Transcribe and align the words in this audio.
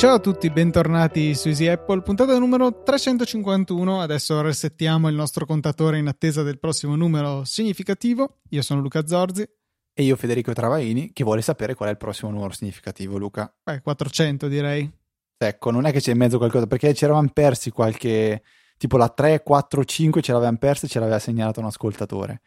Ciao 0.00 0.14
a 0.14 0.18
tutti, 0.18 0.48
bentornati 0.50 1.34
su 1.34 1.48
Easy 1.48 1.66
Apple, 1.66 2.00
puntata 2.00 2.38
numero 2.38 2.82
351. 2.82 4.00
Adesso 4.00 4.40
resettiamo 4.40 5.10
il 5.10 5.14
nostro 5.14 5.44
contatore 5.44 5.98
in 5.98 6.06
attesa 6.06 6.42
del 6.42 6.58
prossimo 6.58 6.96
numero 6.96 7.44
significativo. 7.44 8.38
Io 8.48 8.62
sono 8.62 8.80
Luca 8.80 9.06
Zorzi. 9.06 9.46
E 9.92 10.02
io 10.02 10.16
Federico 10.16 10.54
Travaini, 10.54 11.12
che 11.12 11.22
vuole 11.22 11.42
sapere 11.42 11.74
qual 11.74 11.90
è 11.90 11.92
il 11.92 11.98
prossimo 11.98 12.30
numero 12.30 12.52
significativo, 12.52 13.18
Luca. 13.18 13.54
Beh, 13.62 13.82
400 13.82 14.48
direi. 14.48 14.99
Ecco, 15.42 15.70
non 15.70 15.86
è 15.86 15.92
che 15.92 16.00
c'è 16.00 16.12
in 16.12 16.18
mezzo 16.18 16.38
qualcosa, 16.38 16.66
perché 16.66 16.92
ci 16.92 17.04
eravamo 17.04 17.30
persi 17.32 17.70
qualche... 17.70 18.42
tipo 18.76 18.96
la 18.96 19.08
3, 19.08 19.42
4, 19.42 19.84
5 19.84 20.20
ce 20.20 20.32
l'avevamo 20.32 20.58
persa 20.58 20.86
e 20.86 20.88
ce 20.88 20.98
l'aveva 20.98 21.18
segnalato 21.18 21.60
un 21.60 21.66
ascoltatore 21.66 22.40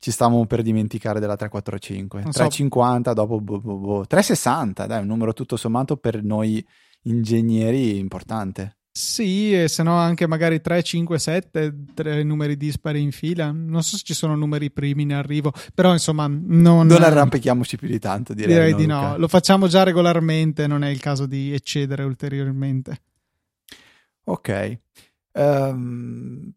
ci 0.00 0.10
stavamo 0.10 0.46
per 0.46 0.62
dimenticare 0.62 1.20
della 1.20 1.36
345. 1.36 2.22
Non 2.22 2.32
350, 2.32 3.10
so. 3.10 3.14
dopo 3.14 3.40
boh, 3.40 3.60
boh, 3.60 3.76
boh. 3.76 4.06
360, 4.06 4.86
dai, 4.86 5.02
un 5.02 5.06
numero 5.06 5.34
tutto 5.34 5.56
sommato 5.56 5.98
per 5.98 6.22
noi 6.22 6.66
ingegneri 7.02 7.98
importante. 7.98 8.78
Sì, 8.92 9.54
e 9.54 9.68
se 9.68 9.84
no 9.84 9.96
anche 9.96 10.26
magari 10.26 10.60
3, 10.60 10.82
5, 10.82 11.18
7, 11.18 11.74
tre 11.94 12.22
numeri 12.24 12.56
dispari 12.56 13.00
in 13.00 13.12
fila. 13.12 13.52
Non 13.52 13.82
so 13.82 13.96
se 13.96 14.02
ci 14.04 14.14
sono 14.14 14.34
numeri 14.34 14.70
primi 14.72 15.02
in 15.02 15.14
arrivo, 15.14 15.52
però 15.74 15.92
insomma 15.92 16.26
non... 16.26 16.86
Non 16.86 17.02
arrampichiamoci 17.02 17.76
più 17.76 17.86
di 17.86 18.00
tanto, 18.00 18.34
direi. 18.34 18.52
Direi 18.52 18.70
no, 18.72 18.76
di 18.76 18.86
no, 18.86 19.16
lo 19.16 19.28
facciamo 19.28 19.68
già 19.68 19.84
regolarmente, 19.84 20.66
non 20.66 20.82
è 20.82 20.88
il 20.88 20.98
caso 20.98 21.26
di 21.26 21.52
eccedere 21.52 22.02
ulteriormente. 22.02 23.02
Ok. 24.24 24.78
Um, 25.32 26.52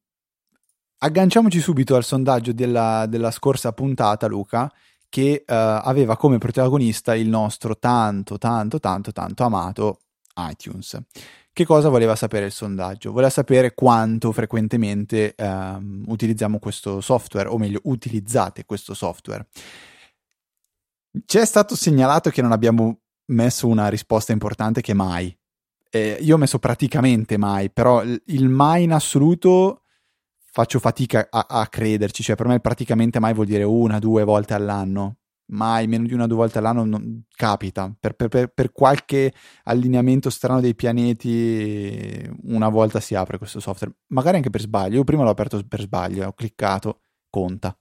agganciamoci 0.97 1.59
subito 1.59 1.95
al 1.95 2.03
sondaggio 2.03 2.51
della, 2.51 3.05
della 3.07 3.29
scorsa 3.29 3.73
puntata, 3.73 4.25
Luca, 4.25 4.71
che 5.07 5.43
uh, 5.47 5.53
aveva 5.53 6.17
come 6.17 6.39
protagonista 6.39 7.15
il 7.15 7.29
nostro 7.29 7.77
tanto, 7.77 8.39
tanto, 8.39 8.79
tanto, 8.79 9.11
tanto 9.11 9.43
amato 9.43 9.99
iTunes. 10.35 10.99
Che 11.55 11.65
cosa 11.65 11.89
voleva 11.89 12.15
sapere 12.15 12.47
il 12.47 12.51
sondaggio? 12.51 13.11
Voleva 13.11 13.29
sapere 13.29 13.75
quanto 13.75 14.31
frequentemente 14.31 15.35
um, 15.37 16.03
utilizziamo 16.07 16.57
questo 16.57 16.99
software, 16.99 17.47
o 17.47 17.59
meglio, 17.59 17.79
utilizzate 17.83 18.65
questo 18.65 18.95
software. 18.95 19.45
Ci 21.23 21.37
è 21.37 21.45
stato 21.45 21.75
segnalato 21.75 22.31
che 22.31 22.41
non 22.41 22.53
abbiamo 22.53 23.01
messo 23.25 23.67
una 23.67 23.87
risposta 23.89 24.31
importante 24.31 24.81
che 24.81 24.95
mai. 24.95 25.37
Eh, 25.91 26.17
io 26.21 26.33
ho 26.33 26.39
messo 26.39 26.57
praticamente 26.57 27.37
mai, 27.37 27.69
però 27.69 28.01
il 28.03 28.49
mai 28.49 28.85
in 28.85 28.91
assoluto 28.91 29.83
faccio 30.35 30.79
fatica 30.79 31.27
a, 31.29 31.45
a 31.47 31.67
crederci, 31.67 32.23
cioè 32.23 32.35
per 32.35 32.47
me 32.47 32.61
praticamente 32.61 33.19
mai 33.19 33.35
vuol 33.35 33.45
dire 33.45 33.61
una, 33.61 33.99
due 33.99 34.23
volte 34.23 34.55
all'anno 34.55 35.17
mai 35.53 35.87
meno 35.87 36.05
di 36.05 36.13
una 36.13 36.23
o 36.23 36.27
due 36.27 36.37
volte 36.37 36.57
all'anno 36.57 36.83
non, 36.83 37.23
capita. 37.35 37.93
Per, 37.99 38.13
per, 38.15 38.47
per, 38.47 38.71
qualche 38.71 39.33
allineamento 39.63 40.29
strano 40.29 40.59
dei 40.59 40.75
pianeti, 40.75 42.29
una 42.43 42.69
volta 42.69 42.99
si 42.99 43.15
apre 43.15 43.37
questo 43.37 43.59
software, 43.59 43.95
magari 44.07 44.37
anche 44.37 44.49
per 44.49 44.61
sbaglio. 44.61 44.97
Io 44.97 45.03
prima 45.03 45.23
l'ho 45.23 45.29
aperto 45.29 45.61
per 45.67 45.81
sbaglio, 45.81 46.27
ho 46.27 46.33
cliccato, 46.33 47.01
conta. 47.29 47.75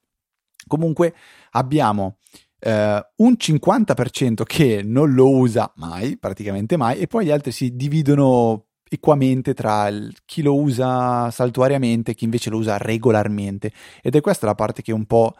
Comunque 0.67 1.15
abbiamo 1.51 2.19
eh, 2.59 3.07
un 3.17 3.33
50% 3.37 4.43
che 4.45 4.83
non 4.85 5.13
lo 5.13 5.31
usa 5.31 5.73
mai, 5.77 6.17
praticamente 6.19 6.77
mai, 6.77 6.99
e 6.99 7.07
poi 7.07 7.27
gli 7.27 7.31
altri 7.31 7.51
si 7.51 7.75
dividono 7.75 8.67
equamente 8.89 9.55
tra 9.55 9.89
chi 10.27 10.43
lo 10.43 10.55
usa 10.55 11.31
saltuariamente 11.31 12.11
e 12.11 12.15
chi 12.15 12.25
invece 12.25 12.51
lo 12.51 12.59
usa 12.59 12.77
regolarmente. 12.77 13.73
Ed 14.03 14.15
è 14.15 14.21
questa 14.21 14.47
la 14.47 14.55
parte 14.55 14.83
che 14.83 14.93
un 14.93 15.07
po' 15.07 15.35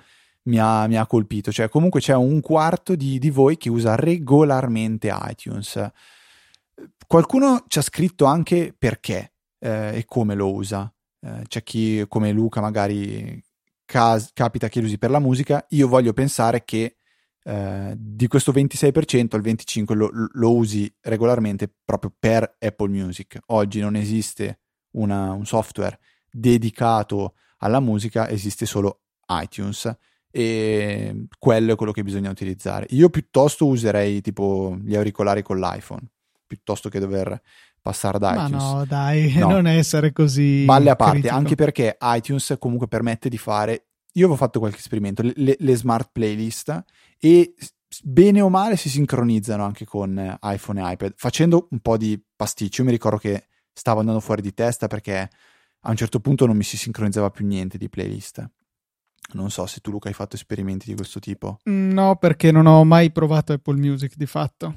mi 0.45 0.59
ha, 0.59 0.87
mi 0.87 0.97
ha 0.97 1.07
colpito. 1.07 1.53
Cioè, 1.53 1.69
comunque 1.69 2.01
c'è 2.01 2.15
un 2.15 2.41
quarto 2.41 2.95
di, 2.95 3.19
di 3.19 3.31
voi 3.31 3.57
che 3.57 3.69
usa 3.71 3.95
regolarmente 3.95 5.13
iTunes. 5.29 5.91
Qualcuno 7.07 7.65
ci 7.69 7.79
ha 7.79 7.83
scritto 7.83 8.25
anche 8.25 8.75
perché 8.77 9.33
eh, 9.59 9.99
e 9.99 10.05
come 10.05 10.35
lo 10.35 10.53
usa. 10.53 10.93
Eh, 11.21 11.43
c'è 11.47 11.63
chi, 11.63 12.05
come 12.09 12.33
Luca, 12.33 12.61
magari 12.61 13.41
cas- 13.85 14.31
capita 14.33 14.69
che 14.69 14.81
lo 14.81 14.87
usi 14.87 14.99
per 14.99 15.11
la 15.11 15.21
musica. 15.21 15.65
Io 15.71 15.89
voglio 15.89 16.13
pensare 16.13 16.65
che 16.65 16.97
eh, 17.45 17.95
di 17.97 18.27
questo 18.29 18.53
26% 18.53 19.37
il 19.37 19.43
25% 19.43 19.95
lo, 19.95 20.11
lo, 20.13 20.55
usi 20.55 20.93
regolarmente 21.01 21.73
proprio 21.85 22.13
per 22.17 22.57
Apple 22.59 22.89
Music. 22.89 23.39
Oggi 23.47 23.81
non 23.81 23.97
esiste 23.97 24.61
una, 24.93 25.33
un 25.33 25.45
software 25.45 25.99
dedicato 26.31 27.35
alla 27.59 27.81
musica, 27.81 28.29
esiste 28.29 28.67
solo 28.67 29.03
iTunes 29.29 29.95
e 30.35 31.27
quello 31.39 31.75
è 31.75 31.77
quello 31.77 31.93
che 31.93 32.03
bisogna 32.03 32.31
utilizzare. 32.31 32.87
Io 32.91 33.11
piuttosto 33.11 33.67
userei 33.67 34.21
tipo 34.23 34.77
gli 34.83 34.97
auricolari 34.97 35.43
con 35.43 35.61
l'iPhone 35.61 36.01
piuttosto 36.47 36.89
che 36.89 36.99
dover 36.99 37.41
passare 37.81 38.19
da 38.19 38.35
Ma 38.35 38.47
iTunes. 38.47 38.63
no, 38.63 38.85
dai, 38.87 39.33
no. 39.35 39.49
non 39.53 39.67
essere 39.67 40.13
così. 40.13 40.65
Balle 40.65 40.91
a 40.91 40.97
parte, 40.97 41.19
critico. 41.21 41.35
anche 41.35 41.55
perché 41.55 41.99
iTunes 42.01 42.57
comunque 42.59 42.89
permette 42.89 43.29
di 43.29 43.39
fare. 43.39 43.89
Io 44.15 44.27
avevo 44.27 44.37
fatto 44.37 44.59
qualche 44.59 44.79
esperimento, 44.79 45.23
le, 45.23 45.57
le 45.59 45.77
smart 45.77 46.11
playlist 46.13 46.85
e 47.19 47.55
bene 48.03 48.41
o 48.41 48.49
male 48.49 48.77
si 48.77 48.89
sincronizzano 48.89 49.65
anche 49.65 49.85
con 49.85 50.39
iPhone 50.43 50.81
e 50.81 50.93
iPad, 50.93 51.13
facendo 51.17 51.69
un 51.71 51.81
po' 51.81 51.97
di 51.97 52.23
pasticcio. 52.35 52.83
Io 52.83 52.87
mi 52.87 52.93
ricordo 52.93 53.19
che 53.19 53.47
stavo 53.73 54.01
andando 54.01 54.21
fuori 54.21 54.43
di 54.43 54.53
testa 54.53 54.87
perché 54.87 55.31
a 55.85 55.91
un 55.91 55.97
certo 55.97 56.21
punto 56.21 56.47
non 56.47 56.57
mi 56.57 56.63
si 56.63 56.77
sincronizzava 56.77 57.31
più 57.31 57.47
niente 57.47 57.79
di 57.79 57.89
playlist. 57.89 58.49
Non 59.35 59.51
so 59.51 59.67
se 59.67 59.81
tu 59.81 59.91
Luca 59.91 60.09
hai 60.09 60.15
fatto 60.15 60.37
esperimenti 60.37 60.87
di 60.87 60.95
questo 60.95 61.19
tipo. 61.19 61.59
No, 61.65 62.17
perché 62.17 62.51
non 62.51 62.67
ho 62.67 62.85
mai 62.85 63.11
provato 63.11 63.53
Apple 63.53 63.77
Music 63.77 64.17
di 64.17 64.27
fatto. 64.27 64.75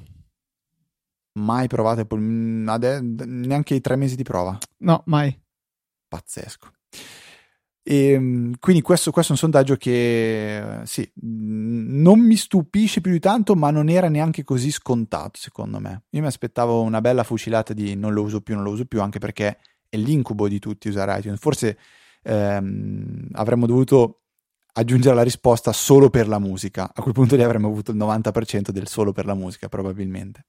Mai 1.33 1.67
provato 1.67 2.01
Apple 2.01 2.19
Music? 2.19 3.01
Neanche 3.25 3.75
i 3.75 3.81
tre 3.81 3.95
mesi 3.95 4.15
di 4.15 4.23
prova? 4.23 4.57
No, 4.77 5.03
mai. 5.05 5.37
Pazzesco. 6.07 6.71
E, 7.87 8.11
ehm, 8.13 8.55
quindi 8.59 8.81
questo, 8.81 9.11
questo, 9.11 9.31
è 9.31 9.35
un 9.35 9.41
sondaggio 9.41 9.75
che 9.75 10.79
sì, 10.85 11.07
non 11.21 12.19
mi 12.19 12.35
stupisce 12.35 12.99
più 12.99 13.11
di 13.11 13.19
tanto, 13.19 13.55
ma 13.55 13.69
non 13.69 13.89
era 13.89 14.09
neanche 14.09 14.43
così 14.43 14.71
scontato, 14.71 15.37
secondo 15.37 15.79
me. 15.79 16.05
Io 16.09 16.21
mi 16.21 16.27
aspettavo 16.27 16.81
una 16.81 16.99
bella 16.99 17.23
fucilata 17.23 17.73
di 17.73 17.95
non 17.95 18.13
lo 18.13 18.23
uso 18.23 18.41
più, 18.41 18.55
non 18.55 18.63
lo 18.63 18.71
uso 18.71 18.85
più, 18.85 19.01
anche 19.01 19.19
perché 19.19 19.59
è 19.87 19.97
l'incubo 19.97 20.47
di 20.47 20.57
tutti 20.57 20.87
usare 20.87 21.15
iTunes. 21.19 21.39
Forse 21.39 21.77
ehm, 22.23 23.27
avremmo 23.33 23.67
dovuto 23.67 24.21
aggiungere 24.77 25.15
la 25.15 25.23
risposta 25.23 25.71
solo 25.71 26.09
per 26.09 26.27
la 26.27 26.39
musica. 26.39 26.91
A 26.93 27.01
quel 27.01 27.13
punto 27.13 27.35
lì 27.35 27.43
avremmo 27.43 27.67
avuto 27.67 27.91
il 27.91 27.97
90% 27.97 28.69
del 28.69 28.87
solo 28.87 29.11
per 29.11 29.25
la 29.25 29.33
musica, 29.33 29.69
probabilmente. 29.69 30.45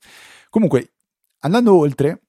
Comunque, 0.50 0.94
andando 1.41 1.76
oltre, 1.76 2.22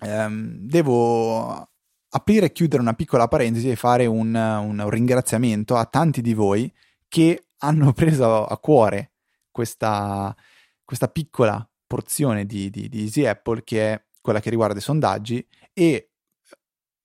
ehm, 0.00 0.58
devo 0.60 1.68
aprire 2.10 2.46
e 2.46 2.52
chiudere 2.52 2.82
una 2.82 2.94
piccola 2.94 3.26
parentesi 3.26 3.68
e 3.68 3.76
fare 3.76 4.06
un, 4.06 4.34
un, 4.34 4.88
ringraziamento 4.88 5.76
a 5.76 5.84
tanti 5.86 6.20
di 6.20 6.34
voi 6.34 6.72
che 7.08 7.48
hanno 7.58 7.92
preso 7.94 8.46
a 8.46 8.58
cuore 8.58 9.12
questa, 9.50 10.34
questa 10.84 11.08
piccola 11.08 11.68
porzione 11.86 12.46
di, 12.46 12.70
di, 12.70 12.88
di 12.88 13.02
Easy 13.02 13.24
Apple 13.24 13.64
che 13.64 13.92
è 13.92 14.04
quella 14.20 14.40
che 14.40 14.50
riguarda 14.50 14.78
i 14.78 14.82
sondaggi 14.82 15.44
e 15.72 16.10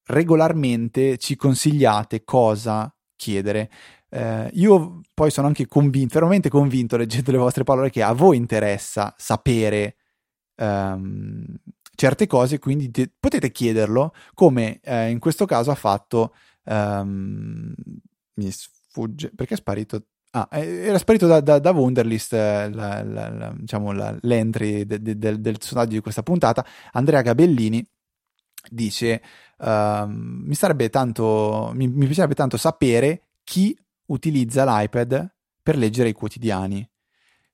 regolarmente 0.06 1.17
ci 1.17 1.35
consigliate 1.35 2.23
cosa 2.23 2.94
chiedere 3.16 3.69
eh, 4.09 4.50
io 4.53 5.02
poi 5.14 5.31
sono 5.31 5.47
anche 5.47 5.68
convinto, 5.68 6.14
fermamente 6.14 6.50
convinto, 6.50 6.97
leggendo 6.97 7.31
le 7.31 7.38
vostre 7.38 7.64
parole, 7.64 7.90
che 7.90 8.02
a 8.02 8.14
voi 8.14 8.38
interessa 8.38 9.14
sapere 9.18 9.96
um, 10.58 11.46
certe 11.96 12.28
cose, 12.28 12.59
quindi 12.59 12.90
te, 12.92 13.12
potete 13.20 13.52
chiederlo, 13.52 14.14
come 14.34 14.79
eh, 14.84 15.09
in 15.09 15.20
questo 15.20 15.46
caso 15.46 15.72
ha 15.72 15.76
fatto. 15.76 16.34
Um, 16.64 17.73
mi 18.35 18.52
sfugge 18.52 19.32
perché 19.35 19.53
è 19.56 19.58
sparito. 19.58 20.06
Ah, 20.32 20.47
era 20.52 21.00
sparito 21.00 21.26
da, 21.26 21.41
da, 21.41 21.58
da 21.58 21.72
Wunderlist 21.72 22.34
eh, 22.34 22.70
la, 22.70 23.03
la, 23.03 23.29
la, 23.29 23.53
diciamo, 23.58 23.91
l'entry 24.22 24.85
de, 24.85 25.02
de, 25.02 25.17
de, 25.17 25.41
del 25.41 25.62
sondaggio 25.62 25.94
di 25.94 26.02
questa 26.02 26.23
puntata. 26.23 26.66
Andrea 26.91 27.22
Gabellini 27.22 27.85
dice: 28.70 29.22
uh, 29.58 30.05
mi, 30.08 30.53
sarebbe 30.53 30.90
tanto, 30.90 31.72
mi, 31.73 31.88
mi 31.88 32.05
piacerebbe 32.05 32.35
tanto 32.35 32.58
sapere 32.58 33.29
chi 33.44 33.76
utilizza 34.09 34.64
l'iPad 34.66 35.35
per 35.61 35.78
leggere 35.78 36.09
i 36.09 36.14
quotidiani, 36.14 36.88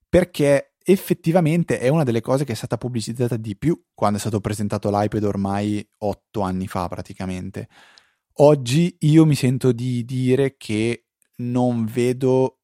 perché 0.08 0.74
effettivamente 0.88 1.80
è 1.80 1.88
una 1.88 2.04
delle 2.04 2.22
cose 2.22 2.44
che 2.44 2.52
è 2.52 2.56
stata 2.56 2.78
pubblicizzata 2.78 3.38
di 3.38 3.58
più 3.58 3.86
quando 3.94 4.18
è 4.18 4.22
stato 4.22 4.40
presentato 4.40 4.90
l'iPad 4.92 5.24
ormai 5.24 5.88
otto 6.00 6.42
anni 6.42 6.68
fa 6.68 6.88
praticamente. 6.88 7.68
Oggi 8.40 8.96
io 9.00 9.26
mi 9.26 9.36
sento 9.36 9.72
di 9.72 10.04
dire 10.06 10.56
che 10.58 11.06
non 11.38 11.86
vedo 11.86 12.60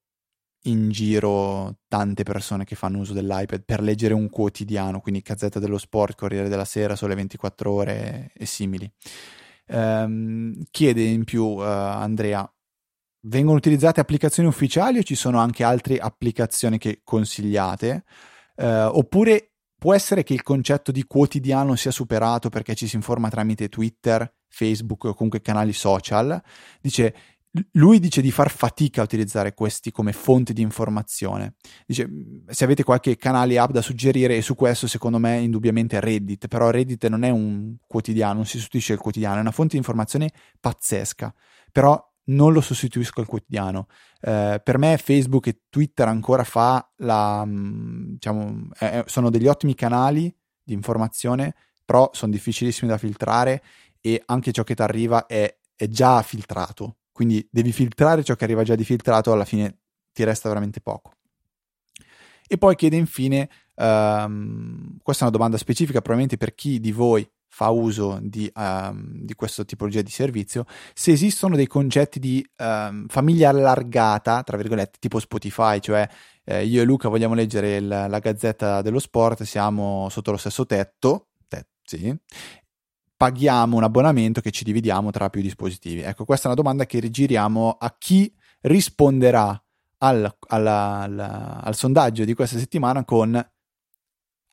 in 0.66 0.90
giro 0.92 1.78
tante 1.88 2.24
persone 2.24 2.66
che 2.66 2.76
fanno 2.76 3.00
uso 3.00 3.14
dell'iPad 3.14 3.64
per 3.64 3.82
leggere 3.82 4.14
un 4.14 4.30
quotidiano, 4.30 5.00
quindi 5.00 5.22
Gazzetta 5.22 5.60
dello 5.60 5.78
Sport, 5.78 6.16
Corriere 6.16 6.50
della 6.50 6.66
Sera, 6.66 6.96
Sole 6.96 7.16
24 7.16 7.72
Ore 7.72 8.32
e 8.36 8.46
simili. 8.46 8.92
Um, 9.68 10.62
chiede 10.70 11.04
in 11.04 11.24
più 11.24 11.44
uh, 11.44 11.62
Andrea, 11.62 12.48
vengono 13.22 13.58
utilizzate 13.58 14.00
applicazioni 14.00 14.48
ufficiali 14.48 15.00
o 15.00 15.04
ci 15.04 15.16
sono 15.16 15.40
anche 15.40 15.64
altre 15.64 15.98
applicazioni 15.98 16.78
che 16.78 17.02
consigliate? 17.04 18.04
Uh, 18.56 18.90
oppure 18.92 19.54
può 19.78 19.94
essere 19.94 20.24
che 20.24 20.34
il 20.34 20.44
concetto 20.44 20.92
di 20.92 21.04
quotidiano 21.04 21.76
sia 21.76 21.92
superato 21.92 22.50
perché 22.50 22.76
ci 22.76 22.88
si 22.88 22.96
informa 22.96 23.30
tramite 23.30 23.70
Twitter, 23.70 24.32
Facebook 24.48 25.06
o 25.06 25.14
comunque 25.14 25.42
canali 25.42 25.74
social? 25.74 26.42
Dice 26.80 27.14
lui 27.72 28.00
dice 28.00 28.22
di 28.22 28.32
far 28.32 28.50
fatica 28.50 29.02
a 29.02 29.04
utilizzare 29.04 29.54
questi 29.54 29.92
come 29.92 30.14
fonti 30.14 30.54
di 30.54 30.62
informazione. 30.62 31.56
Dice 31.86 32.10
se 32.48 32.64
avete 32.64 32.84
qualche 32.84 33.18
canale 33.18 33.58
app 33.58 33.72
da 33.72 33.82
suggerire 33.82 34.38
e 34.38 34.42
su 34.42 34.56
questo 34.56 34.88
secondo 34.88 35.18
me 35.18 35.40
indubbiamente 35.40 36.00
Reddit, 36.00 36.48
però 36.48 36.70
Reddit 36.70 37.08
non 37.08 37.24
è 37.24 37.30
un 37.30 37.76
quotidiano, 37.86 38.36
non 38.36 38.46
si 38.46 38.58
sostituisce 38.58 38.94
al 38.94 39.00
quotidiano, 39.00 39.38
è 39.38 39.42
una 39.42 39.52
fonte 39.52 39.72
di 39.72 39.78
informazione 39.78 40.32
pazzesca, 40.60 41.34
però 41.72 42.02
non 42.26 42.54
lo 42.54 42.62
sostituisco 42.62 43.20
al 43.20 43.28
quotidiano. 43.28 43.88
Eh, 44.22 44.62
per 44.64 44.78
me 44.78 44.98
Facebook 44.98 45.48
e 45.48 45.62
Twitter 45.70 46.08
ancora 46.08 46.44
fa 46.44 46.92
la, 46.98 47.44
mm, 47.46 48.14
diciamo, 48.14 48.70
eh, 48.80 49.04
sono 49.08 49.30
degli 49.30 49.48
ottimi 49.48 49.76
canali 49.76 50.34
di 50.64 50.74
informazione, 50.74 51.56
però 51.84 52.10
sono 52.14 52.32
difficilissimi 52.32 52.90
da 52.90 52.98
filtrare 52.98 53.64
e 54.00 54.22
anche 54.26 54.52
ciò 54.52 54.64
che 54.64 54.76
ti 54.76 54.82
arriva 54.82 55.26
è, 55.26 55.58
è 55.76 55.88
già 55.88 56.22
filtrato 56.22 56.98
quindi 57.12 57.48
devi 57.52 57.72
filtrare 57.72 58.24
ciò 58.24 58.36
che 58.36 58.46
arriva 58.46 58.64
già 58.64 58.76
di 58.76 58.84
filtrato, 58.84 59.32
alla 59.32 59.46
fine 59.46 59.78
ti 60.12 60.24
resta 60.24 60.48
veramente 60.48 60.82
poco. 60.82 61.14
E 62.48 62.58
poi 62.58 62.76
chiede 62.76 62.98
infine, 62.98 63.50
um, 63.76 64.98
questa 65.04 65.26
è 65.26 65.28
una 65.28 65.38
domanda 65.38 65.58
specifica 65.58 66.02
probabilmente 66.02 66.38
per 66.38 66.56
chi 66.56 66.80
di 66.80 66.92
voi 66.92 67.30
fa 67.54 67.70
uso 67.70 68.18
di, 68.22 68.50
um, 68.56 69.26
di 69.26 69.34
questa 69.34 69.66
tipologia 69.66 70.02
di 70.02 70.10
servizio, 70.10 70.66
se 70.94 71.12
esistono 71.12 71.58
dei 71.58 71.68
concetti 71.68 72.18
di 72.18 72.44
um, 72.58 73.08
famiglia 73.08 73.50
allargata, 73.50 74.42
tra 74.42 74.56
virgolette, 74.56 74.98
tipo 75.00 75.20
Spotify, 75.20 75.82
cioè 75.82 76.08
eh, 76.46 76.66
io 76.66 76.82
e 76.82 76.86
Luca 76.86 77.10
vogliamo 77.10 77.34
leggere 77.34 77.76
il, 77.76 77.88
la 77.88 78.20
gazzetta 78.20 78.82
dello 78.82 79.00
sport, 79.00 79.44
siamo 79.44 80.08
sotto 80.10 80.32
lo 80.32 80.38
stesso 80.38 80.66
tetto, 80.66 81.28
te, 81.50 81.68
sì, 81.84 82.18
paghiamo 83.18 83.76
un 83.76 83.84
abbonamento 83.84 84.40
che 84.40 84.52
ci 84.52 84.64
dividiamo 84.64 85.12
tra 85.12 85.30
più 85.30 85.42
dispositivi? 85.42 86.00
Ecco, 86.00 86.24
questa 86.24 86.46
è 86.46 86.52
una 86.54 86.62
domanda 86.62 86.86
che 86.86 87.00
rigiriamo 87.00 87.76
a 87.78 87.94
chi 87.98 88.34
risponderà 88.62 89.62
al, 89.98 90.38
alla, 90.48 91.00
alla, 91.00 91.62
al 91.62 91.76
sondaggio 91.76 92.24
di 92.24 92.34
questa 92.34 92.58
settimana 92.58 93.04
con 93.04 93.52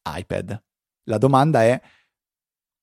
iPad. 0.04 0.62
La 1.04 1.18
domanda 1.18 1.62
è 1.62 1.80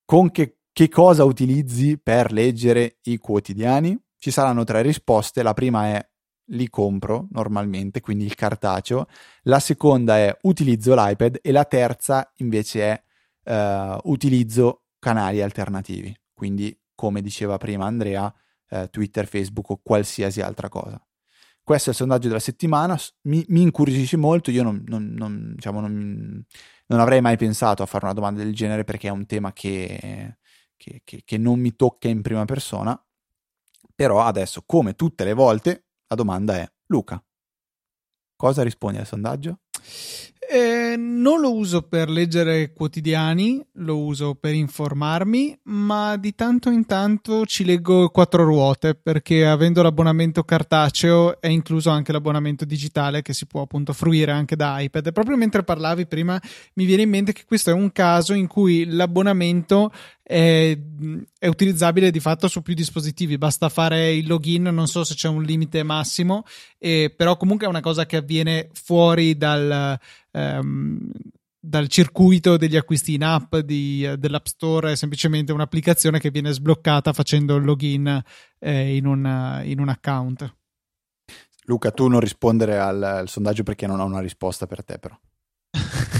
con 0.05 0.31
che, 0.31 0.59
che 0.71 0.87
cosa 0.87 1.23
utilizzi 1.23 1.97
per 1.97 2.31
leggere 2.31 2.99
i 3.03 3.17
quotidiani? 3.17 3.99
Ci 4.17 4.31
saranno 4.31 4.63
tre 4.63 4.81
risposte. 4.81 5.43
La 5.43 5.53
prima 5.53 5.87
è 5.87 6.09
li 6.49 6.69
compro 6.69 7.27
normalmente, 7.31 8.01
quindi 8.01 8.25
il 8.25 8.35
cartaceo. 8.35 9.07
La 9.43 9.59
seconda 9.59 10.17
è 10.17 10.37
utilizzo 10.43 10.93
l'iPad 10.95 11.39
e 11.41 11.51
la 11.51 11.65
terza 11.65 12.31
invece 12.37 13.03
è 13.43 13.93
uh, 13.93 14.09
utilizzo 14.09 14.83
canali 14.99 15.41
alternativi, 15.41 16.15
quindi 16.33 16.77
come 16.95 17.21
diceva 17.21 17.57
prima 17.57 17.85
Andrea, 17.85 18.33
eh, 18.69 18.89
Twitter, 18.89 19.27
Facebook 19.27 19.69
o 19.69 19.79
qualsiasi 19.83 20.41
altra 20.41 20.69
cosa. 20.69 20.99
Questo 21.61 21.89
è 21.89 21.91
il 21.91 21.97
sondaggio 21.97 22.27
della 22.27 22.39
settimana, 22.39 22.97
mi, 23.23 23.43
mi 23.49 23.61
incuriosisce 23.61 24.17
molto, 24.17 24.51
io 24.51 24.63
non, 24.63 24.83
non, 24.87 25.13
non, 25.15 25.53
diciamo, 25.55 25.79
non, 25.81 26.43
avrei 26.87 27.21
mai 27.21 27.37
pensato 27.37 27.83
a 27.83 27.85
fare 27.85 28.05
una 28.05 28.13
domanda 28.13 28.43
del 28.43 28.53
genere 28.53 28.83
perché 28.83 29.07
è 29.07 29.11
un 29.11 29.25
tema 29.25 29.53
che, 29.53 30.37
che, 30.77 31.01
che, 31.03 31.21
che 31.23 31.37
non 31.37 31.59
mi 31.59 31.75
tocca 31.75 32.07
in 32.07 32.21
prima 32.21 32.45
persona, 32.45 32.99
però 33.93 34.21
adesso, 34.21 34.63
come 34.65 34.95
tutte 34.95 35.23
le 35.23 35.33
volte, 35.33 35.85
la 36.07 36.15
domanda 36.15 36.55
è 36.55 36.71
Luca, 36.87 37.23
cosa 38.35 38.63
rispondi 38.63 38.99
al 38.99 39.07
sondaggio? 39.07 39.61
Eh, 40.47 40.95
non 40.97 41.39
lo 41.39 41.55
uso 41.55 41.81
per 41.81 42.09
leggere 42.09 42.71
quotidiani, 42.71 43.65
lo 43.73 43.99
uso 43.99 44.35
per 44.35 44.53
informarmi, 44.53 45.57
ma 45.63 46.17
di 46.17 46.35
tanto 46.35 46.69
in 46.69 46.85
tanto 46.85 47.45
ci 47.45 47.65
leggo 47.65 48.09
quattro 48.09 48.43
ruote 48.43 48.95
perché 48.95 49.45
avendo 49.45 49.81
l'abbonamento 49.81 50.43
cartaceo 50.43 51.41
è 51.41 51.47
incluso 51.47 51.89
anche 51.89 52.11
l'abbonamento 52.11 52.63
digitale 52.65 53.21
che 53.21 53.33
si 53.33 53.45
può 53.45 53.61
appunto 53.61 53.93
fruire 53.93 54.31
anche 54.31 54.55
da 54.55 54.79
iPad. 54.79 55.07
E 55.07 55.11
proprio 55.11 55.37
mentre 55.37 55.63
parlavi 55.63 56.05
prima 56.05 56.39
mi 56.73 56.85
viene 56.85 57.03
in 57.03 57.09
mente 57.09 57.33
che 57.33 57.45
questo 57.45 57.71
è 57.71 57.73
un 57.73 57.91
caso 57.91 58.33
in 58.33 58.47
cui 58.47 58.85
l'abbonamento 58.85 59.91
è, 60.27 60.75
è, 61.37 61.47
utilizzabile 61.47 62.09
di 62.09 62.19
fatto 62.19 62.47
su 62.47 62.63
più 62.63 62.73
dispositivi, 62.73 63.37
basta 63.37 63.69
fare 63.69 64.11
il 64.11 64.25
login, 64.25 64.63
non 64.63 64.87
so 64.87 65.03
se 65.03 65.13
c'è 65.13 65.27
un 65.27 65.43
limite 65.43 65.83
massimo, 65.83 66.45
eh, 66.79 67.13
però 67.15 67.37
comunque 67.37 67.67
è 67.67 67.69
una 67.69 67.79
cosa 67.79 68.07
che 68.07 68.17
avviene 68.17 68.69
fuori 68.73 69.37
dal, 69.37 69.99
ehm, 70.35 71.09
dal 71.59 71.87
circuito 71.87 72.57
degli 72.57 72.75
acquisti 72.75 73.15
in 73.15 73.23
app 73.23 73.55
di, 73.55 74.07
dell'App 74.17 74.45
Store, 74.45 74.91
è 74.91 74.95
semplicemente 74.95 75.51
un'applicazione 75.51 76.19
che 76.19 76.29
viene 76.29 76.51
sbloccata 76.51 77.13
facendo 77.13 77.55
il 77.55 77.63
login 77.63 78.23
eh, 78.59 78.95
in, 78.95 79.07
un, 79.07 79.61
in 79.63 79.79
un 79.79 79.89
account. 79.89 80.55
Luca, 81.63 81.89
tu 81.89 82.07
non 82.07 82.19
rispondere 82.19 82.77
al, 82.77 83.01
al 83.01 83.29
sondaggio 83.29 83.63
perché 83.63 83.87
non 83.87 83.99
ho 83.99 84.05
una 84.05 84.19
risposta 84.19 84.67
per 84.67 84.83
te, 84.83 84.99
però 84.99 85.17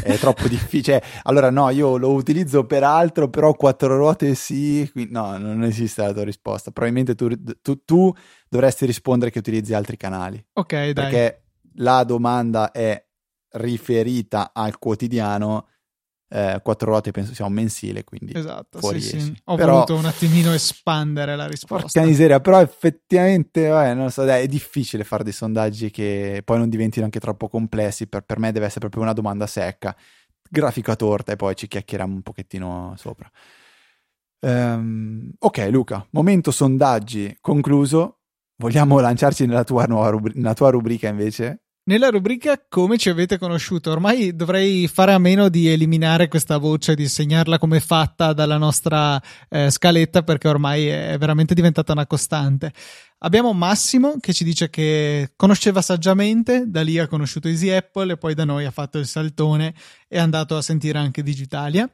è 0.04 0.18
troppo 0.18 0.48
difficile. 0.48 1.02
Allora, 1.24 1.50
no, 1.50 1.70
io 1.70 1.98
lo 1.98 2.12
utilizzo 2.12 2.66
per 2.66 2.84
altro, 2.84 3.30
però 3.30 3.54
quattro 3.54 3.96
ruote 3.96 4.36
sì. 4.36 4.88
Quindi, 4.92 5.12
no, 5.12 5.38
non 5.38 5.64
esiste 5.64 6.02
la 6.02 6.14
tua 6.14 6.24
risposta. 6.24 6.72
Probabilmente 6.72 7.16
tu, 7.16 7.30
tu, 7.62 7.84
tu, 7.84 8.14
dovresti 8.48 8.86
rispondere 8.86 9.32
che 9.32 9.40
utilizzi 9.40 9.74
altri 9.74 9.98
canali. 9.98 10.44
Ok, 10.54 10.74
dai. 10.74 10.94
Perché 10.94 11.44
la 11.76 12.04
domanda 12.04 12.72
è 12.72 13.05
riferita 13.56 14.52
al 14.54 14.78
quotidiano 14.80 15.68
eh, 16.28 16.60
quattro 16.64 16.90
ruote 16.90 17.12
penso 17.12 17.34
sia 17.34 17.46
un 17.46 17.54
mensile, 17.54 18.04
quindi 18.04 18.34
esatto, 18.36 18.82
sì, 18.82 19.00
sì. 19.00 19.42
ho 19.46 19.56
però, 19.56 19.74
voluto 19.74 19.96
un 19.96 20.06
attimino 20.06 20.54
espandere 20.54 21.36
la 21.36 21.48
risposta. 21.48 21.84
Porca 21.84 22.04
miseria, 22.04 22.40
però 22.40 22.60
effettivamente 22.60 23.68
vabbè, 23.68 23.94
non 23.94 24.10
so, 24.12 24.24
dai, 24.24 24.44
è 24.44 24.48
difficile 24.48 25.04
fare 25.04 25.24
dei 25.24 25.34
sondaggi 25.34 25.92
che 25.92 26.42
poi 26.44 26.58
non 26.58 26.70
diventino 26.70 27.06
anche 27.06 27.20
troppo 27.20 27.48
complessi, 27.48 28.08
per, 28.08 28.24
per 28.24 28.40
me 28.40 28.52
deve 28.52 28.66
essere 28.66 28.82
proprio 28.82 29.04
una 29.04 29.14
domanda 29.14 29.48
secca, 29.48 29.96
grafica 30.50 30.96
torta 30.96 31.32
e 31.32 31.36
poi 31.36 31.56
ci 31.56 31.68
chiacchieriamo 31.68 32.14
un 32.14 32.22
pochettino 32.22 32.96
sopra. 32.98 33.30
Um, 34.42 35.32
ok 35.40 35.68
Luca, 35.72 36.06
momento 36.12 36.52
sondaggi 36.52 37.36
concluso, 37.40 38.20
vogliamo 38.58 39.00
lanciarci 39.00 39.46
nella 39.46 39.64
tua, 39.64 39.86
nuova 39.86 40.10
rubri- 40.10 40.36
nella 40.36 40.54
tua 40.54 40.70
rubrica 40.70 41.08
invece? 41.08 41.65
Nella 41.88 42.10
rubrica 42.10 42.60
Come 42.68 42.98
ci 42.98 43.10
avete 43.10 43.38
conosciuto, 43.38 43.92
ormai 43.92 44.36
dovrei 44.36 44.88
fare 44.88 45.14
a 45.14 45.20
meno 45.20 45.50
di 45.50 45.68
eliminare 45.68 46.28
questa 46.28 46.58
voce, 46.58 46.96
di 46.96 47.08
segnarla 47.08 47.60
come 47.60 47.80
fatta 47.80 48.34
dalla 48.34 48.58
nostra 48.58 49.22
eh, 49.48 49.70
scaletta 49.70 50.24
perché 50.24 50.48
ormai 50.48 50.88
è 50.88 51.16
veramente 51.20 51.54
diventata 51.54 51.92
una 51.92 52.08
costante. 52.08 52.74
Abbiamo 53.20 53.54
Massimo 53.54 54.16
che 54.20 54.34
ci 54.34 54.44
dice 54.44 54.72
che 54.72 55.34
conosceva 55.36 55.84
saggiamente, 55.84 56.64
da 56.66 56.82
lì 56.82 56.98
ha 56.98 57.08
conosciuto 57.08 57.50
Easy 57.50 57.70
Apple 57.70 58.14
e 58.14 58.18
poi 58.18 58.34
da 58.34 58.46
noi 58.46 58.66
ha 58.66 58.72
fatto 58.72 58.98
il 58.98 59.06
saltone 59.06 59.76
e 60.08 60.18
è 60.18 60.20
andato 60.20 60.58
a 60.58 60.64
sentire 60.64 60.98
anche 60.98 61.22
Digitalia. 61.22 61.88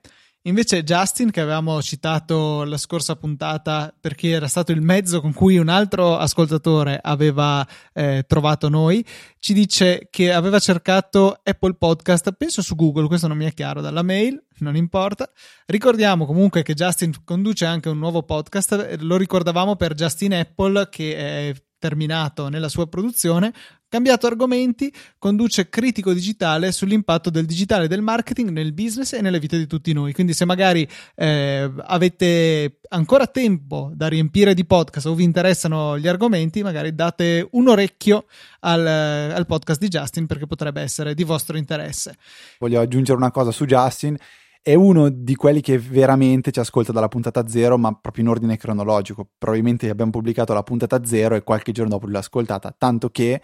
Invece 0.45 0.83
Justin, 0.83 1.29
che 1.29 1.39
avevamo 1.39 1.79
citato 1.83 2.63
la 2.63 2.77
scorsa 2.77 3.15
puntata 3.15 3.93
perché 4.00 4.29
era 4.29 4.48
stato 4.48 4.71
il 4.71 4.81
mezzo 4.81 5.21
con 5.21 5.33
cui 5.33 5.60
un 5.60 5.69
altro 5.69 6.17
ascoltatore 6.17 7.00
aveva 7.00 7.67
eh, 7.93 8.25
trovato 8.27 8.67
noi, 8.67 9.05
ci 9.38 9.53
dice 9.53 10.07
che 10.10 10.33
aveva 10.33 10.57
cercato 10.57 11.39
Apple 11.43 11.75
Podcast, 11.75 12.31
penso 12.31 12.63
su 12.63 12.74
Google, 12.74 13.05
questo 13.05 13.27
non 13.27 13.38
mi 13.38 13.45
è 13.45 13.53
chiaro 13.53 13.81
dalla 13.81 14.01
mail, 14.01 14.43
non 14.62 14.75
importa. 14.75 15.29
Ricordiamo 15.67 16.25
comunque 16.25 16.63
che 16.63 16.74
Justin 16.74 17.24
conduce 17.24 17.65
anche 17.65 17.89
un 17.89 18.00
nuovo 18.00 18.24
podcast, 18.24 18.95
lo 19.01 19.17
ricordavamo 19.17 19.75
per 19.75 19.93
Justin 19.93 20.33
Apple 20.33 20.89
che 20.89 21.15
è 21.15 21.53
terminato 21.77 22.48
nella 22.48 22.69
sua 22.69 22.88
produzione, 22.88 23.53
cambiato 23.91 24.25
argomenti, 24.25 24.91
conduce 25.17 25.67
critico 25.67 26.13
digitale 26.13 26.71
sull'impatto 26.71 27.29
del 27.29 27.45
digitale 27.45 27.89
del 27.89 28.01
marketing 28.01 28.50
nel 28.50 28.71
business 28.71 29.12
e 29.12 29.19
nelle 29.19 29.38
vite 29.38 29.57
di 29.57 29.67
tutti 29.67 29.91
noi. 29.91 30.13
Quindi 30.13 30.33
se 30.33 30.45
magari 30.45 30.88
eh, 31.13 31.69
avete 31.83 32.79
ancora 32.88 33.27
tempo 33.27 33.91
da 33.93 34.07
riempire 34.07 34.53
di 34.53 34.63
podcast 34.63 35.07
o 35.07 35.13
vi 35.13 35.25
interessano 35.25 36.00
gli 36.00 36.07
argomenti, 36.07 36.63
magari 36.63 36.95
date 36.95 37.45
un 37.51 37.67
orecchio 37.67 38.27
al, 38.62 38.88
al 38.88 39.45
podcast 39.45 39.81
di 39.81 39.89
Justin 39.89 40.25
perché 40.25 40.48
potrebbe 40.48 40.81
essere 40.81 41.13
di 41.13 41.25
vostro 41.25 41.57
interesse. 41.57 42.15
Voglio 42.60 42.79
aggiungere 42.79 43.17
una 43.17 43.31
cosa 43.31 43.51
su 43.51 43.65
Justin 43.65 44.17
è 44.63 44.75
uno 44.75 45.10
di 45.10 45.36
quelli 45.36 45.60
che 45.60 45.79
veramente 45.79 46.51
ci 46.51 46.60
ascolta 46.60 46.91
dalla 46.91 47.07
puntata 47.07 47.48
zero, 47.48 47.79
ma 47.79 47.93
proprio 48.00 48.25
in 48.25 48.29
ordine 48.29 48.57
cronologico. 48.57 49.27
Probabilmente 49.36 49.89
abbiamo 49.89 50.12
pubblicato 50.12 50.53
la 50.53 50.62
puntata 50.62 51.03
zero 51.03 51.33
e 51.33 51.41
qualche 51.41 51.71
giorno 51.71 51.89
dopo 51.89 52.07
l'ha 52.07 52.19
ascoltata, 52.19 52.74
tanto 52.77 53.10
che 53.10 53.41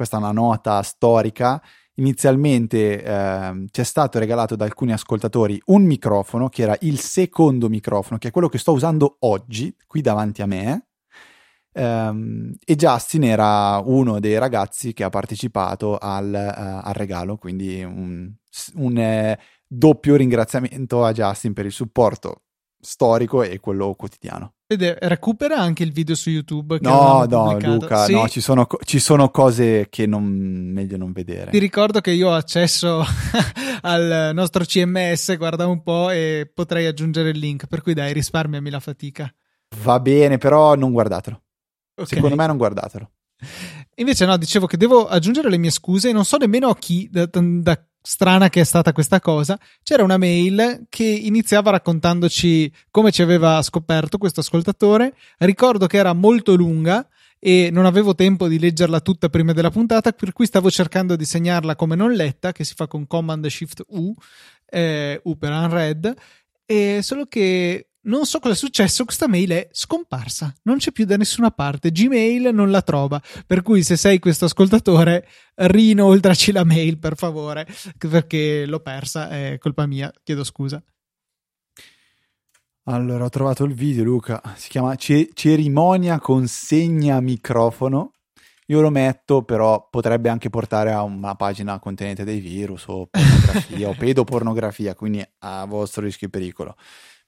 questa 0.00 0.16
è 0.16 0.20
una 0.20 0.32
nota 0.32 0.82
storica, 0.82 1.62
inizialmente 1.96 3.04
eh, 3.04 3.66
ci 3.70 3.82
è 3.82 3.84
stato 3.84 4.18
regalato 4.18 4.56
da 4.56 4.64
alcuni 4.64 4.92
ascoltatori 4.92 5.60
un 5.66 5.82
microfono 5.82 6.48
che 6.48 6.62
era 6.62 6.74
il 6.80 6.98
secondo 6.98 7.68
microfono, 7.68 8.16
che 8.16 8.28
è 8.28 8.30
quello 8.30 8.48
che 8.48 8.56
sto 8.56 8.72
usando 8.72 9.16
oggi 9.20 9.76
qui 9.86 10.00
davanti 10.00 10.40
a 10.40 10.46
me. 10.46 10.86
Um, 11.72 12.54
e 12.64 12.76
Justin 12.76 13.24
era 13.24 13.78
uno 13.84 14.20
dei 14.20 14.38
ragazzi 14.38 14.94
che 14.94 15.04
ha 15.04 15.10
partecipato 15.10 15.98
al, 15.98 16.32
uh, 16.32 16.80
al 16.82 16.94
regalo, 16.94 17.36
quindi 17.36 17.84
un, 17.84 18.32
un 18.76 18.96
eh, 18.96 19.38
doppio 19.66 20.16
ringraziamento 20.16 21.04
a 21.04 21.12
Justin 21.12 21.52
per 21.52 21.66
il 21.66 21.72
supporto 21.72 22.44
storico 22.80 23.42
e 23.42 23.60
quello 23.60 23.94
quotidiano. 23.94 24.54
Ed 24.66 24.82
è, 24.82 24.96
recupera 25.00 25.58
anche 25.58 25.82
il 25.82 25.92
video 25.92 26.14
su 26.14 26.30
YouTube. 26.30 26.78
no, 26.80 27.24
no, 27.28 27.58
Luca, 27.58 28.04
sì. 28.04 28.12
no, 28.12 28.28
ci 28.28 28.40
sono, 28.40 28.66
ci 28.84 28.98
sono, 29.00 29.30
cose 29.30 29.88
che 29.90 30.06
non, 30.06 30.24
meglio 30.24 30.96
non 30.96 31.12
vedere. 31.12 31.50
Ti 31.50 31.58
ricordo 31.58 32.00
che 32.00 32.12
io 32.12 32.28
ho 32.28 32.34
accesso 32.34 33.04
al 33.82 34.30
nostro 34.32 34.64
CMS, 34.64 35.36
guarda 35.36 35.66
un 35.66 35.82
po' 35.82 36.10
e 36.10 36.50
potrei 36.52 36.86
aggiungere 36.86 37.30
il 37.30 37.38
link, 37.38 37.66
per 37.66 37.82
cui 37.82 37.94
dai, 37.94 38.12
risparmiami 38.12 38.70
la 38.70 38.80
fatica. 38.80 39.32
Va 39.82 39.98
bene, 40.00 40.38
però 40.38 40.74
non 40.74 40.92
guardatelo. 40.92 41.42
Okay. 41.94 42.14
Secondo 42.14 42.36
me 42.36 42.46
non 42.46 42.56
guardatelo. 42.56 43.10
Invece 43.96 44.24
no, 44.24 44.36
dicevo 44.36 44.66
che 44.66 44.76
devo 44.76 45.06
aggiungere 45.06 45.50
le 45.50 45.58
mie 45.58 45.70
scuse, 45.70 46.12
non 46.12 46.24
so 46.24 46.36
nemmeno 46.36 46.68
a 46.68 46.76
chi, 46.76 47.08
da, 47.10 47.28
da 47.30 47.84
strana 48.02 48.48
che 48.48 48.60
è 48.60 48.64
stata 48.64 48.92
questa 48.92 49.20
cosa, 49.20 49.58
c'era 49.82 50.02
una 50.02 50.16
mail 50.16 50.86
che 50.88 51.04
iniziava 51.04 51.70
raccontandoci 51.70 52.72
come 52.90 53.10
ci 53.10 53.22
aveva 53.22 53.60
scoperto 53.62 54.18
questo 54.18 54.40
ascoltatore. 54.40 55.14
Ricordo 55.38 55.86
che 55.86 55.98
era 55.98 56.12
molto 56.12 56.54
lunga 56.54 57.06
e 57.38 57.70
non 57.72 57.86
avevo 57.86 58.14
tempo 58.14 58.48
di 58.48 58.58
leggerla 58.58 59.00
tutta 59.00 59.28
prima 59.28 59.52
della 59.52 59.70
puntata, 59.70 60.12
per 60.12 60.32
cui 60.32 60.46
stavo 60.46 60.70
cercando 60.70 61.16
di 61.16 61.24
segnarla 61.24 61.74
come 61.74 61.96
non 61.96 62.12
letta, 62.12 62.52
che 62.52 62.64
si 62.64 62.74
fa 62.74 62.86
con 62.86 63.06
Command 63.06 63.46
Shift 63.46 63.84
U, 63.88 64.14
eh, 64.66 65.20
U 65.24 65.36
per 65.36 65.50
Unread, 65.50 66.14
e 66.66 67.00
solo 67.02 67.26
che 67.26 67.89
non 68.02 68.24
so 68.24 68.38
cosa 68.38 68.54
è 68.54 68.56
successo, 68.56 69.04
questa 69.04 69.28
mail 69.28 69.50
è 69.50 69.68
scomparsa, 69.72 70.54
non 70.62 70.78
c'è 70.78 70.90
più 70.90 71.04
da 71.04 71.16
nessuna 71.16 71.50
parte, 71.50 71.90
Gmail 71.90 72.48
non 72.54 72.70
la 72.70 72.82
trova, 72.82 73.20
per 73.46 73.62
cui 73.62 73.82
se 73.82 73.96
sei 73.96 74.18
questo 74.18 74.46
ascoltatore 74.46 75.26
rinoltraci 75.56 76.52
la 76.52 76.64
mail 76.64 76.98
per 76.98 77.16
favore, 77.16 77.66
perché 77.98 78.64
l'ho 78.64 78.80
persa, 78.80 79.28
è 79.28 79.58
colpa 79.58 79.86
mia, 79.86 80.10
chiedo 80.22 80.44
scusa. 80.44 80.82
Allora, 82.84 83.24
ho 83.24 83.28
trovato 83.28 83.64
il 83.64 83.74
video, 83.74 84.02
Luca, 84.02 84.40
si 84.56 84.70
chiama 84.70 84.96
C- 84.96 85.28
Cerimonia 85.34 86.18
consegna 86.18 87.20
microfono. 87.20 88.12
Io 88.66 88.80
lo 88.80 88.90
metto, 88.90 89.42
però 89.42 89.88
potrebbe 89.90 90.28
anche 90.28 90.48
portare 90.48 90.92
a 90.92 91.02
una 91.02 91.34
pagina 91.34 91.78
contenente 91.78 92.24
dei 92.24 92.40
virus 92.40 92.86
o 92.86 93.06
pornografia 93.06 93.88
o 93.88 93.94
pedopornografia, 93.98 94.94
quindi 94.94 95.24
a 95.40 95.64
vostro 95.66 96.02
rischio 96.02 96.28
e 96.28 96.30
pericolo. 96.30 96.76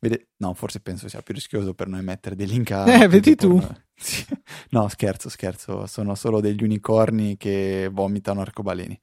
Vede... 0.03 0.31
No, 0.39 0.53
forse 0.55 0.81
penso 0.81 1.09
sia 1.09 1.23
più 1.23 1.33
rischioso 1.33 1.75
per 1.75 1.87
noi 1.87 2.03
mettere 2.03 2.35
dei 2.35 2.49
link 2.49 2.73
a... 2.73 3.03
Eh, 3.03 3.09
vedi 3.09 3.37
tu. 3.37 3.61
Sì. 4.03 4.27
No, 4.71 4.89
scherzo, 4.89 5.29
scherzo. 5.29 5.87
Sono 5.87 6.17
solo 6.17 6.41
degli 6.41 6.65
unicorni 6.65 7.37
che 7.37 7.89
vomitano 7.93 8.41
arcobaleni. 8.41 8.99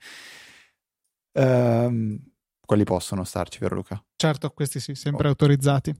Um, 1.31 2.19
quelli 2.65 2.83
possono 2.83 3.23
starci, 3.23 3.59
vero 3.59 3.75
Luca? 3.75 4.03
Certo, 4.17 4.49
questi 4.49 4.81
sì, 4.81 4.95
sempre 4.95 5.27
oh. 5.27 5.29
autorizzati. 5.29 5.95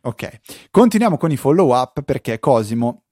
Ok, 0.00 0.40
continuiamo 0.70 1.16
con 1.16 1.30
i 1.30 1.36
follow 1.36 1.72
up 1.72 2.02
perché 2.02 2.40
Cosimo 2.40 3.04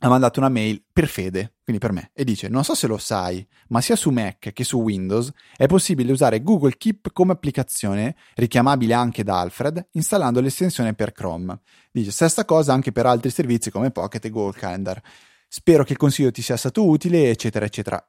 ha 0.00 0.08
mandato 0.08 0.38
una 0.38 0.48
mail 0.48 0.84
per 0.92 1.06
Fede, 1.06 1.54
quindi 1.62 1.80
per 1.80 1.92
me, 1.92 2.10
e 2.12 2.24
dice: 2.24 2.48
Non 2.48 2.64
so 2.64 2.74
se 2.74 2.86
lo 2.86 2.98
sai, 2.98 3.46
ma 3.68 3.80
sia 3.80 3.96
su 3.96 4.10
Mac 4.10 4.52
che 4.52 4.64
su 4.64 4.80
Windows 4.80 5.30
è 5.56 5.66
possibile 5.66 6.12
usare 6.12 6.42
Google 6.42 6.76
Keep 6.76 7.12
come 7.12 7.32
applicazione, 7.32 8.16
richiamabile 8.34 8.94
anche 8.94 9.22
da 9.22 9.40
Alfred, 9.40 9.88
installando 9.92 10.40
l'estensione 10.40 10.94
per 10.94 11.12
Chrome. 11.12 11.60
Dice: 11.90 12.10
Stessa 12.10 12.44
cosa 12.44 12.72
anche 12.72 12.92
per 12.92 13.06
altri 13.06 13.30
servizi 13.30 13.70
come 13.70 13.90
Pocket 13.90 14.24
e 14.24 14.30
Google 14.30 14.58
Calendar. 14.58 15.00
Spero 15.48 15.84
che 15.84 15.92
il 15.92 15.98
consiglio 15.98 16.30
ti 16.30 16.42
sia 16.42 16.56
stato 16.56 16.86
utile, 16.86 17.30
eccetera, 17.30 17.64
eccetera. 17.64 18.04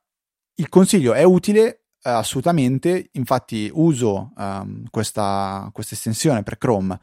Il 0.55 0.69
consiglio 0.69 1.13
è 1.13 1.23
utile 1.23 1.85
eh, 2.01 2.09
assolutamente, 2.09 3.09
infatti 3.13 3.69
uso 3.73 4.31
um, 4.35 4.83
questa, 4.89 5.69
questa 5.71 5.95
estensione 5.95 6.43
per 6.43 6.57
Chrome 6.57 6.99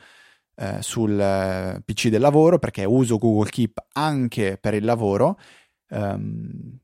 eh, 0.56 0.78
sul 0.80 1.18
eh, 1.18 1.82
PC 1.85 2.09
del 2.09 2.21
lavoro 2.21 2.59
perché 2.59 2.85
uso 2.85 3.18
Google 3.18 3.50
Keep 3.50 3.85
anche 3.92 4.59
per 4.61 4.75
il 4.75 4.85
lavoro. 4.85 5.38
Um, 5.88 6.80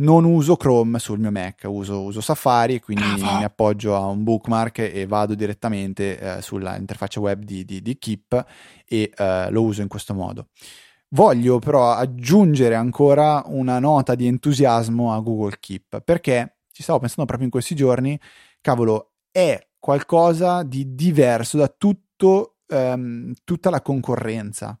non 0.00 0.24
uso 0.24 0.56
Chrome 0.56 0.98
sul 0.98 1.18
mio 1.18 1.30
Mac, 1.30 1.64
uso, 1.66 2.02
uso 2.02 2.20
Safari, 2.20 2.80
quindi 2.80 3.20
Bravo. 3.20 3.38
mi 3.38 3.44
appoggio 3.44 3.94
a 3.94 4.06
un 4.06 4.22
bookmark 4.22 4.78
e 4.78 5.06
vado 5.06 5.34
direttamente 5.34 6.18
eh, 6.18 6.42
sulla 6.42 6.76
interfaccia 6.76 7.20
web 7.20 7.42
di, 7.42 7.64
di, 7.64 7.82
di 7.82 7.98
Keep 7.98 8.44
e 8.86 9.12
eh, 9.14 9.50
lo 9.50 9.62
uso 9.62 9.82
in 9.82 9.88
questo 9.88 10.14
modo. 10.14 10.48
Voglio 11.10 11.58
però 11.58 11.92
aggiungere 11.92 12.76
ancora 12.76 13.42
una 13.46 13.78
nota 13.78 14.14
di 14.14 14.26
entusiasmo 14.26 15.12
a 15.12 15.20
Google 15.20 15.56
Keep 15.58 16.00
perché 16.02 16.60
ci 16.72 16.82
stavo 16.82 17.00
pensando 17.00 17.26
proprio 17.26 17.46
in 17.46 17.52
questi 17.52 17.74
giorni, 17.74 18.18
cavolo, 18.60 19.12
è 19.30 19.58
qualcosa 19.78 20.62
di 20.62 20.94
diverso 20.94 21.56
da 21.56 21.68
tutto 21.68 22.49
um, 22.70 23.32
tutta 23.44 23.70
la 23.70 23.82
concorrenza. 23.82 24.78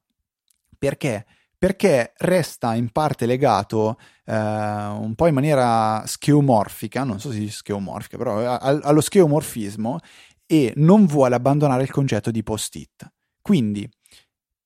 Perché? 0.78 1.26
Perché 1.58 2.14
resta 2.16 2.74
in 2.74 2.90
parte 2.90 3.26
legato 3.26 3.98
uh, 4.24 4.32
un 4.32 5.12
po' 5.14 5.26
in 5.26 5.34
maniera 5.34 6.02
scheomorfica, 6.06 7.04
non 7.04 7.20
so 7.20 7.30
se 7.30 7.38
dice 7.38 7.56
scheomorfica, 7.56 8.16
però 8.16 8.38
a- 8.40 8.58
allo 8.58 9.00
scheomorfismo 9.00 9.98
e 10.46 10.72
non 10.76 11.06
vuole 11.06 11.34
abbandonare 11.34 11.82
il 11.82 11.90
concetto 11.90 12.30
di 12.30 12.42
post-it. 12.42 13.12
Quindi 13.42 13.88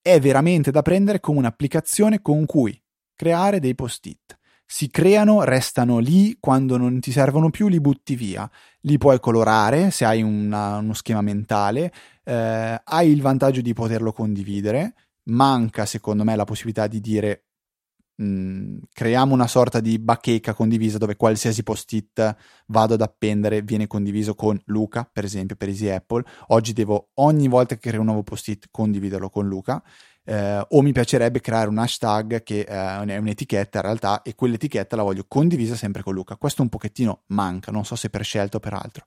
è 0.01 0.21
veramente 0.21 0.71
da 0.71 0.83
prendere 0.83 1.19
come 1.19 1.39
un'applicazione 1.39 2.23
con 2.23 2.47
cui 2.47 2.81
creare 3.15 3.59
dei 3.59 3.75
post-it 3.75 4.39
si 4.75 4.91
creano, 4.91 5.45
restano 5.45 6.01
lì, 6.01 6.37
quando 6.41 6.77
non 6.77 6.99
ti 6.99 7.13
servono 7.13 7.49
più 7.49 7.69
li 7.69 7.81
butti 7.81 8.17
via. 8.17 8.51
Li 8.81 8.99
puoi 8.99 9.21
colorare 9.21 9.93
se 9.93 10.05
hai 10.05 10.21
una, 10.21 10.79
uno 10.79 10.95
schema 10.95 11.21
mentale, 11.21 11.93
eh, 12.25 12.81
hai 12.83 13.09
il 13.09 13.23
vantaggio 13.23 13.61
di 13.61 13.73
poterlo 13.73 14.11
condividere, 14.11 14.95
manca 15.31 15.87
secondo 15.87 16.25
me 16.25 16.35
la 16.35 16.43
possibilità 16.43 16.89
di 16.89 17.01
dire 17.01 17.45
mh, 18.17 18.25
mm, 18.27 18.77
creiamo 18.93 19.33
una 19.33 19.47
sorta 19.47 19.79
di 19.79 19.97
bacheca 20.01 20.55
condivisa 20.55 20.99
dove 20.99 21.15
qualsiasi 21.15 21.63
post-it 21.63 22.37
vado 22.67 22.95
ad 22.95 23.01
appendere 23.01 23.63
viene 23.63 23.87
condiviso 23.87 24.35
con 24.35 24.61
Luca, 24.65 25.09
per 25.11 25.23
esempio, 25.23 25.55
per 25.55 25.69
Easy 25.69 25.89
Apple. 25.89 26.25
Oggi 26.49 26.73
devo 26.73 27.11
ogni 27.15 27.47
volta 27.47 27.77
che 27.77 27.91
creo 27.91 28.01
un 28.01 28.07
nuovo 28.07 28.25
post-it 28.25 28.67
condividerlo 28.73 29.31
con 29.31 29.47
Luca 29.47 29.81
eh, 30.25 30.65
o 30.69 30.83
mi 30.83 30.93
piacerebbe 30.93 31.41
creare 31.41 31.69
un 31.69 31.79
hashtag 31.79 32.43
che 32.43 32.61
eh, 32.61 32.67
è 32.67 33.17
un'etichetta 33.17 33.79
in 33.79 33.85
realtà 33.85 34.23
e 34.23 34.35
quell'etichetta 34.35 34.97
la 34.97 35.03
voglio 35.03 35.25
condivisa 35.29 35.75
sempre 35.75 36.03
con 36.03 36.15
Luca. 36.15 36.37
Questo 36.37 36.63
un 36.63 36.69
pochettino 36.69 37.23
manca, 37.29 37.71
non 37.71 37.85
so 37.85 37.97
se 37.97 38.11
per 38.11 38.25
scelta 38.25 38.57
o 38.57 38.61
per 38.61 38.75
altro. 38.75 39.07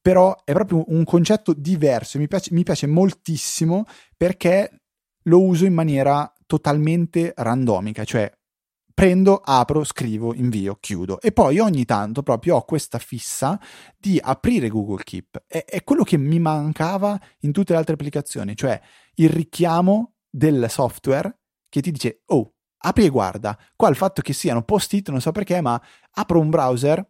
Però 0.00 0.36
è 0.44 0.52
proprio 0.52 0.84
un 0.88 1.04
concetto 1.04 1.52
diverso, 1.52 2.18
mi 2.18 2.28
piace, 2.28 2.52
mi 2.52 2.62
piace 2.62 2.86
moltissimo 2.86 3.84
perché 4.16 4.82
lo 5.22 5.42
uso 5.42 5.64
in 5.64 5.74
maniera 5.74 6.32
totalmente 6.46 7.32
randomica, 7.36 8.04
cioè 8.04 8.30
prendo, 8.96 9.42
apro, 9.44 9.84
scrivo, 9.84 10.32
invio, 10.32 10.78
chiudo. 10.80 11.20
E 11.20 11.30
poi 11.30 11.58
ogni 11.58 11.84
tanto 11.84 12.22
proprio 12.22 12.56
ho 12.56 12.64
questa 12.64 12.98
fissa 12.98 13.60
di 13.98 14.18
aprire 14.22 14.68
Google 14.68 15.02
Keep. 15.04 15.42
È, 15.46 15.64
è, 15.66 15.84
quello 15.84 16.02
che 16.02 16.16
mi 16.16 16.38
mancava 16.38 17.20
in 17.40 17.52
tutte 17.52 17.72
le 17.72 17.78
altre 17.78 17.92
applicazioni, 17.92 18.56
cioè 18.56 18.80
il 19.16 19.28
richiamo 19.28 20.15
del 20.28 20.66
software 20.68 21.38
che 21.68 21.80
ti 21.80 21.90
dice, 21.90 22.22
oh, 22.26 22.54
apri 22.78 23.04
e 23.04 23.08
guarda. 23.08 23.58
Qua 23.74 23.88
il 23.88 23.96
fatto 23.96 24.22
che 24.22 24.32
siano 24.32 24.62
post-it, 24.62 25.10
non 25.10 25.20
so 25.20 25.32
perché, 25.32 25.60
ma 25.60 25.80
apro 26.12 26.40
un 26.40 26.50
browser, 26.50 27.06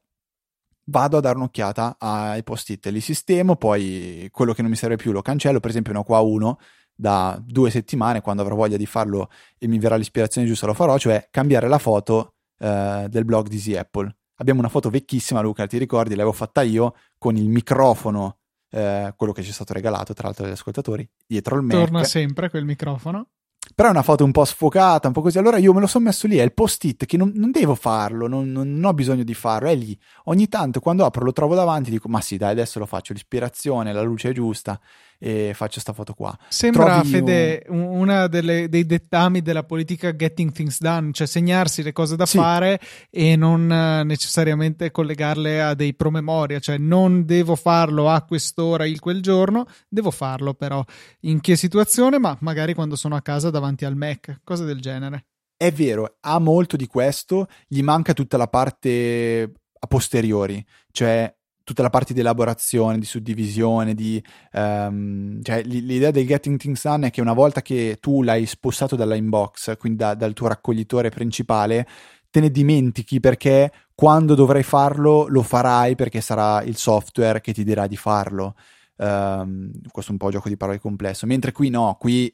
vado 0.84 1.16
a 1.16 1.20
dare 1.20 1.36
un'occhiata 1.36 1.96
ai 1.98 2.42
post-it, 2.42 2.86
li 2.86 3.00
sistemo, 3.00 3.56
poi 3.56 4.28
quello 4.30 4.52
che 4.52 4.62
non 4.62 4.70
mi 4.70 4.76
serve 4.76 4.96
più 4.96 5.12
lo 5.12 5.22
cancello, 5.22 5.60
per 5.60 5.70
esempio 5.70 5.92
ne 5.92 5.98
ho 5.98 6.04
qua 6.04 6.20
uno 6.20 6.58
da 6.94 7.40
due 7.44 7.70
settimane, 7.70 8.20
quando 8.20 8.42
avrò 8.42 8.54
voglia 8.54 8.76
di 8.76 8.86
farlo 8.86 9.30
e 9.58 9.66
mi 9.68 9.78
verrà 9.78 9.96
l'ispirazione 9.96 10.46
giusta 10.46 10.66
lo 10.66 10.74
farò, 10.74 10.96
cioè 10.98 11.28
cambiare 11.30 11.68
la 11.68 11.78
foto 11.78 12.36
eh, 12.58 13.06
del 13.08 13.24
blog 13.24 13.48
di 13.48 13.56
Easy 13.56 13.76
Apple. 13.76 14.16
Abbiamo 14.36 14.60
una 14.60 14.68
foto 14.68 14.90
vecchissima, 14.90 15.40
Luca, 15.40 15.66
ti 15.66 15.78
ricordi? 15.78 16.14
L'avevo 16.14 16.32
fatta 16.32 16.62
io 16.62 16.94
con 17.18 17.36
il 17.36 17.48
microfono 17.48 18.38
eh, 18.76 19.14
quello 19.16 19.32
che 19.32 19.42
ci 19.42 19.50
è 19.50 19.52
stato 19.52 19.72
regalato 19.72 20.12
tra 20.12 20.26
l'altro 20.26 20.44
dagli 20.44 20.52
ascoltatori, 20.52 21.08
dietro 21.26 21.56
il 21.56 21.62
Mac. 21.62 21.76
Torna 21.76 22.04
sempre 22.04 22.50
quel 22.50 22.66
microfono. 22.66 23.28
Però 23.74 23.88
è 23.88 23.90
una 23.90 24.02
foto 24.02 24.22
un 24.22 24.30
po' 24.30 24.44
sfocata, 24.44 25.08
un 25.08 25.12
po' 25.12 25.22
così. 25.22 25.38
Allora 25.38 25.56
io 25.56 25.72
me 25.72 25.80
lo 25.80 25.86
sono 25.86 26.04
messo 26.04 26.26
lì, 26.26 26.36
è 26.36 26.42
il 26.42 26.52
post-it 26.52 27.04
che 27.04 27.16
non, 27.16 27.32
non 27.34 27.50
devo 27.50 27.74
farlo, 27.74 28.28
non, 28.28 28.52
non, 28.52 28.80
ho 28.84 28.94
bisogno 28.94 29.24
di 29.24 29.34
farlo, 29.34 29.68
è 29.68 29.74
lì. 29.74 29.98
Ogni 30.24 30.46
tanto 30.48 30.78
quando 30.80 31.04
apro 31.04 31.24
lo 31.24 31.32
trovo 31.32 31.54
davanti 31.54 31.90
dico, 31.90 32.08
ma 32.08 32.20
sì 32.20 32.36
dai, 32.36 32.52
adesso 32.52 32.78
lo 32.78 32.86
faccio, 32.86 33.12
l'ispirazione, 33.12 33.92
la 33.92 34.02
luce 34.02 34.30
è 34.30 34.32
giusta 34.32 34.78
e 35.18 35.52
faccio 35.54 35.80
sta 35.80 35.92
foto 35.92 36.14
qua. 36.14 36.36
Sembra, 36.48 37.00
Trovi 37.00 37.08
Fede, 37.08 37.64
un... 37.68 37.80
una 37.80 38.26
dei 38.26 38.86
dettami 38.86 39.42
della 39.42 39.64
politica 39.64 40.14
getting 40.14 40.52
things 40.52 40.80
done, 40.80 41.12
cioè 41.12 41.26
segnarsi 41.26 41.82
le 41.82 41.92
cose 41.92 42.16
da 42.16 42.26
sì. 42.26 42.38
fare 42.38 42.80
e 43.10 43.36
non 43.36 43.70
eh, 43.70 44.04
necessariamente 44.04 44.90
collegarle 44.90 45.62
a 45.62 45.74
dei 45.74 45.94
promemoria, 45.94 46.58
cioè 46.58 46.78
non 46.78 47.24
devo 47.24 47.56
farlo 47.56 48.08
a 48.08 48.22
quest'ora 48.22 48.86
il 48.86 49.00
quel 49.00 49.22
giorno, 49.22 49.66
devo 49.88 50.10
farlo 50.10 50.54
però 50.54 50.84
in 51.20 51.40
che 51.40 51.56
situazione, 51.56 52.18
ma 52.18 52.36
magari 52.40 52.74
quando 52.74 52.96
sono 52.96 53.16
a 53.16 53.22
casa 53.22 53.50
davanti 53.50 53.84
al 53.84 53.96
Mac, 53.96 54.40
cose 54.44 54.64
del 54.64 54.80
genere. 54.80 55.26
È 55.56 55.72
vero, 55.72 56.16
ha 56.20 56.38
molto 56.38 56.76
di 56.76 56.86
questo, 56.86 57.48
gli 57.66 57.82
manca 57.82 58.12
tutta 58.12 58.36
la 58.36 58.48
parte 58.48 59.52
a 59.78 59.86
posteriori, 59.86 60.64
cioè 60.90 61.34
tutta 61.66 61.82
la 61.82 61.90
parte 61.90 62.14
di 62.14 62.20
elaborazione, 62.20 62.96
di 62.96 63.04
suddivisione, 63.04 63.92
di, 63.92 64.22
um, 64.52 65.42
cioè, 65.42 65.64
l'idea 65.64 66.12
del 66.12 66.24
getting 66.24 66.60
things 66.60 66.84
done 66.84 67.08
è 67.08 67.10
che 67.10 67.20
una 67.20 67.32
volta 67.32 67.60
che 67.60 67.98
tu 68.00 68.22
l'hai 68.22 68.46
spostato 68.46 68.94
dalla 68.94 69.16
inbox, 69.16 69.76
quindi 69.76 69.98
da, 69.98 70.14
dal 70.14 70.32
tuo 70.32 70.46
raccoglitore 70.46 71.08
principale, 71.08 71.84
te 72.30 72.38
ne 72.38 72.52
dimentichi 72.52 73.18
perché 73.18 73.72
quando 73.96 74.36
dovrai 74.36 74.62
farlo 74.62 75.26
lo 75.26 75.42
farai 75.42 75.96
perché 75.96 76.20
sarà 76.20 76.62
il 76.62 76.76
software 76.76 77.40
che 77.40 77.52
ti 77.52 77.64
dirà 77.64 77.88
di 77.88 77.96
farlo. 77.96 78.54
Um, 78.98 79.72
questo 79.90 80.12
è 80.12 80.14
un 80.14 80.18
po' 80.18 80.30
gioco 80.30 80.48
di 80.48 80.56
parole 80.56 80.78
complesso, 80.78 81.26
mentre 81.26 81.50
qui 81.50 81.68
no, 81.68 81.96
qui 81.98 82.32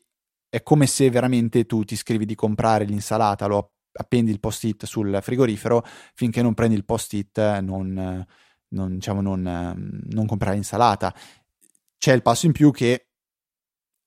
è 0.51 0.63
come 0.63 0.87
se 0.87 1.09
veramente 1.09 1.65
tu 1.65 1.85
ti 1.85 1.97
scrivi 1.97 2.27
di 2.27 2.35
comprare 2.35 2.85
l'insalata, 2.85 3.47
lo 3.47 3.73
appendi 3.95 4.31
il 4.31 4.41
post-it 4.41 4.85
sul 4.85 5.21
frigorifero, 5.23 5.83
finché 6.13 6.43
non 6.43 6.53
prendi 6.53 6.75
il 6.75 6.85
post-it 6.85 7.61
non 7.61 8.27
non, 8.73 8.95
diciamo, 8.95 9.21
non, 9.21 9.47
ehm, 9.47 10.01
non 10.11 10.27
comprare 10.27 10.57
insalata. 10.57 11.15
C'è 11.97 12.13
il 12.13 12.23
passo 12.23 12.47
in 12.47 12.53
più 12.53 12.71
che 12.71 13.07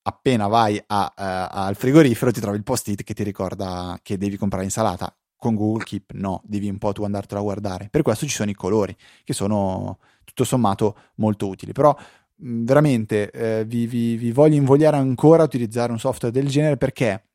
appena 0.08 0.48
vai 0.48 0.82
a, 0.86 1.14
uh, 1.16 1.58
al 1.58 1.76
frigorifero 1.76 2.32
ti 2.32 2.40
trovi 2.40 2.58
il 2.58 2.64
post-it 2.64 3.04
che 3.04 3.14
ti 3.14 3.24
ricorda 3.24 4.00
che 4.02 4.18
devi 4.18 4.38
comprare 4.38 4.66
insalata. 4.66 5.16
Con 5.38 5.56
Google 5.56 5.84
Keep 5.84 6.12
no, 6.14 6.42
devi 6.46 6.70
un 6.70 6.78
po' 6.78 6.92
tu 6.92 7.04
andartelo 7.04 7.40
a 7.40 7.44
guardare. 7.44 7.90
Per 7.90 8.02
questo 8.02 8.26
ci 8.26 8.34
sono 8.34 8.50
i 8.50 8.56
colori, 8.56 8.96
che 9.24 9.34
sono 9.34 10.00
tutto 10.24 10.44
sommato 10.44 10.98
molto 11.16 11.48
utili. 11.48 11.72
Però 11.72 11.96
veramente 12.38 13.32
eh, 13.32 13.66
vi, 13.66 13.86
vi, 13.86 14.16
vi 14.16 14.32
voglio 14.32 14.56
invogliare 14.56 14.98
ancora 14.98 15.44
a 15.44 15.46
utilizzare 15.46 15.92
un 15.92 16.00
software 16.00 16.34
del 16.34 16.50
genere 16.50 16.78
perché 16.78 17.30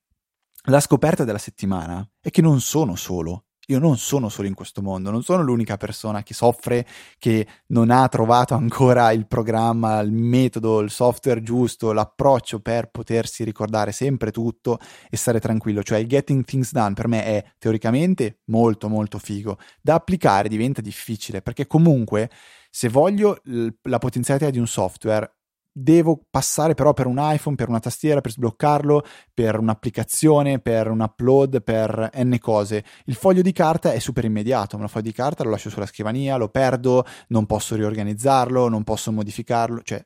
la 0.65 0.81
scoperta 0.81 1.25
della 1.25 1.39
settimana 1.39 2.07
è 2.21 2.31
che 2.31 2.43
non 2.43 2.61
sono 2.61 2.97
solo 2.97 3.45
io 3.71 3.79
non 3.79 3.97
sono 3.99 4.29
solo 4.29 4.49
in 4.49 4.55
questo 4.55 4.83
mondo, 4.83 5.11
non 5.11 5.23
sono 5.23 5.43
l'unica 5.43 5.77
persona 5.77 6.23
che 6.23 6.35
soffre, 6.35 6.87
che 7.19 7.47
non 7.69 7.91
ha 7.91 8.09
trovato 8.09 8.55
ancora 8.55 9.13
il 9.13 9.27
programma, 9.27 10.01
il 10.01 10.13
metodo, 10.13 10.81
il 10.81 10.91
software 10.91 11.43
giusto, 11.43 11.93
l'approccio 11.93 12.61
per 12.61 12.91
potersi 12.91 13.45
ricordare 13.45 13.93
sempre 13.93 14.33
tutto 14.33 14.79
e 15.09 15.17
stare 15.17 15.39
tranquillo. 15.39 15.83
Cioè 15.83 15.99
il 15.99 16.09
getting 16.09 16.45
things 16.45 16.73
done 16.73 16.95
per 16.95 17.07
me 17.07 17.25
è 17.25 17.45
teoricamente 17.59 18.41
molto 18.47 18.89
molto 18.89 19.19
figo, 19.19 19.59
da 19.81 19.95
applicare 19.95 20.49
diventa 20.49 20.81
difficile 20.81 21.41
perché 21.41 21.67
comunque 21.67 22.29
se 22.71 22.89
voglio 22.89 23.41
la 23.83 23.99
potenzialità 23.99 24.51
di 24.51 24.59
un 24.59 24.67
software 24.67 25.40
devo 25.83 26.27
passare 26.29 26.75
però 26.75 26.93
per 26.93 27.07
un 27.07 27.17
iPhone, 27.19 27.57
per 27.57 27.69
una 27.69 27.81
tastiera, 27.81 28.21
per 28.21 28.33
sbloccarlo, 28.33 29.05
per 29.33 29.59
un'applicazione, 29.59 30.59
per 30.59 30.91
un 30.91 31.01
upload, 31.01 31.63
per 31.63 32.11
n 32.15 32.37
cose. 32.39 32.85
Il 33.07 33.15
foglio 33.15 33.43
di 33.43 33.53
carta 33.53 33.93
è 33.93 33.99
super 33.99 34.25
immediato, 34.25 34.77
ma 34.77 34.85
il 34.85 34.91
foglio 34.91 35.05
di 35.05 35.13
carta 35.13 35.45
lo 35.45 35.51
lascio 35.51 35.71
sulla 35.71 35.87
scrivania, 35.87 36.37
lo 36.37 36.49
perdo, 36.49 37.05
non 37.29 37.47
posso 37.47 37.75
riorganizzarlo, 37.75 38.69
non 38.69 38.85
posso 38.85 39.11
modificarlo, 39.13 39.83
cioè 39.83 40.05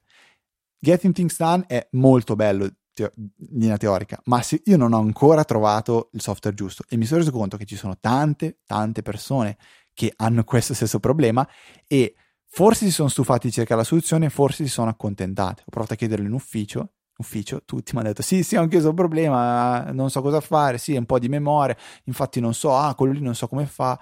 Getting 0.78 1.14
Things 1.14 1.36
Done 1.38 1.64
è 1.66 1.88
molto 1.92 2.36
bello 2.36 2.64
in 2.96 3.30
linea 3.58 3.76
teorica, 3.76 4.20
ma 4.26 4.40
se 4.42 4.60
io 4.64 4.76
non 4.76 4.92
ho 4.92 5.00
ancora 5.00 5.44
trovato 5.44 6.10
il 6.12 6.20
software 6.20 6.54
giusto 6.54 6.84
e 6.88 6.96
mi 6.96 7.06
sono 7.06 7.20
reso 7.20 7.32
conto 7.32 7.56
che 7.56 7.64
ci 7.64 7.74
sono 7.74 7.96
tante, 7.98 8.58
tante 8.66 9.02
persone 9.02 9.56
che 9.92 10.12
hanno 10.16 10.44
questo 10.44 10.74
stesso 10.74 11.00
problema 11.00 11.48
e 11.88 12.14
Forse 12.56 12.84
si 12.84 12.92
sono 12.92 13.08
stufati 13.08 13.48
di 13.48 13.52
cercare 13.52 13.80
la 13.80 13.84
soluzione, 13.84 14.30
forse 14.30 14.62
si 14.62 14.70
sono 14.70 14.88
accontentate. 14.88 15.62
Ho 15.62 15.70
provato 15.70 15.94
a 15.94 15.96
chiederlo 15.96 16.24
in 16.24 16.34
ufficio, 16.34 16.92
ufficio, 17.16 17.64
tutti 17.64 17.90
mi 17.92 17.98
hanno 17.98 18.10
detto 18.10 18.22
sì, 18.22 18.44
sì, 18.44 18.54
ho 18.54 18.60
anche 18.60 18.76
un 18.76 18.94
problema, 18.94 19.90
non 19.90 20.08
so 20.08 20.22
cosa 20.22 20.40
fare, 20.40 20.78
sì, 20.78 20.94
un 20.94 21.04
po' 21.04 21.18
di 21.18 21.28
memoria, 21.28 21.76
infatti 22.04 22.38
non 22.38 22.54
so, 22.54 22.76
ah, 22.76 22.94
quello 22.94 23.12
lì 23.12 23.20
non 23.20 23.34
so 23.34 23.48
come 23.48 23.66
fa. 23.66 23.98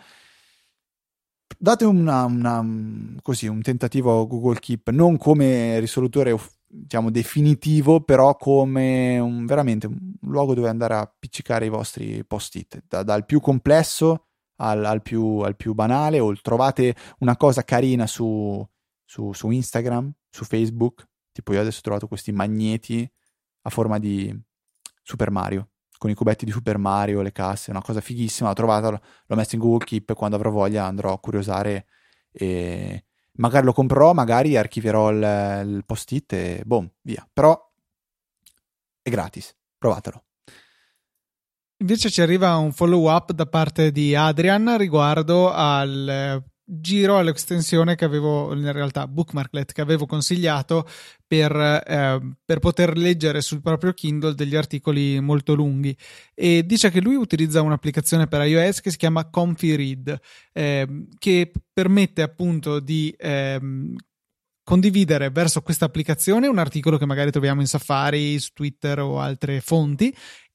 Date 1.56 1.86
una, 1.86 2.24
una, 2.24 2.62
così, 3.22 3.46
un 3.46 3.62
tentativo 3.62 4.20
a 4.20 4.26
Google 4.26 4.60
Keep, 4.60 4.90
non 4.90 5.16
come 5.16 5.78
risolutore 5.80 6.38
diciamo, 6.66 7.10
definitivo, 7.10 8.02
però 8.02 8.36
come 8.36 9.18
un, 9.18 9.46
veramente 9.46 9.86
un 9.86 10.12
luogo 10.20 10.52
dove 10.52 10.68
andare 10.68 10.92
a 10.92 11.00
appiccicare 11.00 11.64
i 11.64 11.70
vostri 11.70 12.22
post-it, 12.26 12.82
da, 12.86 13.02
dal 13.02 13.24
più 13.24 13.40
complesso 13.40 14.26
al, 14.56 14.84
al, 14.84 15.02
più, 15.02 15.38
al, 15.38 15.56
più, 15.56 15.74
banale 15.74 16.20
o 16.20 16.34
trovate 16.40 16.94
una 17.18 17.36
cosa 17.36 17.64
carina 17.64 18.06
su, 18.06 18.66
su, 19.04 19.32
su, 19.32 19.50
Instagram, 19.50 20.12
su 20.28 20.44
Facebook, 20.44 21.06
tipo 21.32 21.52
io 21.52 21.60
adesso 21.60 21.78
ho 21.78 21.82
trovato 21.82 22.08
questi 22.08 22.32
magneti 22.32 23.10
a 23.62 23.70
forma 23.70 23.98
di 23.98 24.36
Super 25.02 25.30
Mario, 25.30 25.70
con 25.98 26.10
i 26.10 26.14
cubetti 26.14 26.44
di 26.44 26.50
Super 26.50 26.78
Mario, 26.78 27.22
le 27.22 27.32
casse, 27.32 27.70
una 27.70 27.82
cosa 27.82 28.00
fighissima, 28.00 28.48
l'ho 28.48 28.54
trovata, 28.54 28.90
l'ho 28.90 29.36
messa 29.36 29.54
in 29.54 29.60
Google 29.60 29.84
Keep 29.84 30.14
quando 30.14 30.36
avrò 30.36 30.50
voglia 30.50 30.84
andrò 30.84 31.12
a 31.12 31.18
curiosare 31.18 31.86
e 32.32 33.04
magari 33.34 33.64
lo 33.64 33.72
comprerò, 33.72 34.12
magari 34.12 34.56
archivierò 34.56 35.10
il, 35.10 35.62
il 35.66 35.84
post-it 35.84 36.32
e 36.32 36.62
boom, 36.64 36.90
via. 37.02 37.26
Però 37.32 37.70
è 39.00 39.10
gratis, 39.10 39.56
provatelo. 39.78 40.24
Invece 41.82 42.10
ci 42.10 42.20
arriva 42.20 42.56
un 42.58 42.70
follow 42.70 43.10
up 43.10 43.32
da 43.32 43.44
parte 43.46 43.90
di 43.90 44.14
Adrian 44.14 44.78
riguardo 44.78 45.50
al 45.50 46.08
eh, 46.08 46.42
giro 46.64 47.18
all'estensione 47.18 47.96
che 47.96 48.04
avevo 48.04 48.54
in 48.54 48.70
realtà 48.70 49.08
bookmarklet 49.08 49.72
che 49.72 49.80
avevo 49.80 50.06
consigliato 50.06 50.88
per, 51.26 51.50
eh, 51.50 52.36
per, 52.44 52.60
poter 52.60 52.96
leggere 52.96 53.40
sul 53.40 53.62
proprio 53.62 53.94
Kindle 53.94 54.36
degli 54.36 54.54
articoli 54.54 55.18
molto 55.18 55.54
lunghi. 55.54 55.96
E 56.34 56.64
dice 56.64 56.88
che 56.92 57.00
lui 57.00 57.16
utilizza 57.16 57.62
un'applicazione 57.62 58.28
per 58.28 58.46
iOS 58.46 58.80
che 58.80 58.92
si 58.92 58.96
chiama 58.96 59.28
Comfy 59.28 59.74
Read 59.74 60.20
eh, 60.52 61.06
che 61.18 61.50
permette 61.72 62.22
appunto 62.22 62.78
di 62.78 63.12
eh, 63.18 63.60
condividere 64.62 65.30
verso 65.30 65.62
questa 65.62 65.86
applicazione 65.86 66.46
un 66.46 66.58
articolo 66.58 66.96
che 66.96 67.06
magari 67.06 67.32
troviamo 67.32 67.60
in 67.60 67.66
Safari, 67.66 68.38
su 68.38 68.50
Twitter 68.52 69.00
o 69.00 69.18
altre 69.18 69.60
fonti 69.60 70.14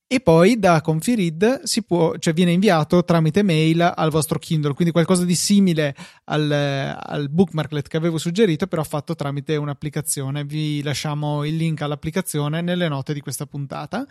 e 0.10 0.22
poi 0.22 0.58
da 0.58 0.80
Confirid 0.80 1.63
può, 1.86 2.17
cioè 2.17 2.34
viene 2.34 2.54
inviato 2.54 3.04
tramite 3.04 3.43
mail 3.43 3.82
al 3.93 4.10
vostro 4.10 4.39
Kindle, 4.39 4.74
quindi 4.74 4.93
qualcosa 4.93 5.26
di 5.26 5.36
simile 5.36 5.93
al, 6.26 6.50
al, 6.50 7.30
bookmarklet 7.30 7.89
che 7.89 7.98
avevo 7.98 8.17
suggerito, 8.17 8.67
però 8.67 8.86
fatto 8.86 9.15
tramite 9.15 9.58
un'applicazione. 9.58 10.46
Vi 10.46 10.82
lasciamo 10.82 11.43
il 11.43 11.58
link 11.58 11.82
all'applicazione 11.82 12.62
nelle 12.62 12.88
note 12.88 13.13
di 13.13 13.20
questa 13.20 13.46
puntata. 13.46 14.08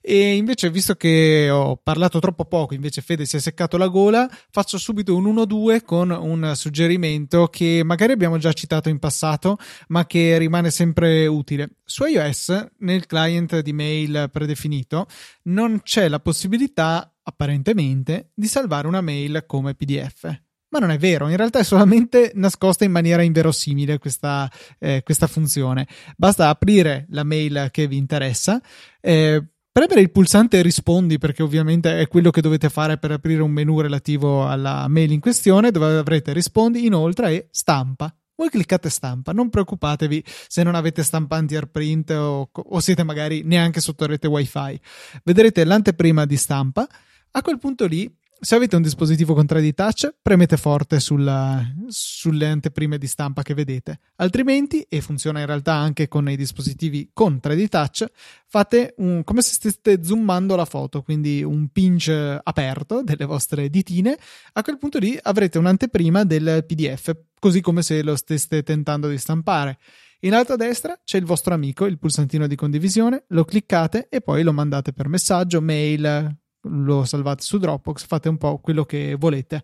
E 0.00 0.36
invece, 0.36 0.70
visto 0.70 0.94
che 0.94 1.50
ho 1.50 1.76
parlato 1.76 2.20
troppo 2.20 2.44
poco, 2.44 2.74
invece 2.74 3.02
Fede 3.02 3.26
si 3.26 3.34
è 3.34 3.40
seccato 3.40 3.76
la 3.76 3.88
gola, 3.88 4.30
faccio 4.48 4.78
subito 4.78 5.16
un 5.16 5.24
1-2 5.24 5.82
con 5.84 6.10
un 6.12 6.52
suggerimento 6.54 7.48
che 7.48 7.82
magari 7.84 8.12
abbiamo 8.12 8.38
già 8.38 8.52
citato 8.52 8.88
in 8.88 9.00
passato, 9.00 9.58
ma 9.88 10.06
che 10.06 10.38
rimane 10.38 10.70
sempre 10.70 11.26
utile. 11.26 11.70
Su 11.84 12.04
iOS, 12.04 12.68
nel 12.78 13.06
client 13.06 13.58
di 13.58 13.72
mail 13.72 14.28
predefinito, 14.30 15.08
non 15.44 15.80
c'è 15.82 16.08
la 16.08 16.20
possibilità, 16.20 17.14
apparentemente, 17.22 18.30
di 18.34 18.46
salvare 18.46 18.86
una 18.86 19.00
mail 19.00 19.44
come 19.46 19.74
PDF. 19.74 20.40
Ma 20.68 20.78
non 20.78 20.90
è 20.90 20.98
vero, 20.98 21.28
in 21.28 21.36
realtà 21.36 21.58
è 21.58 21.64
solamente 21.64 22.32
nascosta 22.34 22.84
in 22.84 22.92
maniera 22.92 23.22
inverosimile 23.22 23.98
questa, 23.98 24.50
eh, 24.78 25.02
questa 25.04 25.26
funzione. 25.26 25.86
Basta 26.16 26.48
aprire 26.48 27.06
la 27.10 27.24
mail 27.24 27.68
che 27.70 27.86
vi 27.86 27.98
interessa, 27.98 28.58
eh, 29.00 29.44
premere 29.70 30.00
il 30.00 30.10
pulsante 30.10 30.62
rispondi 30.62 31.18
perché 31.18 31.42
ovviamente 31.42 32.00
è 32.00 32.08
quello 32.08 32.30
che 32.30 32.40
dovete 32.40 32.70
fare 32.70 32.96
per 32.96 33.10
aprire 33.10 33.42
un 33.42 33.50
menu 33.50 33.80
relativo 33.80 34.48
alla 34.48 34.86
mail 34.88 35.12
in 35.12 35.20
questione 35.20 35.70
dove 35.70 35.98
avrete 35.98 36.32
rispondi 36.32 36.86
inoltre 36.86 37.30
e 37.32 37.48
stampa 37.50 38.14
voi 38.34 38.48
cliccate 38.48 38.88
stampa, 38.90 39.32
non 39.32 39.50
preoccupatevi 39.50 40.24
se 40.26 40.62
non 40.62 40.74
avete 40.74 41.02
stampanti 41.02 41.54
AirPrint 41.54 42.10
o, 42.10 42.50
o 42.52 42.80
siete 42.80 43.02
magari 43.02 43.42
neanche 43.44 43.80
sotto 43.80 44.06
rete 44.06 44.26
wifi. 44.26 44.80
Vedrete 45.24 45.64
l'anteprima 45.64 46.24
di 46.24 46.36
stampa, 46.36 46.86
a 47.32 47.42
quel 47.42 47.58
punto 47.58 47.86
lì 47.86 48.10
se 48.44 48.56
avete 48.56 48.74
un 48.74 48.82
dispositivo 48.82 49.34
con 49.34 49.44
3D 49.44 49.72
Touch, 49.72 50.14
premete 50.20 50.56
forte 50.56 50.98
sulla, 50.98 51.64
sulle 51.86 52.48
anteprime 52.48 52.98
di 52.98 53.06
stampa 53.06 53.42
che 53.42 53.54
vedete. 53.54 54.00
Altrimenti, 54.16 54.84
e 54.88 55.00
funziona 55.00 55.38
in 55.38 55.46
realtà 55.46 55.74
anche 55.74 56.08
con 56.08 56.28
i 56.28 56.34
dispositivi 56.34 57.10
con 57.12 57.38
3D 57.40 57.68
Touch, 57.68 58.04
fate 58.48 58.94
un, 58.96 59.22
come 59.22 59.42
se 59.42 59.52
steste 59.52 60.02
zoomando 60.02 60.56
la 60.56 60.64
foto, 60.64 61.02
quindi 61.02 61.44
un 61.44 61.68
pinch 61.68 62.08
aperto 62.42 63.04
delle 63.04 63.26
vostre 63.26 63.70
ditine. 63.70 64.18
A 64.54 64.62
quel 64.64 64.76
punto 64.76 64.98
lì 64.98 65.16
avrete 65.22 65.58
un'anteprima 65.58 66.24
del 66.24 66.64
PDF, 66.66 67.16
così 67.38 67.60
come 67.60 67.82
se 67.82 68.02
lo 68.02 68.16
steste 68.16 68.64
tentando 68.64 69.08
di 69.08 69.18
stampare. 69.18 69.78
In 70.22 70.34
alto 70.34 70.54
a 70.54 70.56
destra 70.56 71.00
c'è 71.04 71.16
il 71.16 71.24
vostro 71.24 71.54
amico, 71.54 71.86
il 71.86 71.98
pulsantino 71.98 72.48
di 72.48 72.56
condivisione, 72.56 73.22
lo 73.28 73.44
cliccate 73.44 74.08
e 74.10 74.20
poi 74.20 74.42
lo 74.42 74.52
mandate 74.52 74.92
per 74.92 75.06
messaggio, 75.06 75.60
mail, 75.60 76.41
lo 76.62 77.04
salvate 77.04 77.42
su 77.42 77.58
Dropbox, 77.58 78.06
fate 78.06 78.28
un 78.28 78.36
po' 78.36 78.58
quello 78.58 78.84
che 78.84 79.16
volete. 79.18 79.62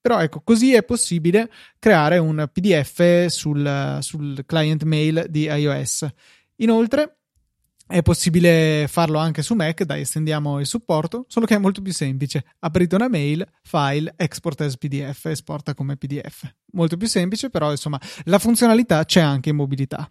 Però 0.00 0.18
ecco, 0.20 0.40
così 0.42 0.74
è 0.74 0.82
possibile 0.82 1.50
creare 1.78 2.18
un 2.18 2.48
PDF 2.52 3.26
sul, 3.26 3.98
sul 4.00 4.44
client 4.46 4.82
mail 4.84 5.26
di 5.28 5.44
iOS. 5.44 6.06
Inoltre, 6.56 7.20
è 7.90 8.02
possibile 8.02 8.86
farlo 8.88 9.18
anche 9.18 9.42
su 9.42 9.54
Mac, 9.54 9.82
dai, 9.82 10.02
estendiamo 10.02 10.60
il 10.60 10.66
supporto, 10.66 11.24
solo 11.26 11.44
che 11.44 11.56
è 11.56 11.58
molto 11.58 11.82
più 11.82 11.92
semplice. 11.92 12.44
Aprite 12.60 12.94
una 12.94 13.08
mail, 13.08 13.44
file, 13.62 14.14
export 14.16 14.60
as 14.60 14.76
PDF, 14.76 15.24
esporta 15.26 15.74
come 15.74 15.96
PDF. 15.96 16.48
Molto 16.72 16.96
più 16.96 17.08
semplice, 17.08 17.50
però 17.50 17.72
insomma, 17.72 18.00
la 18.24 18.38
funzionalità 18.38 19.04
c'è 19.04 19.20
anche 19.20 19.48
in 19.48 19.56
mobilità. 19.56 20.08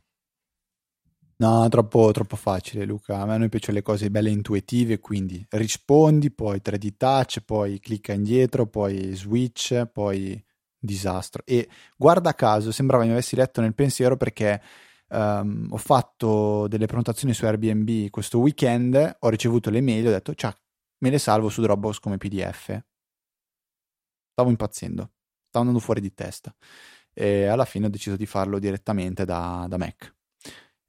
No, 1.41 1.69
troppo, 1.69 2.11
troppo 2.11 2.35
facile, 2.35 2.83
Luca. 2.83 3.21
A 3.21 3.25
me 3.37 3.47
piacciono 3.47 3.77
le 3.77 3.81
cose 3.83 4.09
belle 4.11 4.29
intuitive, 4.29 4.99
quindi 4.99 5.45
rispondi, 5.51 6.31
poi 6.31 6.59
3D 6.61 6.97
touch, 6.97 7.39
poi 7.45 7.79
clicca 7.79 8.11
indietro, 8.11 8.67
poi 8.67 9.15
switch, 9.15 9.85
poi 9.85 10.43
disastro. 10.77 11.41
E 11.45 11.69
guarda 11.95 12.33
caso, 12.33 12.73
sembrava 12.73 13.05
mi 13.05 13.11
avessi 13.11 13.37
letto 13.37 13.61
nel 13.61 13.73
pensiero 13.73 14.17
perché 14.17 14.61
um, 15.09 15.67
ho 15.71 15.77
fatto 15.77 16.67
delle 16.67 16.87
prenotazioni 16.87 17.33
su 17.33 17.45
Airbnb 17.45 18.09
questo 18.09 18.39
weekend, 18.39 19.17
ho 19.19 19.29
ricevuto 19.29 19.69
le 19.69 19.79
mail, 19.79 20.07
ho 20.07 20.11
detto, 20.11 20.33
ciao, 20.35 20.53
me 20.99 21.09
le 21.09 21.19
salvo 21.19 21.47
su 21.47 21.61
Dropbox 21.61 21.99
come 21.99 22.17
PDF. 22.17 22.77
Stavo 24.31 24.49
impazzendo, 24.49 25.11
stavo 25.47 25.65
andando 25.65 25.79
fuori 25.79 26.01
di 26.01 26.13
testa. 26.13 26.53
E 27.13 27.45
alla 27.45 27.65
fine 27.65 27.87
ho 27.87 27.89
deciso 27.89 28.15
di 28.15 28.25
farlo 28.25 28.59
direttamente 28.59 29.25
da, 29.25 29.65
da 29.69 29.77
Mac. 29.77 30.13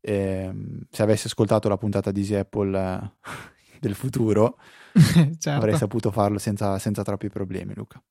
E, 0.00 0.52
se 0.90 1.02
avessi 1.02 1.26
ascoltato 1.26 1.68
la 1.68 1.76
puntata 1.76 2.10
di 2.10 2.20
Easy 2.20 2.34
Apple 2.34 2.78
eh, 2.78 3.10
del 3.80 3.94
futuro, 3.94 4.58
certo. 4.92 5.50
avrei 5.50 5.76
saputo 5.76 6.10
farlo 6.10 6.38
senza, 6.38 6.78
senza 6.78 7.02
troppi 7.02 7.28
problemi, 7.28 7.74
Luca. 7.74 8.02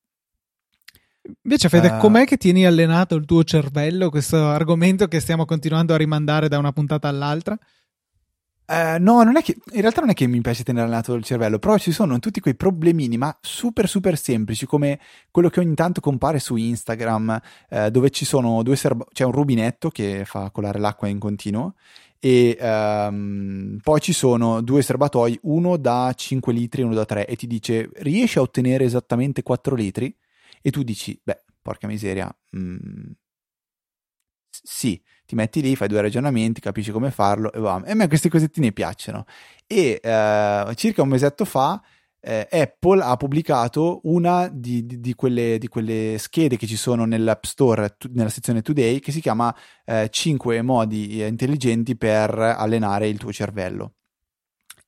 Invece, 1.43 1.69
Fede, 1.69 1.89
uh, 1.89 1.97
com'è 1.97 2.25
che 2.25 2.37
tieni 2.37 2.65
allenato 2.65 3.15
il 3.15 3.25
tuo 3.25 3.43
cervello, 3.43 4.09
questo 4.09 4.47
argomento 4.47 5.07
che 5.07 5.19
stiamo 5.19 5.45
continuando 5.45 5.93
a 5.93 5.97
rimandare 5.97 6.47
da 6.47 6.57
una 6.57 6.71
puntata 6.71 7.07
all'altra? 7.07 7.57
Uh, 8.69 9.01
no, 9.01 9.23
non 9.23 9.35
è 9.35 9.41
che, 9.41 9.57
in 9.71 9.81
realtà 9.81 10.01
non 10.01 10.11
è 10.11 10.13
che 10.13 10.27
mi 10.27 10.41
piace 10.41 10.63
tenere 10.63 10.85
allenato 10.85 11.15
il 11.15 11.23
cervello, 11.23 11.57
però 11.57 11.77
ci 11.77 11.91
sono 11.91 12.19
tutti 12.19 12.39
quei 12.39 12.55
problemini, 12.55 13.17
ma 13.17 13.35
super 13.41 13.87
super 13.87 14.17
semplici, 14.17 14.67
come 14.67 14.99
quello 15.31 15.49
che 15.49 15.59
ogni 15.59 15.73
tanto 15.73 16.01
compare 16.01 16.37
su 16.39 16.55
Instagram, 16.55 17.41
uh, 17.69 17.89
dove 17.89 18.11
ci 18.11 18.25
sono 18.25 18.61
due 18.61 18.75
serbatoi, 18.75 19.13
c'è 19.13 19.23
un 19.23 19.31
rubinetto 19.31 19.89
che 19.89 20.23
fa 20.25 20.51
colare 20.51 20.77
l'acqua 20.79 21.07
in 21.07 21.17
continuo, 21.17 21.73
e 22.19 22.57
um, 22.59 23.79
poi 23.81 23.99
ci 24.01 24.13
sono 24.13 24.61
due 24.61 24.81
serbatoi, 24.81 25.39
uno 25.43 25.77
da 25.77 26.13
5 26.15 26.53
litri 26.53 26.81
e 26.81 26.85
uno 26.85 26.93
da 26.93 27.05
3, 27.05 27.25
e 27.25 27.35
ti 27.35 27.47
dice 27.47 27.89
riesci 27.95 28.37
a 28.37 28.41
ottenere 28.41 28.83
esattamente 28.83 29.41
4 29.41 29.75
litri? 29.75 30.15
e 30.61 30.71
tu 30.71 30.83
dici, 30.83 31.19
beh, 31.23 31.43
porca 31.61 31.87
miseria, 31.87 32.33
mm, 32.55 33.11
sì, 34.63 35.01
ti 35.25 35.35
metti 35.35 35.61
lì, 35.61 35.75
fai 35.75 35.87
due 35.87 36.01
ragionamenti, 36.01 36.61
capisci 36.61 36.91
come 36.91 37.11
farlo 37.11 37.51
e 37.51 37.59
va. 37.59 37.81
E 37.85 37.91
a 37.91 37.95
me 37.95 38.07
queste 38.07 38.29
cosettine 38.29 38.71
piacciono. 38.71 39.25
E 39.67 39.99
eh, 40.01 40.73
circa 40.75 41.01
un 41.01 41.09
mesetto 41.09 41.45
fa 41.45 41.81
eh, 42.21 42.47
Apple 42.51 43.01
ha 43.01 43.15
pubblicato 43.15 44.01
una 44.03 44.49
di, 44.49 44.85
di, 44.85 44.99
di, 44.99 45.13
quelle, 45.13 45.57
di, 45.57 45.67
quelle, 45.67 46.17
schede 46.17 46.57
che 46.57 46.67
ci 46.67 46.75
sono 46.75 47.05
nell'App 47.05 47.43
Store, 47.45 47.95
tu, 47.97 48.09
nella 48.11 48.29
sezione 48.29 48.61
Today, 48.61 48.99
che 48.99 49.11
si 49.11 49.21
chiama 49.21 49.55
eh, 49.85 50.09
5 50.09 50.61
modi 50.61 51.21
intelligenti 51.21 51.95
per 51.95 52.37
allenare 52.37 53.07
il 53.07 53.17
tuo 53.17 53.31
cervello 53.31 53.93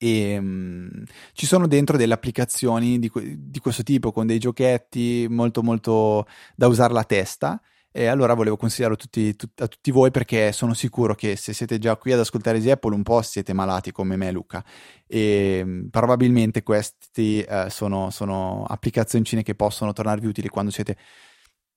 e 0.02 0.36
um, 0.36 0.90
ci 1.32 1.46
sono 1.46 1.68
dentro 1.68 1.96
delle 1.96 2.12
applicazioni 2.12 2.98
di, 2.98 3.10
di, 3.14 3.58
questo 3.60 3.84
tipo 3.84 4.10
con 4.10 4.26
dei 4.26 4.40
giochetti 4.40 5.28
molto 5.30 5.62
molto 5.62 6.26
da 6.56 6.66
usare 6.66 6.92
la 6.92 7.04
testa 7.04 7.60
e 7.92 8.06
allora 8.06 8.32
volevo 8.34 8.56
consigliarlo 8.56 8.96
tutti, 8.96 9.36
tut, 9.36 9.60
a 9.60 9.68
tutti 9.68 9.90
voi 9.90 10.10
perché 10.10 10.50
sono 10.50 10.72
sicuro 10.72 11.14
che 11.14 11.36
se 11.36 11.52
siete 11.52 11.78
già 11.78 11.96
qui 11.96 12.12
ad 12.12 12.20
ascoltare 12.20 12.56
Easy 12.56 12.70
Apple 12.70 12.94
un 12.94 13.02
po' 13.02 13.20
siete 13.22 13.52
malati 13.52 13.92
come 13.92 14.16
me 14.16 14.32
Luca 14.32 14.64
e 15.06 15.60
um, 15.62 15.88
probabilmente 15.90 16.62
questi 16.62 17.44
uh, 17.46 17.68
sono, 17.68 18.10
sono 18.10 18.64
applicazioncine 18.66 19.42
che 19.42 19.54
possono 19.54 19.92
tornarvi 19.92 20.26
utili 20.26 20.48
quando 20.48 20.70
siete 20.70 20.96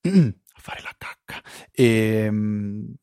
a 0.00 0.60
fare 0.60 0.80
la 0.82 0.94
cacca 0.96 1.42
e 1.70 2.26
um, 2.28 2.94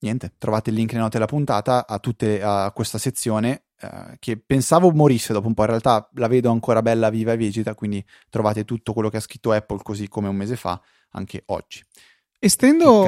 niente, 0.00 0.34
trovate 0.38 0.70
il 0.70 0.76
link 0.76 0.90
nelle 0.92 1.02
note 1.02 1.18
della 1.18 1.28
puntata 1.28 1.86
a, 1.86 1.98
tutte, 1.98 2.42
a 2.42 2.70
questa 2.72 2.98
sezione 2.98 3.64
eh, 3.80 4.16
che 4.18 4.38
pensavo 4.38 4.90
morisse 4.92 5.32
dopo 5.32 5.46
un 5.46 5.54
po', 5.54 5.62
in 5.62 5.68
realtà 5.68 6.08
la 6.14 6.28
vedo 6.28 6.50
ancora 6.50 6.82
bella, 6.82 7.10
viva 7.10 7.32
e 7.32 7.36
vegeta, 7.36 7.74
quindi 7.74 8.04
trovate 8.28 8.64
tutto 8.64 8.92
quello 8.92 9.08
che 9.08 9.18
ha 9.18 9.20
scritto 9.20 9.52
Apple 9.52 9.80
così 9.82 10.08
come 10.08 10.28
un 10.28 10.36
mese 10.36 10.56
fa, 10.56 10.80
anche 11.10 11.42
oggi. 11.46 11.82
Estendo, 12.42 13.04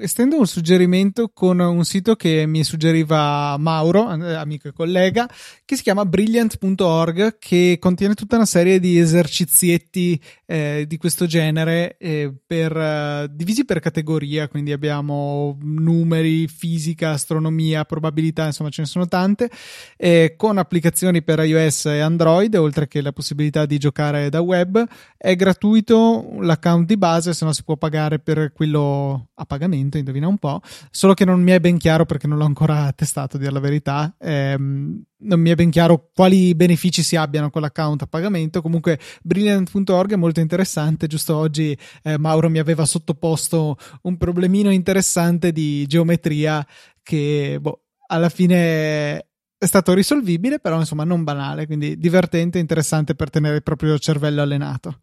estendo, 0.00 0.36
un 0.36 0.46
suggerimento 0.48 1.28
con 1.28 1.60
un 1.60 1.84
sito 1.84 2.16
che 2.16 2.44
mi 2.44 2.64
suggeriva 2.64 3.56
Mauro, 3.56 4.12
eh, 4.12 4.34
amico 4.34 4.66
e 4.66 4.72
collega, 4.72 5.30
che 5.64 5.76
si 5.76 5.82
chiama 5.84 6.04
brilliant.org, 6.04 7.38
che 7.38 7.76
contiene 7.78 8.14
tutta 8.14 8.34
una 8.34 8.46
serie 8.46 8.80
di 8.80 8.98
esercizietti 8.98 10.20
eh, 10.44 10.86
di 10.88 10.96
questo 10.96 11.26
genere 11.26 11.96
eh, 11.98 12.34
per, 12.44 12.74
uh, 12.74 13.32
divisi 13.32 13.64
per 13.64 13.78
categoria, 13.78 14.48
quindi 14.48 14.72
abbiamo 14.72 15.56
numeri, 15.60 16.48
fisica, 16.48 17.10
astronomia, 17.10 17.84
probabilità, 17.84 18.46
insomma 18.46 18.70
ce 18.70 18.80
ne 18.80 18.88
sono 18.88 19.06
tante, 19.06 19.50
eh, 19.96 20.34
con 20.36 20.58
applicazioni 20.58 21.22
per 21.22 21.38
iOS 21.38 21.86
e 21.86 22.00
Android, 22.00 22.56
oltre 22.56 22.88
che 22.88 23.02
la 23.02 23.12
possibilità 23.12 23.66
di 23.66 23.78
giocare 23.78 24.30
da 24.30 24.40
web. 24.40 24.84
È 25.16 25.36
gratuito 25.36 26.38
l'account 26.40 26.86
di 26.86 26.96
base, 26.96 27.32
se 27.34 27.44
no 27.44 27.52
si 27.52 27.62
può 27.62 27.76
pagare 27.76 28.18
per 28.18 28.47
quello 28.52 29.28
a 29.34 29.44
pagamento, 29.44 29.98
indovina 29.98 30.26
un 30.28 30.38
po', 30.38 30.60
solo 30.90 31.14
che 31.14 31.24
non 31.24 31.42
mi 31.42 31.52
è 31.52 31.60
ben 31.60 31.78
chiaro 31.78 32.04
perché 32.04 32.26
non 32.26 32.38
l'ho 32.38 32.44
ancora 32.44 32.90
testato, 32.96 33.36
a 33.36 33.38
dire 33.38 33.52
la 33.52 33.60
verità. 33.60 34.14
Ehm, 34.18 35.02
non 35.20 35.40
mi 35.40 35.50
è 35.50 35.54
ben 35.54 35.70
chiaro 35.70 36.10
quali 36.14 36.54
benefici 36.54 37.02
si 37.02 37.16
abbiano 37.16 37.50
con 37.50 37.62
l'account 37.62 38.02
a 38.02 38.06
pagamento. 38.06 38.62
Comunque, 38.62 38.98
brilliant.org 39.22 40.12
è 40.12 40.16
molto 40.16 40.40
interessante. 40.40 41.06
Giusto 41.06 41.36
oggi 41.36 41.76
eh, 42.02 42.18
Mauro 42.18 42.48
mi 42.48 42.58
aveva 42.58 42.84
sottoposto 42.84 43.76
un 44.02 44.16
problemino 44.16 44.70
interessante 44.70 45.52
di 45.52 45.86
geometria 45.86 46.64
che 47.02 47.58
boh, 47.60 47.84
alla 48.08 48.28
fine 48.28 49.26
è 49.58 49.66
stato 49.66 49.92
risolvibile, 49.92 50.60
però 50.60 50.78
insomma 50.78 51.04
non 51.04 51.24
banale, 51.24 51.66
quindi 51.66 51.98
divertente 51.98 52.58
e 52.58 52.60
interessante 52.60 53.14
per 53.14 53.28
tenere 53.28 53.56
il 53.56 53.62
proprio 53.62 53.98
cervello 53.98 54.40
allenato. 54.40 55.02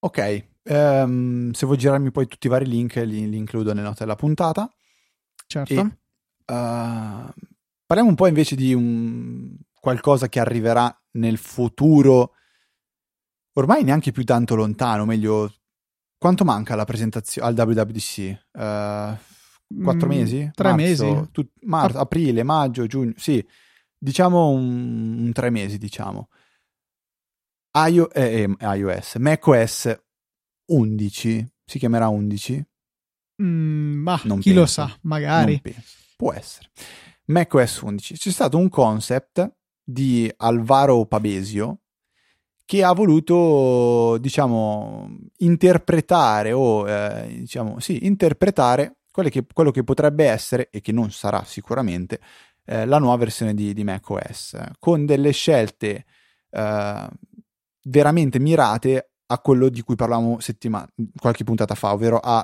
Ok, 0.00 0.46
Um, 0.70 1.50
se 1.52 1.64
vuoi 1.64 1.78
girarmi 1.78 2.10
poi 2.10 2.26
tutti 2.26 2.46
i 2.46 2.50
vari 2.50 2.66
link, 2.66 2.96
li, 2.96 3.28
li 3.28 3.36
includo 3.36 3.72
nelle 3.72 3.86
note 3.86 4.00
della 4.00 4.16
puntata. 4.16 4.70
Certo. 5.46 5.72
E, 5.72 5.78
uh, 5.78 5.88
parliamo 6.44 8.10
un 8.10 8.14
po' 8.14 8.26
invece 8.26 8.54
di 8.54 8.74
un, 8.74 9.56
qualcosa 9.80 10.28
che 10.28 10.40
arriverà 10.40 10.94
nel 11.12 11.38
futuro, 11.38 12.34
ormai 13.54 13.82
neanche 13.82 14.12
più 14.12 14.24
tanto 14.24 14.54
lontano, 14.54 15.06
meglio, 15.06 15.54
quanto 16.18 16.44
manca 16.44 16.74
alla 16.74 16.84
presentazione 16.84 17.48
al 17.48 17.54
WWDC? 17.54 18.44
Uh, 18.52 19.82
quattro 19.82 20.06
mm, 20.06 20.10
mesi? 20.10 20.50
Tre 20.52 20.74
Marzo, 20.74 21.14
mesi? 21.14 21.28
Tu, 21.32 21.48
mar- 21.62 21.96
aprile, 21.96 22.42
maggio, 22.42 22.86
giugno, 22.86 23.14
sì, 23.16 23.42
diciamo 23.96 24.50
un, 24.50 25.18
un 25.18 25.32
tre 25.32 25.48
mesi, 25.48 25.78
diciamo. 25.78 26.28
IO, 27.72 28.10
eh, 28.10 28.42
eh, 28.58 28.76
iOS, 28.76 29.14
macOS 29.16 30.06
11, 30.68 31.46
si 31.64 31.78
chiamerà 31.78 32.08
11? 32.08 32.64
Mm, 33.42 34.02
ma 34.02 34.20
non 34.24 34.38
chi 34.38 34.52
penso. 34.52 34.60
lo 34.60 34.66
sa, 34.66 34.98
magari. 35.02 35.60
Può 36.16 36.32
essere. 36.32 36.70
macOS 37.26 37.80
11. 37.80 38.14
C'è 38.14 38.30
stato 38.30 38.58
un 38.58 38.68
concept 38.68 39.52
di 39.82 40.30
Alvaro 40.38 41.04
Pabesio 41.06 41.80
che 42.64 42.84
ha 42.84 42.92
voluto, 42.92 44.18
diciamo, 44.18 45.16
interpretare 45.38 46.52
o, 46.52 46.86
eh, 46.86 47.26
diciamo, 47.38 47.80
sì, 47.80 48.04
interpretare 48.04 48.98
che, 49.30 49.46
quello 49.52 49.70
che 49.70 49.84
potrebbe 49.84 50.26
essere 50.26 50.68
e 50.70 50.80
che 50.80 50.92
non 50.92 51.10
sarà 51.10 51.44
sicuramente 51.44 52.20
eh, 52.66 52.84
la 52.84 52.98
nuova 52.98 53.16
versione 53.16 53.54
di, 53.54 53.72
di 53.72 53.84
macOS, 53.84 54.56
con 54.78 55.06
delle 55.06 55.30
scelte 55.30 56.04
eh, 56.50 57.08
veramente 57.84 58.38
mirate 58.38 59.12
a 59.30 59.38
quello 59.40 59.68
di 59.68 59.82
cui 59.82 59.94
parlavamo 59.94 60.40
settimana, 60.40 60.88
qualche 61.16 61.44
puntata 61.44 61.74
fa, 61.74 61.92
ovvero 61.92 62.18
a 62.18 62.42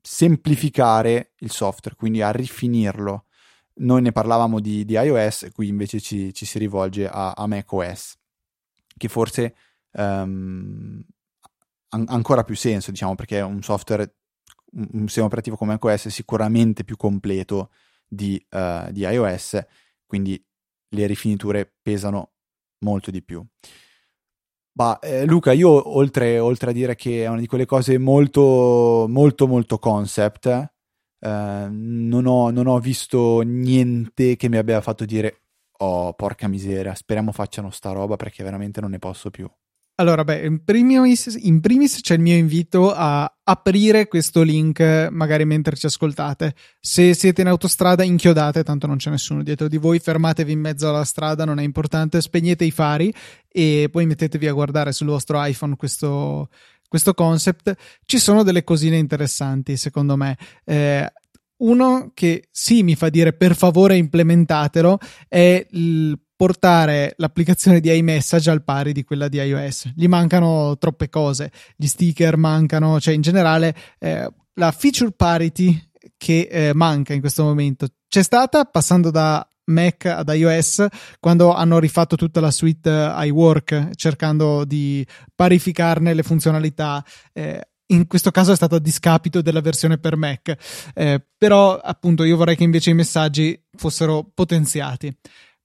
semplificare 0.00 1.32
il 1.38 1.50
software, 1.50 1.96
quindi 1.96 2.22
a 2.22 2.30
rifinirlo. 2.30 3.26
Noi 3.80 4.02
ne 4.02 4.12
parlavamo 4.12 4.58
di, 4.58 4.84
di 4.84 4.94
iOS, 4.94 5.48
qui 5.52 5.68
invece 5.68 6.00
ci, 6.00 6.32
ci 6.32 6.46
si 6.46 6.58
rivolge 6.58 7.06
a, 7.06 7.32
a 7.32 7.46
macOS, 7.46 8.16
che 8.96 9.08
forse 9.08 9.54
um, 9.92 11.04
ha 11.90 12.02
ancora 12.06 12.42
più 12.42 12.56
senso, 12.56 12.90
diciamo, 12.90 13.14
perché 13.14 13.40
un 13.40 13.62
software 13.62 14.16
un, 14.72 14.88
un 14.92 15.06
sistema 15.06 15.26
operativo 15.26 15.56
come 15.56 15.72
macOS 15.72 16.06
è 16.06 16.10
sicuramente 16.10 16.84
più 16.84 16.96
completo 16.96 17.70
di, 18.06 18.42
uh, 18.50 18.90
di 18.90 19.00
iOS, 19.02 19.58
quindi 20.06 20.42
le 20.88 21.06
rifiniture 21.06 21.70
pesano 21.82 22.32
molto 22.78 23.10
di 23.10 23.22
più. 23.22 23.44
Ma 24.78 24.96
eh, 25.00 25.24
Luca, 25.26 25.50
io 25.50 25.96
oltre, 25.96 26.38
oltre, 26.38 26.70
a 26.70 26.72
dire 26.72 26.94
che 26.94 27.24
è 27.24 27.26
una 27.26 27.40
di 27.40 27.48
quelle 27.48 27.66
cose 27.66 27.98
molto, 27.98 29.06
molto, 29.08 29.48
molto 29.48 29.78
concept, 29.80 30.46
eh, 30.46 31.68
non, 31.68 32.26
ho, 32.26 32.50
non, 32.50 32.68
ho, 32.68 32.78
visto 32.78 33.40
niente 33.40 34.36
che 34.36 34.48
mi 34.48 34.56
abbia 34.56 34.80
fatto 34.80 35.04
dire, 35.04 35.40
oh, 35.78 36.12
porca 36.12 36.46
miseria, 36.46 36.94
speriamo 36.94 37.32
facciano 37.32 37.70
sta 37.70 37.90
roba 37.90 38.14
perché 38.14 38.44
veramente 38.44 38.80
non 38.80 38.90
ne 38.90 39.00
posso 39.00 39.30
più. 39.30 39.50
Allora, 40.00 40.22
beh, 40.22 40.46
in 40.46 40.62
primis, 40.62 41.36
in 41.40 41.58
primis, 41.58 41.98
c'è 42.00 42.14
il 42.14 42.20
mio 42.20 42.36
invito 42.36 42.94
a 42.94 43.28
aprire 43.42 44.06
questo 44.06 44.42
link 44.42 45.08
magari 45.10 45.44
mentre 45.44 45.74
ci 45.74 45.86
ascoltate. 45.86 46.54
Se 46.78 47.14
siete 47.14 47.40
in 47.40 47.48
autostrada, 47.48 48.04
inchiodate, 48.04 48.62
tanto 48.62 48.86
non 48.86 48.98
c'è 48.98 49.10
nessuno 49.10 49.42
dietro 49.42 49.66
di 49.66 49.76
voi, 49.76 49.98
fermatevi 49.98 50.52
in 50.52 50.60
mezzo 50.60 50.88
alla 50.88 51.02
strada, 51.02 51.44
non 51.44 51.58
è 51.58 51.64
importante, 51.64 52.20
spegnete 52.20 52.64
i 52.64 52.70
fari 52.70 53.12
e 53.48 53.88
poi 53.90 54.06
mettetevi 54.06 54.46
a 54.46 54.52
guardare 54.52 54.92
sul 54.92 55.08
vostro 55.08 55.44
iPhone 55.44 55.74
questo, 55.74 56.48
questo 56.86 57.12
concept. 57.12 57.74
Ci 58.04 58.18
sono 58.18 58.44
delle 58.44 58.62
cosine 58.62 58.98
interessanti, 58.98 59.76
secondo 59.76 60.14
me. 60.14 60.38
Eh, 60.64 61.12
uno 61.56 62.12
che 62.14 62.46
sì 62.52 62.84
mi 62.84 62.94
fa 62.94 63.08
dire 63.08 63.32
per 63.32 63.56
favore 63.56 63.96
implementatelo 63.96 65.00
è 65.26 65.66
il 65.70 66.16
portare 66.38 67.14
l'applicazione 67.16 67.80
di 67.80 67.92
iMessage 67.96 68.48
al 68.48 68.62
pari 68.62 68.92
di 68.92 69.02
quella 69.02 69.26
di 69.26 69.38
iOS. 69.38 69.90
Gli 69.96 70.06
mancano 70.06 70.78
troppe 70.78 71.08
cose, 71.08 71.50
gli 71.74 71.86
sticker 71.86 72.36
mancano, 72.36 73.00
cioè 73.00 73.12
in 73.12 73.22
generale 73.22 73.74
eh, 73.98 74.30
la 74.54 74.70
feature 74.70 75.10
parity 75.10 75.90
che 76.16 76.48
eh, 76.48 76.74
manca 76.74 77.12
in 77.12 77.18
questo 77.18 77.42
momento 77.42 77.88
c'è 78.06 78.22
stata 78.22 78.64
passando 78.66 79.10
da 79.10 79.44
Mac 79.64 80.04
ad 80.04 80.28
iOS 80.28 80.86
quando 81.18 81.52
hanno 81.52 81.80
rifatto 81.80 82.14
tutta 82.14 82.38
la 82.38 82.52
suite 82.52 82.88
eh, 82.88 83.26
iWork 83.26 83.96
cercando 83.96 84.64
di 84.64 85.04
parificarne 85.34 86.14
le 86.14 86.22
funzionalità. 86.22 87.04
Eh, 87.32 87.60
in 87.90 88.06
questo 88.06 88.30
caso 88.30 88.52
è 88.52 88.56
stato 88.56 88.76
a 88.76 88.80
discapito 88.80 89.42
della 89.42 89.60
versione 89.60 89.98
per 89.98 90.16
Mac, 90.16 90.54
eh, 90.94 91.20
però 91.36 91.76
appunto 91.78 92.22
io 92.22 92.36
vorrei 92.36 92.54
che 92.54 92.62
invece 92.62 92.90
i 92.90 92.94
messaggi 92.94 93.60
fossero 93.76 94.30
potenziati. 94.32 95.12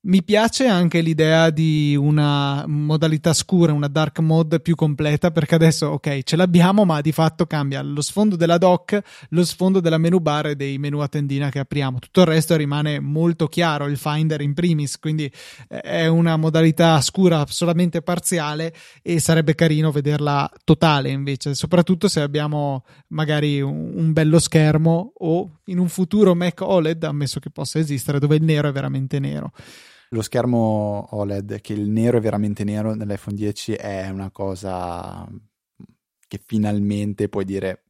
Mi 0.05 0.21
piace 0.21 0.67
anche 0.67 0.99
l'idea 0.99 1.49
di 1.49 1.95
una 1.97 2.65
modalità 2.67 3.31
scura, 3.31 3.71
una 3.71 3.87
dark 3.87 4.19
mode 4.19 4.59
più 4.59 4.75
completa, 4.75 5.31
perché 5.31 5.55
adesso, 5.55 5.87
ok, 5.87 6.23
ce 6.23 6.35
l'abbiamo, 6.35 6.83
ma 6.83 6.99
di 6.99 7.13
fatto 7.13 7.45
cambia 7.45 7.81
lo 7.81 8.01
sfondo 8.01 8.35
della 8.35 8.57
dock, 8.57 9.01
lo 9.29 9.45
sfondo 9.45 9.79
della 9.79 9.97
menu 9.97 10.19
bar 10.19 10.47
e 10.47 10.55
dei 10.57 10.77
menu 10.77 10.99
a 10.99 11.07
tendina 11.07 11.49
che 11.49 11.59
apriamo. 11.59 11.99
Tutto 11.99 12.19
il 12.19 12.27
resto 12.27 12.57
rimane 12.57 12.99
molto 12.99 13.47
chiaro, 13.47 13.85
il 13.85 13.95
Finder 13.95 14.41
in 14.41 14.53
primis, 14.53 14.99
quindi 14.99 15.31
eh, 15.69 15.79
è 15.79 16.07
una 16.07 16.35
modalità 16.35 16.99
scura 16.99 17.45
solamente 17.47 18.01
parziale 18.01 18.73
e 19.01 19.21
sarebbe 19.21 19.55
carino 19.55 19.89
vederla 19.89 20.51
totale 20.65 21.11
invece, 21.11 21.55
soprattutto 21.55 22.09
se 22.09 22.19
abbiamo 22.19 22.83
magari 23.07 23.61
un 23.61 24.11
bello 24.11 24.39
schermo 24.39 25.13
o 25.15 25.59
in 25.67 25.79
un 25.79 25.87
futuro 25.87 26.35
Mac 26.35 26.59
OLED, 26.59 27.05
ammesso 27.05 27.39
che 27.39 27.51
possa 27.51 27.79
esistere, 27.79 28.19
dove 28.19 28.35
il 28.35 28.43
nero 28.43 28.67
è 28.67 28.73
veramente 28.73 29.17
nero 29.19 29.53
lo 30.13 30.21
schermo 30.21 31.07
OLED, 31.11 31.59
che 31.59 31.73
il 31.73 31.89
nero 31.89 32.17
è 32.17 32.21
veramente 32.21 32.63
nero 32.63 32.93
nell'iPhone 32.93 33.35
10 33.35 33.73
è 33.73 34.09
una 34.09 34.29
cosa 34.29 35.27
che 36.27 36.41
finalmente 36.45 37.29
puoi 37.29 37.45
dire, 37.45 37.83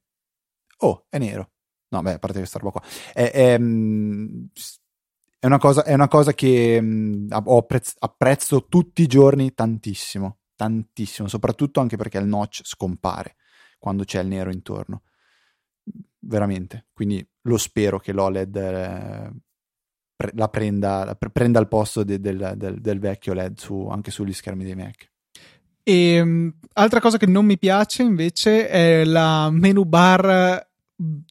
oh, 0.79 1.05
è 1.09 1.17
nero. 1.17 1.51
No, 1.89 2.01
beh, 2.01 2.13
a 2.13 2.19
parte 2.19 2.39
questa 2.39 2.59
roba 2.59 2.71
qua. 2.71 2.81
È, 3.13 3.29
è, 3.29 3.57
mm, 3.59 4.45
è, 5.37 5.45
una, 5.45 5.57
cosa, 5.57 5.83
è 5.83 5.93
una 5.93 6.07
cosa 6.07 6.33
che 6.33 6.81
mm, 6.81 7.27
apprezzo, 7.29 7.95
apprezzo 7.99 8.67
tutti 8.67 9.01
i 9.01 9.07
giorni 9.07 9.53
tantissimo, 9.53 10.39
tantissimo, 10.55 11.27
soprattutto 11.27 11.81
anche 11.81 11.97
perché 11.97 12.17
il 12.17 12.25
notch 12.25 12.61
scompare 12.63 13.35
quando 13.77 14.05
c'è 14.05 14.21
il 14.21 14.27
nero 14.27 14.49
intorno. 14.49 15.03
Veramente. 16.19 16.87
Quindi 16.93 17.25
lo 17.41 17.57
spero 17.57 17.99
che 17.99 18.13
l'OLED 18.13 18.55
eh, 18.55 19.31
la 20.33 20.47
prenda, 20.47 21.05
la 21.05 21.15
prenda 21.15 21.59
il 21.59 21.67
posto 21.67 22.03
de, 22.03 22.19
del, 22.19 22.53
del, 22.55 22.79
del, 22.79 22.99
vecchio 22.99 23.33
LED 23.33 23.59
su, 23.59 23.87
anche 23.89 24.11
sugli 24.11 24.33
schermi 24.33 24.63
dei 24.63 24.75
Mac. 24.75 25.11
E 25.83 26.21
um, 26.21 26.53
altra 26.73 26.99
cosa 26.99 27.17
che 27.17 27.25
non 27.25 27.45
mi 27.45 27.57
piace 27.57 28.03
invece 28.03 28.69
è 28.69 29.03
la 29.03 29.49
menu 29.51 29.83
bar 29.83 30.65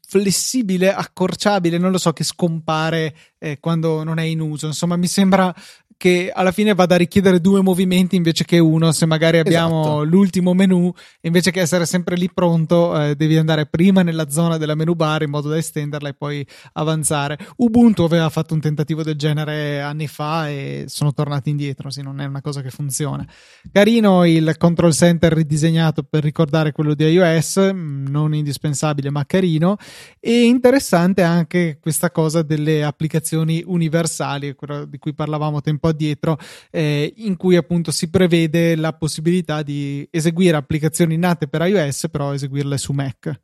flessibile, 0.07 0.93
accorciabile, 0.93 1.79
non 1.79 1.91
lo 1.91 1.99
so, 1.99 2.13
che 2.13 2.25
scompare 2.25 3.15
eh, 3.39 3.59
quando 3.61 4.05
non 4.05 4.19
è 4.19 4.25
in 4.25 4.41
uso. 4.41 4.67
Insomma, 4.67 4.97
mi 4.97 5.07
sembra 5.07 5.55
che 6.03 6.33
alla 6.35 6.51
fine 6.51 6.75
vada 6.75 6.97
a 6.97 6.99
richiedere 6.99 7.41
due 7.41 7.63
movimenti 7.63 8.17
invece 8.17 8.45
che 8.45 8.59
uno. 8.59 8.91
Se 8.91 9.07
magari 9.07 9.39
abbiamo 9.39 9.83
esatto. 9.83 10.03
l'ultimo 10.03 10.53
menu, 10.53 10.93
invece 11.21 11.53
che 11.53 11.61
essere 11.61 11.87
sempre 11.87 12.17
lì 12.17 12.29
pronto, 12.29 13.01
eh, 13.01 13.15
devi 13.15 13.37
andare 13.37 13.67
prima 13.67 14.03
nella 14.03 14.29
zona 14.29 14.57
della 14.57 14.75
menu 14.75 14.95
bar 14.95 15.23
in 15.23 15.31
modo 15.31 15.49
da 15.49 15.57
estenderla 15.59 16.09
e 16.09 16.15
poi 16.15 16.45
avanzare. 16.73 17.39
Ubuntu 17.59 18.03
aveva 18.03 18.29
fatto 18.31 18.53
un 18.53 18.59
tentativo 18.59 19.05
del 19.05 19.15
genere 19.15 19.81
anni 19.81 20.09
fa 20.09 20.49
e 20.49 20.87
sono 20.89 21.13
tornati 21.13 21.51
indietro, 21.51 21.89
sì, 21.89 22.03
non 22.03 22.21
è 22.21 22.25
una 22.25 22.41
cosa 22.41 22.63
che 22.63 22.71
funziona. 22.71 23.25
Carino 23.71 24.25
il 24.25 24.57
control 24.59 24.93
center 24.93 25.33
ridisegnato 25.33 26.03
per 26.03 26.25
ricordare 26.25 26.73
quello 26.73 26.95
di 26.95 27.05
iOS, 27.05 27.71
mm, 27.73 28.07
non 28.09 28.35
indispensabile 28.35 29.11
ma 29.11 29.25
carino, 29.25 29.77
e 30.19 30.47
interessante 30.47 31.23
anche 31.23 31.79
questa 31.81 32.11
cosa 32.11 32.43
delle 32.43 32.83
applicazioni 32.83 33.63
universali, 33.65 34.57
quello 34.57 34.85
di 34.85 34.99
cui 34.99 35.15
parlavamo 35.15 35.61
tempo 35.61 35.91
addietro, 35.93 36.39
eh, 36.71 37.13
in 37.19 37.37
cui 37.37 37.57
appunto 37.57 37.91
si 37.91 38.11
prevede 38.11 38.75
la 38.77 38.93
possibilità 38.93 39.63
di 39.63 40.07
eseguire 40.11 40.57
applicazioni 40.57 41.17
nate 41.17 41.49
per 41.49 41.63
iOS, 41.63 42.09
però 42.11 42.35
eseguirle 42.35 42.77
su 42.77 42.93
Mac. 42.93 43.41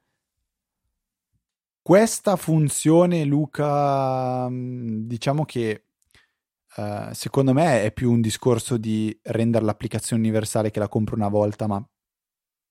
Questa 1.88 2.36
funzione, 2.36 3.24
Luca, 3.24 4.46
mm, 4.46 5.06
diciamo 5.06 5.46
che 5.46 5.84
uh, 6.76 7.12
secondo 7.12 7.54
me 7.54 7.82
è 7.82 7.92
più 7.92 8.12
un 8.12 8.20
discorso 8.20 8.76
di 8.76 9.18
rendere 9.22 9.64
l'applicazione 9.64 10.20
universale 10.20 10.70
che 10.70 10.80
la 10.80 10.88
compro 10.88 11.16
una 11.16 11.28
volta, 11.28 11.66
ma 11.66 11.82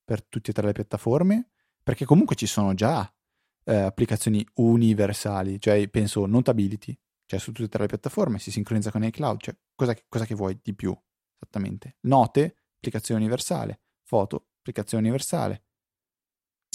per 0.06 0.24
tutte 0.24 0.52
e 0.52 0.54
tre 0.54 0.68
le 0.68 0.72
piattaforme, 0.74 1.50
perché 1.82 2.06
comunque 2.06 2.36
ci 2.36 2.46
sono 2.46 2.76
già 2.76 3.00
uh, 3.02 3.72
applicazioni 3.72 4.46
universali, 4.58 5.60
cioè 5.60 5.88
penso 5.88 6.28
Notability, 6.28 6.96
cioè 7.26 7.40
su 7.40 7.52
tutte 7.52 7.66
e 7.66 7.70
tre 7.70 7.82
le 7.82 7.88
piattaforme, 7.88 8.38
si 8.38 8.52
sincronizza 8.52 8.92
con 8.92 9.04
iCloud, 9.04 9.42
cioè 9.42 9.56
cosa, 9.78 9.96
cosa 10.10 10.26
che 10.26 10.36
vuoi 10.36 10.60
di 10.62 10.76
più 10.76 10.94
esattamente? 11.40 11.98
Note, 12.02 12.64
applicazione 12.76 13.22
universale, 13.22 13.82
foto, 14.04 14.48
applicazione 14.58 15.04
universale, 15.04 15.67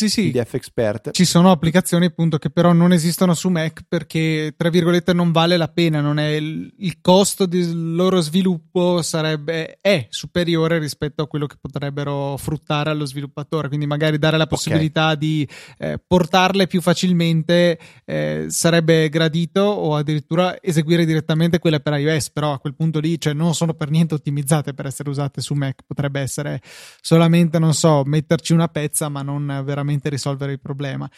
sì, 0.09 0.23
sì. 0.23 0.31
PDF 0.31 0.55
Expert. 0.55 1.11
Ci 1.13 1.25
sono 1.25 1.51
applicazioni 1.51 2.07
appunto 2.07 2.39
che 2.39 2.51
però 2.51 2.73
non 2.73 2.93
esistono 2.93 3.35
su 3.35 3.49
Mac 3.49 3.83
perché, 3.87 4.55
tra 4.57 4.69
virgolette, 4.69 5.13
non 5.13 5.33
vale 5.33 5.57
la 5.57 5.69
pena, 5.69 6.01
non 6.01 6.19
è 6.19 6.31
il, 6.31 6.73
il 6.79 7.01
costo 7.01 7.47
del 7.47 7.95
loro 7.95 8.21
sviluppo 8.21 9.03
sarebbe, 9.03 9.79
è 9.81 10.07
superiore 10.11 10.79
rispetto 10.79 11.23
a 11.23 11.27
quello 11.27 11.47
che 11.47 11.57
potrebbero 11.61 12.37
fruttare 12.37 12.91
allo 12.91 13.05
sviluppatore, 13.05 13.69
quindi 13.69 13.87
magari 13.87 14.19
dare 14.19 14.37
la 14.37 14.47
possibilità 14.47 15.07
okay. 15.07 15.19
di 15.19 15.49
eh, 15.79 16.01
portarle 16.05 16.67
più 16.67 16.81
facilmente 16.81 17.79
eh, 18.05 18.47
sarebbe 18.49 19.09
gradito 19.09 19.61
o 19.61 19.97
addirittura 19.97 20.61
eseguire 20.61 21.05
direttamente 21.05 21.59
quelle 21.59 21.81
per 21.81 21.99
iOS, 21.99 22.31
però 22.31 22.53
a 22.53 22.59
quel 22.59 22.75
punto 22.75 22.99
lì 22.99 23.21
cioè, 23.21 23.33
non 23.33 23.55
sono 23.55 23.75
per 23.75 23.91
niente 23.91 24.15
ottimizzate 24.15 24.75
per 24.75 24.87
essere 24.87 25.09
usate 25.09 25.41
su 25.41 25.55
Mac, 25.55 25.83
potrebbe 25.87 26.21
essere 26.21 26.61
solamente, 27.01 27.59
non 27.59 27.75
so, 27.75 28.03
metterci 28.05 28.53
una 28.53 28.69
pezza 28.69 29.09
ma 29.09 29.23
non 29.23 29.63
veramente 29.65 29.92
veramente 29.93 30.09
risolvere 30.09 30.53
il 30.53 30.61
problema. 30.61 31.09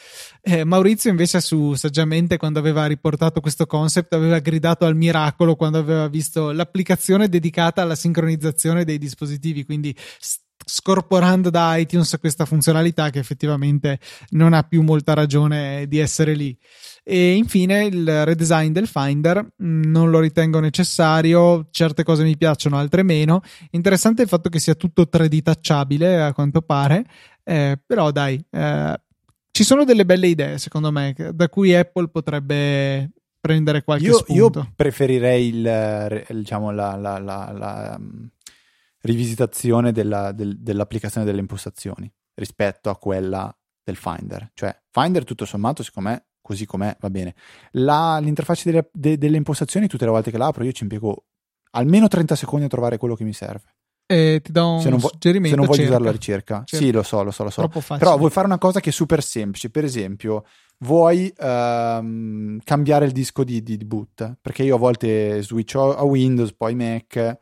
Eh, 0.41 0.65
Maurizio 0.65 1.11
invece 1.11 1.41
su 1.41 1.75
saggiamente 1.75 2.37
quando 2.37 2.59
aveva 2.59 2.87
riportato 2.87 3.41
questo 3.41 3.67
concept 3.67 4.13
aveva 4.15 4.39
gridato 4.41 4.85
al 4.85 4.97
miracolo 4.97 5.57
quando 5.57 5.79
aveva 5.79 6.09
visto 6.09 6.51
l'applicazione 6.51 7.29
dedicata 7.29 7.83
alla 7.83 7.95
sincronizzazione 7.95 8.85
dei 8.85 8.99
dispositivi, 8.99 9.65
quindi 9.65 9.95
scorporando 10.67 11.51
da 11.51 11.77
iTunes 11.77 12.17
questa 12.19 12.47
funzionalità 12.47 13.11
che 13.11 13.19
effettivamente 13.19 13.99
non 14.31 14.55
ha 14.55 14.63
più 14.63 14.83
molta 14.83 15.13
ragione 15.13 15.87
di 15.89 15.99
essere 15.99 16.35
lì. 16.35 16.57
E 17.07 17.35
infine 17.35 17.85
il 17.85 18.25
redesign 18.25 18.73
del 18.73 18.87
Finder 18.87 19.43
mm, 19.63 19.83
non 19.85 20.09
lo 20.09 20.21
ritengo 20.21 20.59
necessario, 20.59 21.69
certe 21.71 22.03
cose 22.03 22.23
mi 22.25 22.37
piacciono, 22.37 22.79
altre 22.79 23.03
meno. 23.03 23.43
Interessante 23.73 24.23
il 24.23 24.29
fatto 24.29 24.49
che 24.49 24.59
sia 24.59 24.75
tutto 24.75 25.07
3D 25.13 25.43
tacciabile 25.43 26.23
a 26.23 26.33
quanto 26.33 26.63
pare, 26.63 27.05
eh, 27.45 27.79
però 27.85 28.11
dai, 28.11 28.45
eh, 28.51 29.01
ci 29.51 29.63
sono 29.63 29.85
delle 29.85 30.05
belle 30.05 30.27
idee 30.27 30.59
secondo 30.59 30.91
me 30.91 31.15
da 31.33 31.49
cui 31.49 31.75
Apple 31.75 32.09
potrebbe 32.09 33.11
prendere 33.45 33.85
qualche 33.85 34.07
io, 34.07 34.17
spunto. 34.17 34.59
Io 34.61 34.73
preferirei 34.75 35.49
il, 35.49 36.25
diciamo, 36.31 36.71
la, 36.71 36.97
la, 36.97 37.19
la, 37.19 37.53
la 37.53 37.95
um, 37.99 38.27
rivisitazione 39.03 39.93
della, 39.93 40.33
del, 40.33 40.59
dell'applicazione 40.59 41.27
delle 41.27 41.41
impostazioni 41.41 42.11
rispetto 42.37 42.89
a 42.89 42.97
quella 42.97 43.55
del 43.83 43.97
Finder. 43.97 44.51
Cioè, 44.55 44.75
Finder 44.91 45.25
tutto 45.25 45.45
sommato, 45.45 45.83
secondo 45.83 46.09
me, 46.09 46.27
così 46.41 46.65
com'è, 46.65 46.97
va 46.99 47.11
bene. 47.11 47.35
La, 47.73 48.19
l'interfaccia 48.19 48.71
delle, 48.71 48.89
de, 48.91 49.19
delle 49.19 49.37
impostazioni, 49.37 49.89
tutte 49.89 50.07
le 50.07 50.11
volte 50.11 50.31
che 50.31 50.39
l'apro, 50.39 50.65
io 50.65 50.73
ci 50.73 50.85
impiego 50.85 51.27
almeno 51.73 52.09
30 52.09 52.35
secondi 52.37 52.65
a 52.65 52.69
trovare 52.69 52.97
quello 52.97 53.15
che 53.15 53.25
mi 53.25 53.35
serve. 53.35 53.75
E 54.07 54.41
ti 54.43 54.53
do 54.53 54.73
un 54.73 54.81
se 54.81 54.91
non, 54.91 54.99
vo- 54.99 55.09
suggerimento. 55.09 55.51
Se 55.51 55.57
non 55.57 55.67
voglio 55.67 55.79
cerca. 55.79 55.95
usare 55.95 56.05
la 56.05 56.11
ricerca. 56.11 56.63
Cerca. 56.65 56.85
Sì, 56.85 56.93
lo 56.93 57.03
so, 57.03 57.23
lo 57.23 57.31
so, 57.31 57.45
lo 57.45 57.51
so. 57.51 57.69
Però 57.99 58.17
vuoi 58.19 58.31
fare 58.31 58.47
una 58.47 58.59
cosa 58.59 58.81
che 58.81 58.91
è 58.91 58.93
super 58.93 59.23
semplice. 59.23 59.71
Per 59.71 59.85
esempio, 59.85 60.45
vuoi 60.79 61.27
uh, 61.27 62.59
cambiare 62.65 63.07
il 63.07 63.13
disco 63.13 63.45
di, 63.45 63.63
di, 63.63 63.77
di, 63.77 63.85
boot. 63.85 64.39
Perché 64.41 64.63
io 64.63 64.77
a 64.77 64.79
volte 64.79 65.43
switch 65.43 65.77
a 65.77 66.03
Windows, 66.03 66.53
poi 66.53 66.75
Mac 66.75 67.39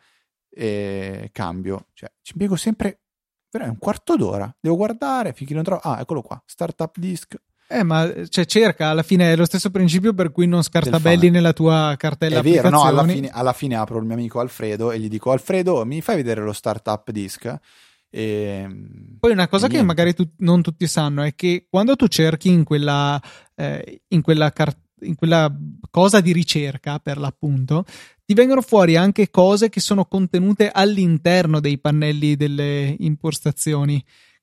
e 0.49 1.31
cambio. 1.33 1.89
Cioè, 1.95 2.11
ci 2.23 2.33
impiego 2.33 2.57
sempre 2.57 3.01
un 3.53 3.79
quarto 3.79 4.17
d'ora. 4.17 4.55
Devo 4.61 4.77
guardare 4.77 5.33
finché 5.33 5.55
non 5.55 5.65
trovo. 5.65 5.81
Ah, 5.83 6.01
eccolo 6.01 6.23
qua. 6.23 6.41
Startup 6.47 6.97
disk. 6.97 7.37
Eh, 7.73 7.83
ma 7.83 8.13
cioè, 8.29 8.45
cerca, 8.45 8.89
alla 8.89 9.03
fine 9.03 9.33
è 9.33 9.37
lo 9.37 9.47
stesso 9.47 9.71
principio 9.71 10.13
per 10.13 10.31
cui 10.31 10.47
non 10.47 10.63
scartabelli 10.63 11.31
nella 11.31 11.53
tua 11.53 11.95
cartella 11.97 12.41
È 12.41 12.43
vero, 12.43 12.69
no, 12.69 12.85
alla 12.85 13.05
fine, 13.07 13.31
alla 13.31 13.53
fine, 13.53 13.77
apro 13.77 13.99
il 13.99 14.05
mio 14.05 14.15
amico 14.15 14.41
Alfredo 14.41 14.91
e 14.91 14.99
gli 14.99 15.09
dico 15.09 15.33
Alfredo, 15.33 15.85
mi 15.87 16.03
fai 16.03 16.17
vedere 16.17 16.43
lo 16.43 16.53
startup 16.53 17.11
disk? 17.11 17.59
E... 18.11 18.69
Poi 19.19 19.33
una 19.33 19.49
cosa 19.49 19.69
che 19.69 19.83
magari 19.83 20.13
tu, 20.13 20.29
non 20.39 20.61
tutti 20.61 20.87
sanno 20.87 21.23
è 21.23 21.35
che 21.35 21.67
quando 21.71 21.97
tu 21.97 22.09
cerchi 22.09 22.51
in 22.51 22.63
quella, 22.63 23.19
eh, 23.55 24.03
in 24.09 24.21
quella 24.21 24.53
cartella 24.53 24.81
in 25.03 25.17
quella 25.17 25.53
cosa 25.91 26.21
di 26.21 26.33
ricerca 26.33 26.99
per 26.99 27.19
l'appunto, 27.19 27.85
ti 28.25 28.35
vengono 28.35 28.63
fuori 28.63 28.97
anche 28.97 29.31
cose 29.31 29.69
che 29.69 29.81
sono 29.81 30.05
contenute 30.05 30.71
all'interno 30.71 31.61
dei 31.61 31.79
pannelli 31.79 32.37
delle 32.37 32.95
impostazioni. 33.01 34.03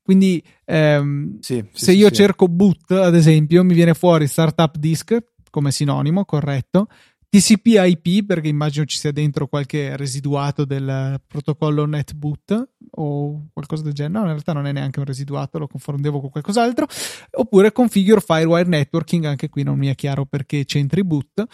Quindi 0.10 0.44
ehm, 0.66 1.38
sì, 1.40 1.64
sì, 1.72 1.86
se 1.86 1.92
sì, 1.92 1.98
io 2.00 2.10
cerco 2.10 2.48
boot, 2.48 2.90
ad 2.90 3.14
esempio, 3.14 3.64
mi 3.64 3.76
viene 3.76 3.94
fuori 3.94 4.26
startup 4.26 4.76
disk 4.76 5.16
come 5.52 5.70
sinonimo, 5.70 6.26
corretto. 6.26 6.88
TCP 7.30 7.68
IP 7.86 8.26
perché 8.26 8.48
immagino 8.48 8.86
ci 8.86 8.98
sia 8.98 9.12
dentro 9.12 9.46
qualche 9.46 9.96
residuato 9.96 10.66
del 10.66 11.22
protocollo 11.28 11.86
NetBoot 11.86 12.70
o 12.90 13.50
qualcosa 13.54 13.84
del 13.84 13.94
genere. 13.94 14.14
No, 14.14 14.20
in 14.22 14.32
realtà 14.32 14.52
non 14.54 14.66
è 14.66 14.72
neanche 14.72 14.98
un 14.98 15.06
residuato, 15.06 15.60
lo 15.60 15.68
confondevo 15.68 16.20
con 16.22 16.32
qualcos'altro. 16.32 16.88
Oppure 17.34 17.72
Configure 17.72 18.20
Firewire 18.20 18.68
Networking, 18.68 19.26
anche 19.26 19.48
qui 19.48 19.62
non 19.62 19.78
mi 19.78 19.90
è 19.90 19.94
chiaro 19.94 20.26
perché 20.26 20.66
c'entri 20.66 21.04
boot. 21.04 21.46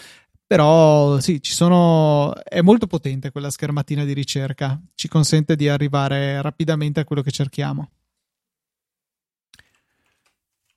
Però 0.47 1.19
sì, 1.19 1.41
ci 1.41 1.51
sono. 1.51 2.33
È 2.41 2.61
molto 2.61 2.87
potente 2.87 3.31
quella 3.31 3.49
schermatina 3.49 4.05
di 4.05 4.13
ricerca, 4.13 4.81
ci 4.93 5.09
consente 5.09 5.57
di 5.57 5.67
arrivare 5.67 6.41
rapidamente 6.41 7.01
a 7.01 7.03
quello 7.03 7.21
che 7.21 7.31
cerchiamo. 7.31 7.89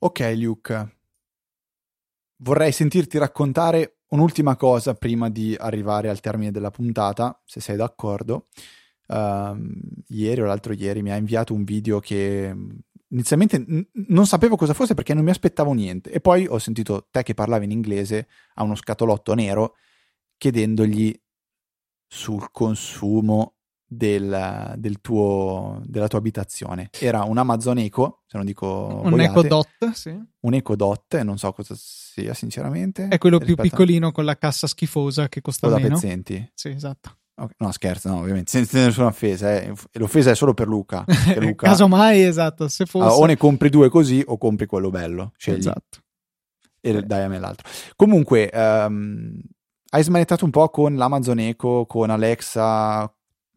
Ok, 0.00 0.32
Luke. 0.36 0.96
Vorrei 2.36 2.70
sentirti 2.70 3.18
raccontare 3.18 4.02
un'ultima 4.10 4.54
cosa 4.54 4.94
prima 4.94 5.28
di 5.28 5.56
arrivare 5.58 6.08
al 6.08 6.20
termine 6.20 6.52
della 6.52 6.70
puntata, 6.70 7.40
se 7.44 7.60
sei 7.60 7.74
d'accordo. 7.74 8.46
Uh, 9.08 9.56
ieri 10.08 10.40
o 10.40 10.44
l'altro 10.44 10.72
ieri 10.72 11.02
mi 11.02 11.10
ha 11.10 11.16
inviato 11.16 11.52
un 11.52 11.64
video 11.64 11.98
che 11.98 12.54
inizialmente 13.08 13.58
n- 13.58 13.88
non 14.08 14.26
sapevo 14.26 14.54
cosa 14.54 14.74
fosse 14.74 14.94
perché 14.94 15.14
non 15.14 15.24
mi 15.24 15.30
aspettavo 15.30 15.72
niente 15.72 16.10
e 16.10 16.20
poi 16.20 16.46
ho 16.46 16.58
sentito 16.58 17.08
te 17.10 17.22
che 17.22 17.32
parlavi 17.32 17.64
in 17.64 17.70
inglese 17.70 18.28
a 18.56 18.64
uno 18.64 18.74
scatolotto 18.74 19.32
nero 19.32 19.76
chiedendogli 20.36 21.18
sul 22.06 22.50
consumo 22.52 23.57
del, 23.88 24.74
del 24.76 25.00
tuo, 25.00 25.80
della 25.84 26.06
tua 26.06 26.18
abitazione. 26.18 26.90
Era 26.98 27.24
un 27.24 27.38
Amazon 27.38 27.78
Eco, 27.78 28.22
se 28.26 28.36
non 28.36 28.44
dico 28.44 29.00
un 29.02 29.20
Eco 29.20 29.42
Dot, 29.42 29.90
sì. 29.92 30.14
Un 30.40 30.54
Eco 30.54 30.76
Dot, 30.76 31.20
non 31.22 31.38
so 31.38 31.52
cosa 31.52 31.74
sia 31.76 32.34
sinceramente. 32.34 33.08
È 33.08 33.16
quello 33.16 33.38
più 33.38 33.56
piccolino 33.56 34.12
con 34.12 34.26
la 34.26 34.36
cassa 34.36 34.66
schifosa 34.66 35.28
che 35.28 35.40
costa 35.40 35.68
quello 35.68 35.82
meno. 35.82 35.94
da 35.94 36.00
pezzenti. 36.00 36.50
Sì, 36.54 36.68
esatto. 36.68 37.16
Okay. 37.34 37.54
No, 37.58 37.70
scherzo, 37.70 38.08
no, 38.08 38.18
ovviamente, 38.18 38.50
senza 38.52 38.84
nessuna 38.84 39.06
offesa. 39.06 39.56
Eh. 39.56 39.72
L'offesa 39.92 40.30
è 40.30 40.34
solo 40.34 40.52
per 40.52 40.66
Luca. 40.66 41.04
Luca... 41.38 41.68
Casomai, 41.68 42.22
esatto, 42.22 42.68
se 42.68 42.84
fosse... 42.84 43.04
Allora, 43.04 43.20
o 43.22 43.26
ne 43.26 43.36
compri 43.36 43.70
due 43.70 43.88
così 43.88 44.22
o 44.26 44.36
compri 44.36 44.66
quello 44.66 44.90
bello. 44.90 45.32
Scegli. 45.36 45.58
Esatto. 45.58 46.00
E 46.80 46.90
eh. 46.90 47.02
dai 47.02 47.22
a 47.22 47.28
me 47.28 47.38
l'altro. 47.38 47.68
Comunque, 47.96 48.50
um, 48.52 49.40
hai 49.90 50.02
smanettato 50.02 50.44
un 50.44 50.50
po' 50.50 50.68
con 50.68 50.96
l'Amazon 50.96 51.38
Echo, 51.38 51.86
con 51.86 52.10
Alexa, 52.10 53.10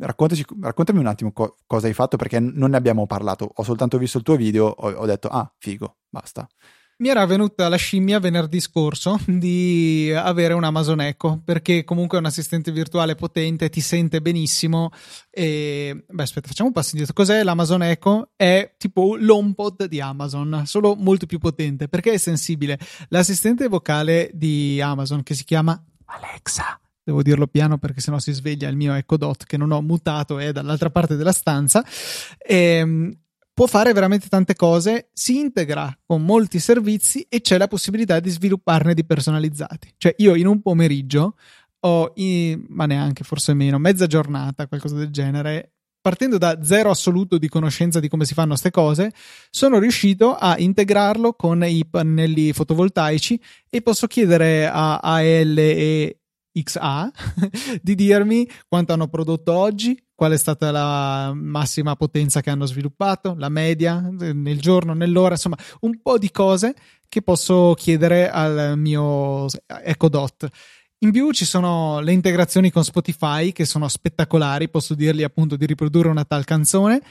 raccontami 0.06 1.00
un 1.00 1.08
attimo 1.08 1.32
co- 1.32 1.58
cosa 1.68 1.88
hai 1.88 1.94
fatto 1.94 2.18
perché 2.18 2.40
non 2.40 2.72
ne 2.72 2.78
abbiamo 2.78 3.06
parlato. 3.06 3.52
Ho 3.54 3.64
soltanto 3.64 3.98
visto 3.98 4.18
il 4.18 4.24
tuo 4.24 4.36
video, 4.36 4.66
ho, 4.66 4.92
ho 4.92 5.06
detto, 5.06 5.28
ah, 5.28 5.52
figo, 5.58 5.98
basta. 6.10 6.48
Mi 7.02 7.10
era 7.10 7.26
venuta 7.26 7.68
la 7.68 7.78
scimmia 7.78 8.20
venerdì 8.20 8.60
scorso 8.60 9.20
di 9.26 10.14
avere 10.16 10.54
un 10.54 10.64
Amazon 10.64 11.02
Echo 11.02 11.42
perché 11.44 11.84
comunque 11.84 12.18
è 12.18 12.22
un 12.22 12.28
assistente 12.28 12.72
virtuale 12.72 13.16
potente, 13.16 13.70
ti 13.70 13.82
sente 13.82 14.22
benissimo. 14.22 14.92
E 15.32 16.04
beh, 16.08 16.24
aspetta, 16.24 16.48
facciamo 16.48 16.68
un 16.68 16.76
passo 16.76 16.90
indietro. 16.92 17.16
Cos'è 17.16 17.42
l'Amazon 17.44 17.82
Echo? 17.82 18.30
È 18.36 18.76
tipo 18.78 19.16
l'HomePod 19.16 19.86
di 19.86 20.00
Amazon, 20.00 20.64
solo 20.66 20.96
molto 20.96 21.26
più 21.26 21.40
potente 21.40 21.88
perché 21.88 22.12
è 22.14 22.18
sensibile. 22.18 22.78
L'assistente 23.10 23.68
vocale 23.68 24.30
di 24.34 24.80
Amazon 24.80 25.24
che 25.24 25.34
si 25.34 25.44
chiama 25.44 25.84
Alexa 26.06 26.81
devo 27.04 27.22
dirlo 27.22 27.48
piano 27.48 27.78
perché 27.78 28.02
sennò 28.02 28.20
si 28.20 28.32
sveglia 28.32 28.70
il 28.70 28.76
mio 28.76 28.94
Echo 28.94 29.18
Dot 29.18 29.44
che 29.46 29.58
non 29.58 29.72
ho 29.72 29.82
mutato 29.82 30.40
è 30.40 30.52
dall'altra 30.52 30.90
parte 30.90 31.16
della 31.16 31.32
stanza. 31.32 31.86
E, 32.38 32.56
ehm, 32.56 33.20
può 33.54 33.68
fare 33.68 33.94
veramente 33.94 34.28
tante 34.28 34.56
cose 34.56 35.10
si 35.14 35.38
integra 35.38 35.96
con 36.06 36.24
molti 36.24 36.60
servizi 36.60 37.26
e 37.30 37.42
c'è 37.42 37.58
la 37.58 37.68
possibilità 37.68 38.20
di 38.20 38.30
svilupparne 38.30 38.94
di 38.94 39.06
personalizzati. 39.06 39.94
Cioè 39.98 40.16
io 40.18 40.36
in 40.36 40.48
un 40.48 40.62
pomeriggio 40.62 41.36
ho 41.82 42.12
in, 42.16 42.66
ma 42.70 42.86
neanche 42.86 43.24
forse 43.24 43.54
meno 43.54 43.78
mezza 43.78 44.08
giornata 44.08 44.68
qualcosa 44.68 44.96
del 44.96 45.10
genere 45.10 45.74
partendo 46.02 46.40
da 46.40 46.64
zero 46.64 46.90
assoluto 46.90 47.38
di 47.38 47.48
conoscenza 47.48 48.00
di 48.00 48.10
come 48.10 48.26
si 48.26 48.34
fanno 48.34 48.50
queste 48.50 48.72
cose, 48.72 49.14
sono 49.52 49.78
riuscito 49.78 50.36
a 50.36 50.58
integrarlo 50.58 51.34
con 51.34 51.64
i 51.64 51.86
pannelli 51.86 52.52
fotovoltaici 52.54 53.40
e 53.70 53.82
posso 53.84 54.08
chiedere 54.08 54.68
a 54.68 54.98
AL 54.98 55.58
e 55.60 56.21
XA 56.52 57.12
di 57.82 57.96
dirmi 57.96 58.48
quanto 58.68 58.94
hanno 58.94 59.08
prodotto 59.08 59.54
oggi, 59.54 60.02
qual 60.14 60.34
è 60.34 60.38
stata 60.38 60.72
la 60.72 61.32
massima 61.34 61.96
potenza 61.96 62.42
che 62.42 62.50
hanno 62.50 62.66
sviluppato, 62.66 63.36
la 63.38 63.50
media 63.50 64.00
nel 64.00 64.60
giorno, 64.60 64.94
nell'ora, 64.94 65.34
insomma, 65.34 65.58
un 65.82 66.00
po' 66.02 66.18
di 66.18 66.32
cose 66.32 66.76
che 67.08 67.22
posso 67.22 67.74
chiedere 67.78 68.30
al 68.30 68.78
mio 68.78 69.46
Echo 69.84 70.10
Dot. 70.10 70.48
In 71.04 71.12
più 71.12 71.32
ci 71.32 71.46
sono 71.46 72.00
le 72.00 72.12
integrazioni 72.12 72.70
con 72.70 72.84
Spotify 72.84 73.52
che 73.52 73.66
sono 73.66 73.88
spettacolari, 73.88 74.70
posso 74.70 74.94
dirgli 74.94 75.24
appunto 75.24 75.56
di 75.56 75.66
riprodurre 75.66 76.10
una 76.10 76.26
tal 76.26 76.46
canzone 76.46 77.02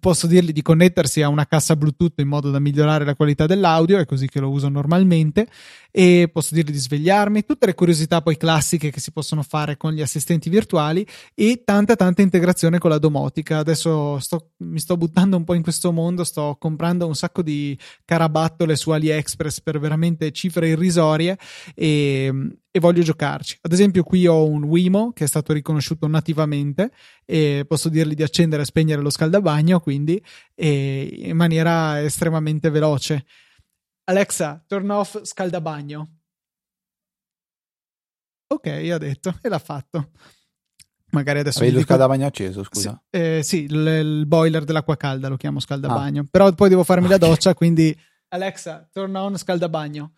posso 0.00 0.26
dirgli 0.26 0.52
di 0.52 0.62
connettersi 0.62 1.22
a 1.22 1.28
una 1.28 1.46
cassa 1.46 1.76
Bluetooth 1.76 2.18
in 2.18 2.28
modo 2.28 2.50
da 2.50 2.58
migliorare 2.58 3.04
la 3.04 3.14
qualità 3.14 3.46
dell'audio, 3.46 3.98
è 3.98 4.04
così 4.04 4.28
che 4.28 4.40
lo 4.40 4.50
uso 4.50 4.68
normalmente, 4.68 5.46
e 5.90 6.28
posso 6.32 6.54
dirgli 6.54 6.72
di 6.72 6.78
svegliarmi, 6.78 7.44
tutte 7.44 7.66
le 7.66 7.74
curiosità 7.74 8.20
poi 8.20 8.36
classiche 8.36 8.90
che 8.90 9.00
si 9.00 9.12
possono 9.12 9.42
fare 9.42 9.76
con 9.76 9.92
gli 9.92 10.02
assistenti 10.02 10.50
virtuali 10.50 11.06
e 11.34 11.62
tanta 11.64 11.96
tanta 11.96 12.22
integrazione 12.22 12.78
con 12.78 12.90
la 12.90 12.98
domotica. 12.98 13.58
Adesso 13.58 14.18
sto, 14.18 14.50
mi 14.58 14.78
sto 14.78 14.96
buttando 14.96 15.36
un 15.36 15.44
po' 15.44 15.54
in 15.54 15.62
questo 15.62 15.92
mondo, 15.92 16.24
sto 16.24 16.56
comprando 16.58 17.06
un 17.06 17.14
sacco 17.14 17.42
di 17.42 17.78
carabattole 18.04 18.76
su 18.76 18.90
AliExpress 18.90 19.60
per 19.60 19.78
veramente 19.78 20.32
cifre 20.32 20.68
irrisorie 20.68 21.38
e, 21.74 22.30
e 22.70 22.80
voglio 22.80 23.02
giocarci. 23.02 23.58
Ad 23.62 23.72
esempio 23.72 24.02
qui 24.02 24.26
ho 24.26 24.46
un 24.46 24.64
Wimo 24.64 25.12
che 25.14 25.24
è 25.24 25.26
stato 25.26 25.54
riconosciuto 25.54 26.06
nativamente 26.06 26.90
e 27.24 27.64
posso 27.66 27.88
dirgli 27.88 28.14
di 28.14 28.22
accendere 28.22 28.62
e 28.62 28.66
spegnere 28.66 29.00
lo 29.00 29.08
scaldabagno, 29.08 29.75
quindi 29.80 30.22
in 30.56 31.36
maniera 31.36 32.02
estremamente 32.02 32.70
veloce. 32.70 33.24
Alexa, 34.04 34.62
turn 34.66 34.90
off 34.90 35.20
scaldabagno. 35.22 36.10
Ok, 38.48 38.66
ha 38.66 38.98
detto 38.98 39.38
e 39.42 39.48
l'ha 39.48 39.58
fatto. 39.58 40.10
Magari 41.10 41.40
adesso. 41.40 41.58
Avevi 41.58 41.72
lo 41.72 41.78
dico... 41.80 41.92
scaldabagno 41.92 42.26
acceso, 42.26 42.62
scusa. 42.62 43.02
Sì, 43.10 43.18
eh, 43.18 43.40
sì 43.42 43.62
il, 43.64 43.86
il, 43.86 44.26
boiler 44.26 44.64
dell'acqua 44.64 44.96
calda 44.96 45.28
lo 45.28 45.36
chiamo 45.36 45.60
scaldabagno. 45.60 46.22
Ah. 46.22 46.28
Però 46.30 46.52
poi 46.52 46.68
devo 46.68 46.84
farmi 46.84 47.06
okay. 47.06 47.18
la 47.18 47.26
doccia, 47.26 47.54
quindi 47.54 47.96
Alexa, 48.28 48.88
turn 48.92 49.14
on 49.14 49.36
scaldabagno. 49.36 50.12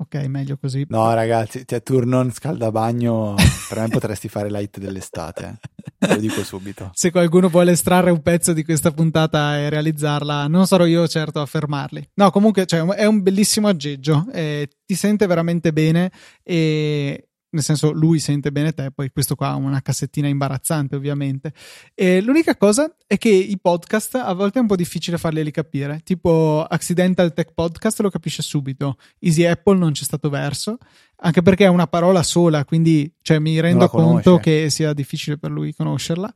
Ok, 0.00 0.14
meglio 0.26 0.56
così. 0.56 0.86
No, 0.90 1.12
ragazzi, 1.12 1.64
cioè, 1.66 1.82
turn 1.82 2.12
on 2.12 2.32
scaldabagno, 2.32 3.34
per 3.68 3.80
me 3.80 3.88
potresti 3.88 4.28
fare 4.28 4.48
light 4.48 4.78
dell'estate. 4.78 5.58
Eh. 5.98 6.14
Lo 6.14 6.20
dico 6.20 6.44
subito. 6.44 6.90
Se 6.94 7.10
qualcuno 7.10 7.48
vuole 7.48 7.72
estrarre 7.72 8.12
un 8.12 8.22
pezzo 8.22 8.52
di 8.52 8.62
questa 8.64 8.92
puntata 8.92 9.58
e 9.58 9.68
realizzarla, 9.68 10.46
non 10.46 10.68
sarò 10.68 10.86
io 10.86 11.08
certo 11.08 11.40
a 11.40 11.46
fermarli. 11.46 12.10
No, 12.14 12.30
comunque 12.30 12.64
cioè, 12.64 12.86
è 12.94 13.06
un 13.06 13.22
bellissimo 13.22 13.66
aggeggio. 13.66 14.26
Eh, 14.32 14.68
ti 14.86 14.94
sente 14.94 15.26
veramente 15.26 15.72
bene 15.72 16.12
e 16.44 17.27
nel 17.50 17.62
senso 17.62 17.92
lui 17.92 18.18
sente 18.18 18.52
bene 18.52 18.72
te, 18.72 18.90
poi 18.90 19.10
questo 19.10 19.34
qua 19.34 19.48
ha 19.48 19.54
una 19.54 19.80
cassettina 19.80 20.28
imbarazzante 20.28 20.96
ovviamente. 20.96 21.52
E 21.94 22.20
l'unica 22.20 22.56
cosa 22.56 22.94
è 23.06 23.16
che 23.16 23.30
i 23.30 23.58
podcast 23.60 24.16
a 24.16 24.32
volte 24.32 24.58
è 24.58 24.60
un 24.62 24.68
po' 24.68 24.76
difficile 24.76 25.18
farli 25.18 25.50
capire, 25.50 26.00
tipo 26.04 26.66
Accidental 26.68 27.32
Tech 27.32 27.52
Podcast 27.54 28.00
lo 28.00 28.10
capisce 28.10 28.42
subito, 28.42 28.96
Easy 29.20 29.44
Apple 29.44 29.78
non 29.78 29.92
c'è 29.92 30.04
stato 30.04 30.28
verso, 30.28 30.78
anche 31.16 31.42
perché 31.42 31.64
è 31.64 31.68
una 31.68 31.86
parola 31.86 32.22
sola, 32.22 32.64
quindi 32.64 33.12
cioè, 33.22 33.38
mi 33.38 33.58
rendo 33.60 33.88
conto 33.88 34.38
che 34.38 34.68
sia 34.70 34.92
difficile 34.92 35.38
per 35.38 35.50
lui 35.50 35.74
conoscerla. 35.74 36.32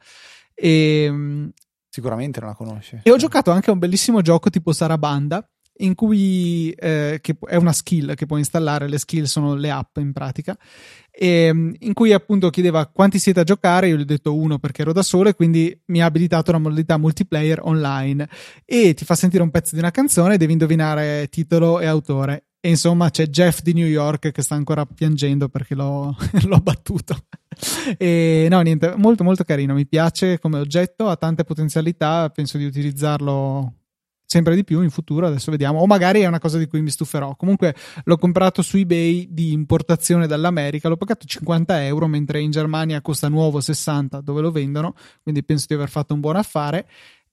E, 0.55 1.05
ehm, 1.05 1.53
Sicuramente 1.89 2.41
non 2.41 2.49
la 2.49 2.55
conosce. 2.55 3.01
E 3.03 3.11
ho 3.11 3.17
giocato 3.17 3.51
anche 3.51 3.69
a 3.69 3.75
un 3.75 3.79
bellissimo 3.79 4.23
gioco 4.23 4.49
tipo 4.49 4.73
Sarabanda, 4.73 5.47
in 5.83 5.95
cui 5.95 6.70
eh, 6.70 7.18
che 7.20 7.37
è 7.47 7.57
una 7.57 7.72
skill 7.72 8.14
che 8.14 8.26
puoi 8.26 8.41
installare, 8.41 8.89
le 8.89 8.99
skill 8.99 9.24
sono 9.24 9.55
le 9.55 9.70
app 9.70 9.97
in 9.99 10.12
pratica, 10.12 10.57
e, 11.11 11.26
ehm, 11.26 11.74
in 11.80 11.93
cui 11.93 12.12
appunto 12.12 12.49
chiedeva 12.51 12.87
quanti 12.87 13.18
siete 13.18 13.41
a 13.41 13.45
giocare, 13.45 13.89
io 13.89 13.97
gli 13.97 14.03
ho 14.03 14.07
detto 14.07 14.35
uno 14.35 14.59
perché 14.59 14.83
ero 14.83 14.93
da 14.93 15.03
solo 15.03 15.28
e 15.28 15.35
quindi 15.35 15.78
mi 15.87 16.01
ha 16.01 16.07
abilitato 16.07 16.51
una 16.51 16.61
modalità 16.61 16.97
multiplayer 16.97 17.61
online 17.62 18.28
e 18.64 18.95
ti 18.95 19.05
fa 19.05 19.14
sentire 19.14 19.43
un 19.43 19.51
pezzo 19.51 19.74
di 19.74 19.80
una 19.80 19.91
canzone 19.91 20.35
e 20.35 20.39
devi 20.39 20.53
indovinare 20.53 21.28
titolo 21.28 21.80
e 21.80 21.87
autore. 21.87 22.45
E 22.64 22.68
insomma 22.68 23.11
c'è 23.11 23.26
Jeff 23.26 23.61
di 23.61 23.72
New 23.72 23.87
York 23.87 24.30
che 24.30 24.43
sta 24.43 24.55
ancora 24.55 24.87
piangendo 24.87 25.49
perché 25.49 25.74
l'ho, 25.74 26.16
l'ho 26.47 26.61
battuto. 26.61 27.24
e 27.99 28.47
no, 28.49 28.61
niente, 28.61 28.95
molto 28.97 29.24
molto 29.24 29.45
carino, 29.45 29.74
mi 29.74 29.87
piace 29.87 30.39
come 30.39 30.59
oggetto, 30.61 31.09
ha 31.09 31.16
tante 31.16 31.45
potenzialità, 31.45 32.30
penso 32.30 32.59
di 32.59 32.64
utilizzarlo 32.64 33.82
sempre 34.33 34.55
di 34.55 34.64
più 34.64 34.80
in 34.80 34.89
futuro, 34.89 35.26
adesso 35.26 35.51
vediamo, 35.51 35.80
o 35.80 35.87
magari 35.87 36.20
è 36.20 36.26
una 36.26 36.39
cosa 36.39 36.57
di 36.57 36.66
cui 36.66 36.80
mi 36.80 36.89
stuferò. 36.89 37.37
Comunque 37.37 37.74
l'ho 38.05 38.16
comprato 38.16 38.62
su 38.62 38.78
eBay 38.78 39.28
di 39.30 39.53
importazione 39.53 40.26
dall'America, 40.26 40.89
l'ho 40.89 40.97
pagato 40.97 41.26
50 41.26 41.85
euro, 41.85 42.07
mentre 42.07 42.41
in 42.41 42.51
Germania 42.51 43.03
costa 43.03 43.28
nuovo 43.28 43.61
60 43.61 44.22
dove 44.22 44.41
lo 44.41 44.51
vendono, 44.51 44.95
quindi 45.22 45.45
penso 45.45 45.66
di 45.68 45.74
aver 45.74 45.91
fatto 45.91 46.14
un 46.14 46.20
buon 46.20 46.37
affare 46.37 46.89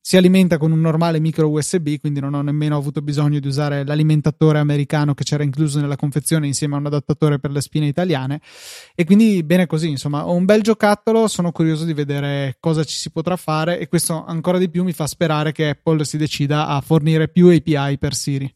si 0.10 0.18
alimenta 0.18 0.58
con 0.58 0.72
un 0.72 0.82
normale 0.82 1.20
micro 1.20 1.48
USB, 1.48 2.00
quindi 2.00 2.20
non 2.20 2.34
ho 2.34 2.42
nemmeno 2.42 2.76
avuto 2.76 3.00
bisogno 3.04 3.38
di 3.38 3.46
usare 3.46 3.86
l'alimentatore 3.86 4.58
americano 4.58 5.14
che 5.14 5.24
c'era 5.24 5.44
incluso 5.44 5.80
nella 5.80 5.98
confezione 5.98 6.48
insieme 6.48 6.74
a 6.74 6.80
un 6.80 6.88
adattatore 6.88 7.38
per 7.38 7.52
le 7.52 7.62
spine 7.62 7.86
italiane. 7.86 8.42
E 8.96 9.06
quindi 9.06 9.44
bene 9.44 9.68
così, 9.68 9.88
insomma, 9.88 10.26
ho 10.26 10.34
un 10.34 10.46
bel 10.46 10.64
giocattolo, 10.64 11.28
sono 11.28 11.52
curioso 11.52 11.86
di 11.86 11.94
vedere 11.94 12.58
cosa 12.60 12.84
ci 12.84 12.96
si 12.96 13.12
potrà 13.12 13.36
fare 13.36 13.78
e 13.78 13.88
questo 13.88 14.26
ancora 14.26 14.58
di 14.58 14.72
più 14.72 14.84
mi 14.84 14.94
fa 14.94 15.06
sperare 15.06 15.52
che 15.52 15.70
Apple 15.70 16.04
si 16.04 16.18
decida 16.18 16.66
a 16.66 16.82
fornire 16.82 17.30
più 17.30 17.46
API 17.50 18.00
per 18.00 18.16
Siri. 18.16 18.52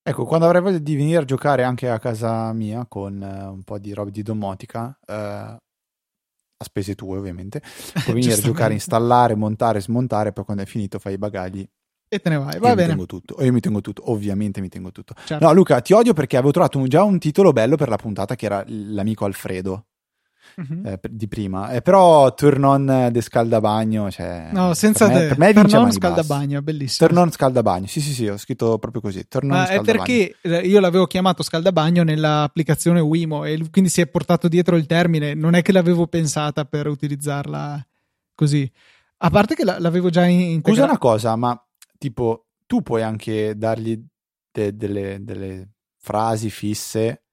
Ecco, 0.00 0.26
quando 0.26 0.46
avrai 0.46 0.62
voglia 0.62 0.78
di 0.78 0.94
venire 0.94 1.22
a 1.22 1.24
giocare 1.24 1.64
anche 1.64 1.88
a 1.88 1.98
casa 1.98 2.52
mia 2.52 2.86
con 2.86 3.20
uh, 3.20 3.52
un 3.52 3.64
po' 3.64 3.80
di 3.80 3.92
roba 3.92 4.10
di 4.10 4.22
domotica, 4.22 4.96
uh, 5.08 5.56
a 6.56 6.64
spese 6.64 6.94
tue 6.94 7.18
ovviamente, 7.18 7.60
puoi 8.04 8.14
venire 8.14 8.34
a 8.34 8.38
giocare, 8.38 8.74
installare, 8.74 9.34
montare, 9.34 9.80
smontare, 9.80 10.32
poi 10.32 10.44
quando 10.44 10.62
è 10.62 10.66
finito 10.66 10.98
fai 10.98 11.14
i 11.14 11.18
bagagli 11.18 11.68
e 12.08 12.20
te 12.20 12.28
ne 12.28 12.36
vai, 12.36 12.58
va 12.60 12.68
io 12.68 12.74
bene. 12.74 12.94
Mi 12.94 12.94
tengo 12.94 13.06
tutto. 13.06 13.42
Io 13.42 13.52
mi 13.52 13.60
tengo 13.60 13.80
tutto, 13.80 14.10
ovviamente 14.12 14.60
mi 14.60 14.68
tengo 14.68 14.92
tutto. 14.92 15.14
Certo. 15.24 15.44
No, 15.44 15.52
Luca, 15.52 15.80
ti 15.80 15.92
odio 15.94 16.12
perché 16.12 16.36
avevo 16.36 16.52
trovato 16.52 16.78
un, 16.78 16.86
già 16.86 17.02
un 17.02 17.18
titolo 17.18 17.52
bello 17.52 17.74
per 17.76 17.88
la 17.88 17.96
puntata 17.96 18.36
che 18.36 18.46
era 18.46 18.62
l'amico 18.68 19.24
Alfredo 19.24 19.86
uh-huh. 20.56 20.82
eh, 20.84 21.00
di 21.10 21.28
prima. 21.28 21.70
Eh, 21.70 21.82
però 21.82 22.34
Turn 22.34 22.64
on 22.64 23.08
de 23.10 23.20
scaldabagno, 23.20 24.10
cioè, 24.10 24.48
no, 24.52 24.74
senza 24.74 25.08
per 25.08 25.38
me, 25.38 25.52
per 25.52 25.64
me 25.64 25.68
Turn 25.68 25.84
on 25.84 25.92
scaldabagno, 25.92 26.62
bellissimo. 26.62 27.08
Turn 27.08 27.20
on 27.20 27.30
scaldabagno, 27.30 27.86
sì, 27.86 28.00
sì, 28.00 28.12
sì, 28.12 28.26
ho 28.26 28.36
scritto 28.36 28.78
proprio 28.78 29.02
così. 29.02 29.26
Turn 29.28 29.50
on 29.50 29.66
è 29.68 29.80
perché 29.80 30.36
io 30.42 30.80
l'avevo 30.80 31.06
chiamato 31.06 31.42
scaldabagno 31.42 32.02
nell'applicazione 32.02 33.00
Wimo 33.00 33.44
e 33.44 33.62
quindi 33.70 33.90
si 33.90 34.00
è 34.00 34.06
portato 34.06 34.48
dietro 34.48 34.76
il 34.76 34.86
termine. 34.86 35.34
Non 35.34 35.54
è 35.54 35.62
che 35.62 35.72
l'avevo 35.72 36.06
pensata 36.06 36.64
per 36.64 36.86
utilizzarla 36.86 37.84
così. 38.34 38.70
A 39.18 39.30
parte 39.30 39.54
che 39.54 39.64
l'avevo 39.64 40.10
già 40.10 40.26
integrata. 40.26 40.70
Scusa 40.70 40.84
una 40.84 40.98
cosa, 40.98 41.36
ma 41.36 41.58
tipo 41.98 42.48
tu 42.66 42.82
puoi 42.82 43.02
anche 43.02 43.56
dargli 43.56 43.98
de- 44.50 44.76
delle, 44.76 45.18
delle 45.22 45.70
frasi 45.96 46.50
fisse 46.50 47.23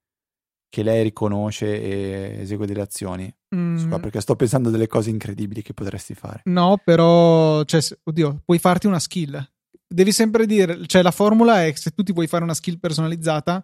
che 0.72 0.84
lei 0.84 1.04
riconosce 1.04 1.82
e 1.82 2.38
esegue 2.44 2.66
delle 2.66 2.82
azioni. 2.82 3.32
Mm. 3.54 3.94
Perché 3.96 4.22
sto 4.22 4.38
pensando 4.38 4.70
delle 4.70 4.88
cose 4.88 5.10
incredibili 5.10 5.62
che 5.62 5.74
potresti 5.74 6.14
fare. 6.16 6.44
No, 6.46 6.80
però, 6.84 7.62
cioè, 7.66 7.82
oddio, 8.06 8.42
puoi 8.46 8.58
farti 8.58 8.88
una 8.88 8.98
skill. 8.98 9.46
Devi 9.86 10.14
sempre 10.14 10.46
dire, 10.46 10.88
cioè 10.88 11.02
la 11.02 11.12
formula 11.12 11.66
è 11.66 11.74
se 11.76 11.92
tu 11.92 12.04
ti 12.04 12.14
vuoi 12.14 12.28
fare 12.28 12.46
una 12.46 12.54
skill 12.54 12.80
personalizzata, 12.80 13.62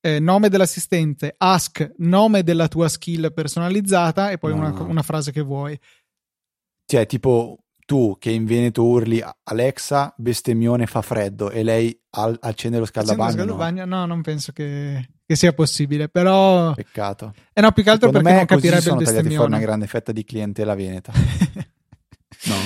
eh, 0.00 0.20
nome 0.20 0.48
dell'assistente, 0.48 1.34
ask 1.36 1.92
nome 1.96 2.44
della 2.44 2.68
tua 2.68 2.88
skill 2.88 3.32
personalizzata 3.34 4.30
e 4.30 4.38
poi 4.38 4.54
no. 4.54 4.60
una, 4.60 4.82
una 4.82 5.02
frase 5.02 5.32
che 5.32 5.40
vuoi. 5.42 5.76
Cioè, 6.86 7.04
tipo, 7.06 7.63
tu 7.84 8.16
che 8.18 8.30
in 8.30 8.44
Veneto 8.44 8.84
urli 8.84 9.22
Alexa, 9.44 10.14
bestemmione 10.16 10.86
fa 10.86 11.02
freddo 11.02 11.50
e 11.50 11.62
lei 11.62 11.98
al- 12.10 12.38
accende 12.40 12.78
lo 12.78 12.84
scaldabagno. 12.84 13.24
Accende 13.24 13.44
lo 13.44 13.56
scaldabagno? 13.56 13.84
No. 13.84 13.96
no, 14.00 14.06
non 14.06 14.22
penso 14.22 14.52
che, 14.52 15.08
che, 15.24 15.36
sia 15.36 15.52
possibile, 15.52 16.08
però... 16.08 16.72
Peccato. 16.74 17.34
Eh 17.52 17.60
no, 17.60 17.72
più 17.72 17.82
che 17.82 17.90
altro 17.90 18.08
Secondo 18.08 18.28
perché 18.28 18.46
non 18.46 18.60
capirebbe 18.60 18.90
il 18.90 18.96
bestemmione. 18.96 19.34
fuori 19.36 19.52
una 19.52 19.60
grande 19.60 19.86
fetta 19.86 20.12
di 20.12 20.24
clientela 20.24 20.74
veneta. 20.74 21.12
no. 22.44 22.56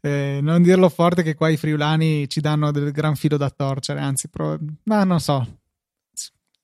Eh, 0.00 0.40
non 0.42 0.62
dirlo 0.62 0.88
forte 0.88 1.22
che 1.22 1.34
qua 1.34 1.48
i 1.48 1.56
friulani 1.56 2.28
ci 2.28 2.40
danno 2.40 2.70
del 2.70 2.92
gran 2.92 3.16
filo 3.16 3.36
da 3.36 3.50
torcere, 3.50 4.00
anzi, 4.00 4.28
pro... 4.28 4.58
ma 4.84 5.04
non 5.04 5.20
so, 5.20 5.60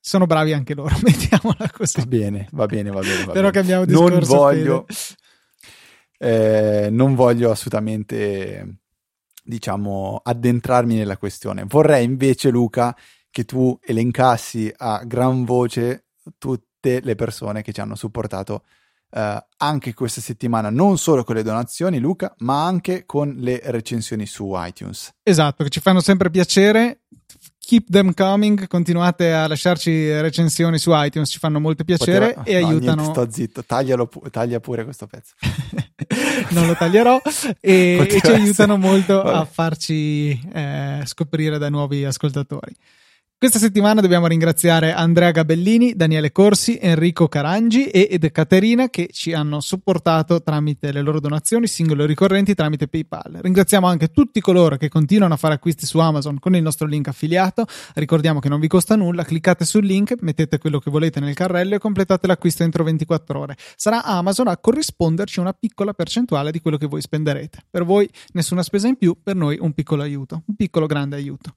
sono 0.07 0.27
bravi 0.27 0.53
anche 0.53 0.73
loro, 0.75 0.95
mettiamola 1.03 1.69
così. 1.73 1.99
Va 1.99 2.07
bene, 2.07 2.49
va 2.53 2.67
bene, 2.67 2.91
va 2.91 3.01
bene. 3.01 3.25
Va 3.25 3.33
Però 3.33 3.51
cambiamo 3.51 3.85
discorso. 3.85 4.15
Non 4.15 4.39
voglio, 4.39 4.87
eh, 6.19 6.89
non 6.91 7.15
voglio 7.15 7.51
assolutamente, 7.51 8.79
diciamo, 9.43 10.21
addentrarmi 10.23 10.95
nella 10.95 11.17
questione. 11.17 11.65
Vorrei 11.67 12.05
invece, 12.05 12.51
Luca, 12.51 12.97
che 13.31 13.45
tu 13.45 13.79
elencassi 13.83 14.73
a 14.77 15.03
gran 15.05 15.45
voce 15.45 16.07
tutte 16.39 17.01
le 17.01 17.15
persone 17.15 17.63
che 17.63 17.73
ci 17.73 17.81
hanno 17.81 17.95
supportato 17.95 18.63
Uh, 19.09 19.39
anche 19.59 19.95
questa 19.95 20.21
settimana, 20.21 20.69
non 20.69 20.99
solo 20.99 21.23
con 21.23 21.37
le 21.37 21.45
donazioni, 21.45 22.01
Luca, 22.01 22.35
ma 22.39 22.67
anche 22.67 23.07
con 23.07 23.37
le 23.39 23.61
recensioni 23.67 24.27
su 24.27 24.53
iTunes. 24.57 25.15
Esatto, 25.23 25.63
che 25.63 25.71
ci 25.71 25.81
fanno 25.81 26.01
sempre 26.01 26.29
piacere 26.29 27.05
keep 27.67 27.91
them 27.91 28.15
coming, 28.15 28.69
continuate 28.69 29.33
a 29.33 29.49
lasciarci 29.49 30.21
recensioni 30.21 30.79
su 30.79 30.93
iTunes, 30.95 31.29
ci 31.29 31.41
fanno 31.41 31.59
molto 31.59 31.83
piacere 31.83 32.33
Poteva... 32.33 32.45
e 32.45 32.61
no, 32.61 32.69
aiutano. 32.69 33.03
Niente, 33.03 33.21
sto 33.21 33.31
zitto, 33.33 33.65
Taglialo, 33.65 34.09
taglia 34.31 34.61
pure 34.61 34.85
questo 34.85 35.09
pezzo. 35.09 35.35
non 36.51 36.69
lo 36.69 36.77
taglierò 36.77 37.21
e, 37.61 38.07
e 38.09 38.21
ci 38.21 38.31
aiutano 38.31 38.77
molto 38.77 39.21
Vabbè. 39.21 39.37
a 39.37 39.45
farci 39.45 40.41
eh, 40.53 41.03
scoprire 41.07 41.59
da 41.59 41.69
nuovi 41.69 42.05
ascoltatori. 42.05 42.75
Questa 43.39 43.59
settimana 43.59 44.01
dobbiamo 44.01 44.29
ringraziare 44.29 44.95
Andrea 44.95 45.31
Gabellini, 45.31 45.93
Daniele 45.95 46.33
Corsi, 46.33 46.79
Enrico 46.81 47.29
Carangi 47.29 47.85
ed 47.85 48.33
Caterina 48.33 48.89
che 48.89 49.11
ci 49.13 49.35
hanno 49.35 49.61
supportato 49.61 50.43
tramite 50.43 50.91
le 50.91 51.03
loro 51.03 51.21
donazioni 51.21 51.67
singole 51.67 52.05
o 52.05 52.07
ricorrenti 52.07 52.55
tramite 52.55 52.89
PayPal. 52.89 53.41
Ringraziamo 53.43 53.87
anche 53.87 54.09
tutti 54.09 54.41
coloro 54.41 54.79
che 54.79 54.89
continuano 54.89 55.35
a 55.35 55.37
fare 55.37 55.53
acquisti 55.53 55.85
su 55.85 55.99
Amazon 55.99 56.39
con 56.39 56.57
il 56.57 56.63
nostro 56.63 56.87
link 56.87 57.09
affiliato. 57.09 57.67
Ricordiamo 57.97 58.41
che 58.41 58.49
non 58.49 58.59
vi 58.59 58.69
costa 58.69 58.97
nulla, 58.97 59.23
cliccate 59.23 59.67
sul 59.67 59.85
link, 59.85 60.15
mettete 60.21 60.57
quello 60.57 60.79
che 60.79 60.91
volete 60.91 61.21
nel 61.21 61.35
carrello 61.35 61.75
e 61.75 61.79
completate 61.79 62.27
l'acquisto 62.27 62.63
entro 62.63 62.85
24 62.85 63.39
ore. 63.39 63.57
Sarà 63.77 64.03
Amazon 64.03 64.49
a 64.49 64.57
corrisponderci 64.57 65.41
una 65.41 65.53
piccola 65.53 65.93
percentuale 65.93 66.51
di 66.51 66.61
quello 66.61 66.79
che 66.79 66.87
voi 66.87 67.03
spenderete. 67.03 67.67
Per 67.69 67.85
voi 67.85 68.09
nessuna 68.33 68.63
spesa 68.63 68.89
in 68.89 68.97
più, 68.97 69.15
per 69.23 69.37
noi 69.37 69.59
un 69.61 69.75
piccolo 69.75 70.01
aiuto, 70.01 70.43
un 70.47 70.57
piccolo 70.57 70.87
grande 70.87 71.17
aiuto 71.17 71.57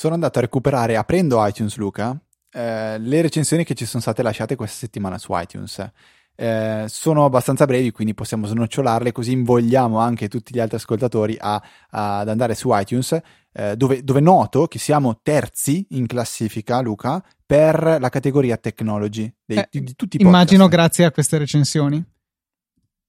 sono 0.00 0.14
andato 0.14 0.38
a 0.38 0.40
recuperare, 0.40 0.96
aprendo 0.96 1.46
iTunes, 1.46 1.76
Luca, 1.76 2.18
eh, 2.52 2.98
le 2.98 3.20
recensioni 3.20 3.64
che 3.64 3.74
ci 3.74 3.84
sono 3.84 4.00
state 4.00 4.22
lasciate 4.22 4.56
questa 4.56 4.78
settimana 4.78 5.18
su 5.18 5.30
iTunes. 5.34 5.90
Eh, 6.34 6.86
sono 6.88 7.26
abbastanza 7.26 7.66
brevi, 7.66 7.90
quindi 7.90 8.14
possiamo 8.14 8.46
snocciolarle, 8.46 9.12
così 9.12 9.32
invogliamo 9.32 9.98
anche 9.98 10.28
tutti 10.28 10.54
gli 10.54 10.58
altri 10.58 10.76
ascoltatori 10.76 11.36
a, 11.38 11.62
a, 11.90 12.20
ad 12.20 12.30
andare 12.30 12.54
su 12.54 12.70
iTunes, 12.72 13.20
eh, 13.52 13.76
dove, 13.76 14.02
dove, 14.02 14.20
noto 14.20 14.68
che 14.68 14.78
siamo 14.78 15.20
terzi 15.22 15.88
in 15.90 16.06
classifica, 16.06 16.80
Luca, 16.80 17.22
per 17.44 17.98
la 18.00 18.08
categoria 18.08 18.56
technology 18.56 19.30
dei, 19.44 19.58
eh, 19.58 19.68
di, 19.70 19.82
di, 19.82 19.94
tutti 19.96 20.16
i 20.16 20.20
podcast. 20.20 20.34
Immagino 20.34 20.68
grazie 20.68 21.04
a 21.04 21.10
queste 21.10 21.36
recensioni. 21.36 22.02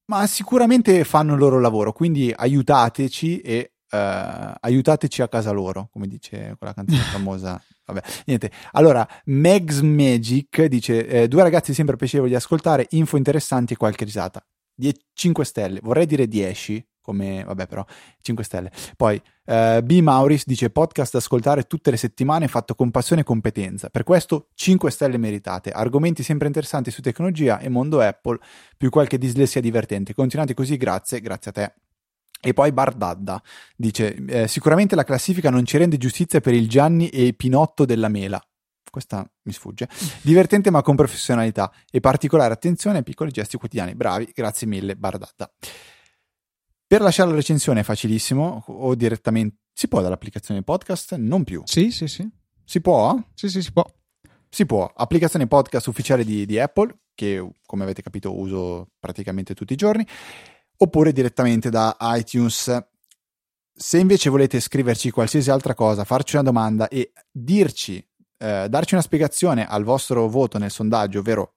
Ma 0.08 0.28
sicuramente 0.28 1.06
fanno 1.06 1.36
il 1.36 1.40
loro 1.40 1.62
lavoro, 1.62 1.94
quindi 1.94 2.34
aiutateci 2.36 3.40
e 3.40 3.72
Uh, 3.92 4.54
aiutateci 4.62 5.22
a 5.22 5.28
casa 5.28 5.52
loro, 5.52 5.90
come 5.92 6.08
dice 6.08 6.56
quella 6.58 6.74
canzone 6.74 7.02
famosa. 7.12 7.62
Vabbè, 7.86 8.02
niente. 8.26 8.50
Allora, 8.72 9.06
Megs 9.26 9.82
Magic 9.82 10.66
dice: 10.66 11.06
eh, 11.06 11.28
Due 11.28 11.44
ragazzi 11.44 11.74
sempre 11.74 11.98
piacevoli 11.98 12.30
di 12.30 12.36
ascoltare, 12.36 12.88
info 12.92 13.18
interessanti 13.18 13.74
e 13.74 13.78
qualche 13.78 14.06
risata. 14.06 14.42
Die- 14.74 14.96
5 15.14 15.44
stelle, 15.44 15.80
vorrei 15.84 16.06
dire 16.06 16.28
10, 16.28 16.88
come 17.02 17.44
vabbè 17.44 17.68
però 17.68 17.86
5 18.22 18.44
stelle. 18.44 18.72
Poi 18.96 19.22
uh, 19.46 19.82
B. 19.82 20.00
Mauris 20.00 20.46
dice 20.46 20.70
podcast 20.70 21.12
da 21.12 21.18
ascoltare 21.18 21.64
tutte 21.64 21.92
le 21.92 21.98
settimane 21.98 22.48
fatto 22.48 22.76
con 22.76 22.92
passione 22.92 23.22
e 23.22 23.26
competenza. 23.26 23.90
Per 23.90 24.04
questo 24.04 24.48
5 24.54 24.90
stelle 24.90 25.18
meritate. 25.18 25.72
Argomenti 25.72 26.24
sempre 26.24 26.48
interessanti 26.48 26.92
su 26.92 27.02
tecnologia 27.02 27.60
e 27.60 27.68
mondo 27.68 28.00
Apple 28.00 28.40
più 28.78 28.90
qualche 28.90 29.18
dislessia 29.18 29.60
divertente. 29.60 30.14
Continuate 30.14 30.54
così 30.54 30.78
grazie 30.78 31.20
grazie 31.20 31.52
a 31.52 31.54
te 31.54 31.74
e 32.42 32.54
poi 32.54 32.72
Bardadda 32.72 33.42
dice 33.76 34.16
eh, 34.26 34.48
sicuramente 34.48 34.96
la 34.96 35.04
classifica 35.04 35.50
non 35.50 35.66
ci 35.66 35.78
rende 35.78 35.98
giustizia 35.98 36.42
per 36.42 36.54
il 36.54 36.68
Gianni 36.68 37.08
e 37.10 37.34
Pinotto 37.34 37.86
della 37.86 38.10
Mela 38.10 38.44
questa 38.92 39.26
mi 39.44 39.54
sfugge, 39.54 39.88
divertente 40.22 40.70
ma 40.70 40.82
con 40.82 40.96
professionalità 40.96 41.72
e 41.90 42.02
particolare 42.02 42.54
attenzione 42.54 42.98
ai 42.98 43.04
piccoli 43.04 43.32
gesti 43.32 43.58
quotidiani. 43.58 43.96
Bravi, 43.96 44.32
grazie 44.36 44.68
mille, 44.68 44.96
Bardata. 44.98 45.50
Per 46.86 47.02
lasciare 47.02 47.30
la 47.30 47.36
recensione 47.36 47.80
è 47.80 47.84
facilissimo 47.84 48.66
o 48.68 48.94
direttamente 48.96 49.60
si 49.74 49.88
può 49.88 50.02
dall'applicazione 50.02 50.62
podcast? 50.62 51.16
Non 51.16 51.46
più. 51.46 51.62
Sì, 51.66 51.90
sì, 51.90 52.08
sì. 52.08 52.30
Si 52.66 52.82
può? 52.82 53.18
Sì, 53.34 53.50
sì, 53.50 53.62
si 53.62 53.72
può. 53.72 53.86
Si 54.50 54.66
può. 54.66 54.92
Applicazione 54.94 55.48
podcast 55.48 55.88
ufficiale 55.88 56.26
di, 56.26 56.46
di 56.46 56.60
Apple, 56.60 56.94
che 57.16 57.50
come 57.66 57.84
avete 57.84 58.02
capito 58.02 58.38
uso 58.38 58.90
praticamente 59.00 59.56
tutti 59.56 59.72
i 59.72 59.78
giorni, 59.78 60.06
oppure 60.82 61.12
direttamente 61.12 61.70
da 61.70 61.96
iTunes. 62.00 62.86
Se 63.74 63.98
invece 63.98 64.30
volete 64.30 64.60
scriverci 64.60 65.12
qualsiasi 65.12 65.50
altra 65.50 65.74
cosa, 65.74 66.04
farci 66.04 66.36
una 66.36 66.44
domanda 66.44 66.88
e 66.88 67.14
dirci 67.32 68.06
eh, 68.38 68.68
darci 68.68 68.96
una 68.96 69.04
spiegazione 69.04 69.68
al 69.68 69.84
vostro 69.84 70.28
voto 70.28 70.58
nel 70.58 70.72
sondaggio, 70.72 71.20
ovvero 71.20 71.56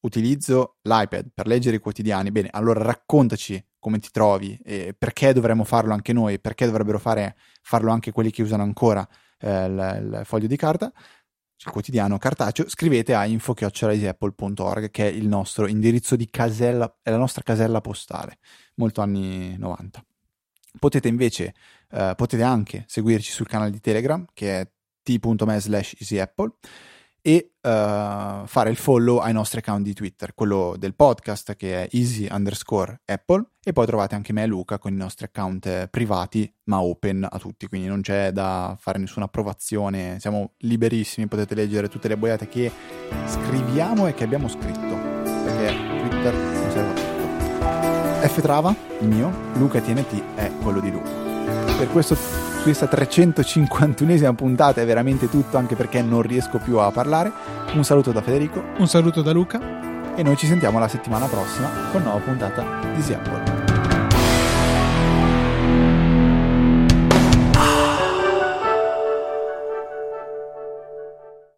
utilizzo 0.00 0.76
l'iPad 0.82 1.30
per 1.34 1.46
leggere 1.46 1.76
i 1.76 1.80
quotidiani, 1.80 2.30
bene, 2.30 2.48
allora 2.52 2.82
raccontaci 2.82 3.62
come 3.78 3.98
ti 3.98 4.10
trovi 4.10 4.58
e 4.62 4.94
perché 4.96 5.32
dovremmo 5.32 5.64
farlo 5.64 5.92
anche 5.92 6.12
noi, 6.12 6.38
perché 6.38 6.66
dovrebbero 6.66 6.98
fare, 6.98 7.36
farlo 7.62 7.90
anche 7.90 8.12
quelli 8.12 8.30
che 8.30 8.42
usano 8.42 8.62
ancora 8.62 9.06
eh, 9.38 9.64
il, 9.64 10.18
il, 10.18 10.20
foglio 10.24 10.46
di 10.46 10.56
carta, 10.56 10.92
il 11.64 11.72
quotidiano 11.72 12.18
cartaceo, 12.18 12.68
scrivete 12.68 13.14
a 13.14 13.26
info.apple.org 13.26 14.90
che 14.90 15.08
è 15.08 15.10
il 15.10 15.26
nostro 15.26 15.66
indirizzo 15.66 16.14
di 16.14 16.28
casella, 16.30 16.98
è 17.02 17.10
la 17.10 17.16
nostra 17.16 17.42
casella 17.42 17.80
postale, 17.80 18.38
molto 18.76 19.00
anni 19.00 19.56
90. 19.58 20.04
Potete 20.78 21.08
invece, 21.08 21.54
eh, 21.90 22.12
potete 22.16 22.42
anche 22.42 22.84
seguirci 22.86 23.32
sul 23.32 23.48
canale 23.48 23.70
di 23.70 23.80
Telegram 23.80 24.24
che 24.32 24.60
è 24.60 24.70
t.me 25.02 25.60
slash 25.60 25.94
easyapple 25.98 26.52
e 27.20 27.52
uh, 27.60 28.46
fare 28.46 28.70
il 28.70 28.76
follow 28.76 29.18
ai 29.18 29.32
nostri 29.32 29.58
account 29.58 29.82
di 29.82 29.92
Twitter, 29.92 30.34
quello 30.34 30.76
del 30.78 30.94
podcast 30.94 31.56
che 31.56 31.84
è 31.84 31.88
easy 31.92 32.26
underscore 32.30 33.00
apple 33.04 33.44
e 33.62 33.72
poi 33.72 33.86
trovate 33.86 34.14
anche 34.14 34.32
me 34.32 34.44
e 34.44 34.46
Luca 34.46 34.78
con 34.78 34.92
i 34.92 34.96
nostri 34.96 35.26
account 35.26 35.66
eh, 35.66 35.88
privati 35.90 36.50
ma 36.64 36.80
open 36.80 37.26
a 37.28 37.38
tutti, 37.38 37.66
quindi 37.66 37.86
non 37.86 38.00
c'è 38.00 38.32
da 38.32 38.76
fare 38.78 38.98
nessuna 38.98 39.26
approvazione, 39.26 40.18
siamo 40.20 40.52
liberissimi, 40.58 41.26
potete 41.26 41.54
leggere 41.54 41.88
tutte 41.88 42.08
le 42.08 42.16
boiate 42.16 42.48
che 42.48 42.70
scriviamo 43.26 44.06
e 44.06 44.14
che 44.14 44.24
abbiamo 44.24 44.48
scritto, 44.48 44.96
perché 45.24 45.74
Twitter 46.08 46.34
conserva 46.34 46.92
tutto. 46.94 48.26
F 48.26 48.40
Trava, 48.40 48.74
il 49.00 49.08
mio, 49.08 49.30
Luca 49.54 49.80
TNT 49.80 50.34
è 50.34 50.50
quello 50.62 50.80
di 50.80 50.90
Luca. 50.90 51.27
Per 51.78 51.88
questo 51.90 52.16
questa 52.64 52.86
351esima 52.86 54.34
puntata 54.34 54.80
è 54.80 54.84
veramente 54.84 55.30
tutto, 55.30 55.56
anche 55.56 55.76
perché 55.76 56.02
non 56.02 56.22
riesco 56.22 56.58
più 56.58 56.78
a 56.78 56.90
parlare. 56.90 57.32
Un 57.74 57.84
saluto 57.84 58.10
da 58.10 58.20
Federico. 58.20 58.62
Un 58.78 58.88
saluto 58.88 59.22
da 59.22 59.32
Luca. 59.32 60.16
E 60.16 60.22
noi 60.24 60.36
ci 60.36 60.46
sentiamo 60.46 60.80
la 60.80 60.88
settimana 60.88 61.26
prossima 61.26 61.70
con 61.92 62.02
nuova 62.02 62.18
puntata 62.18 62.64
di 62.94 63.00
Seattle. 63.00 63.67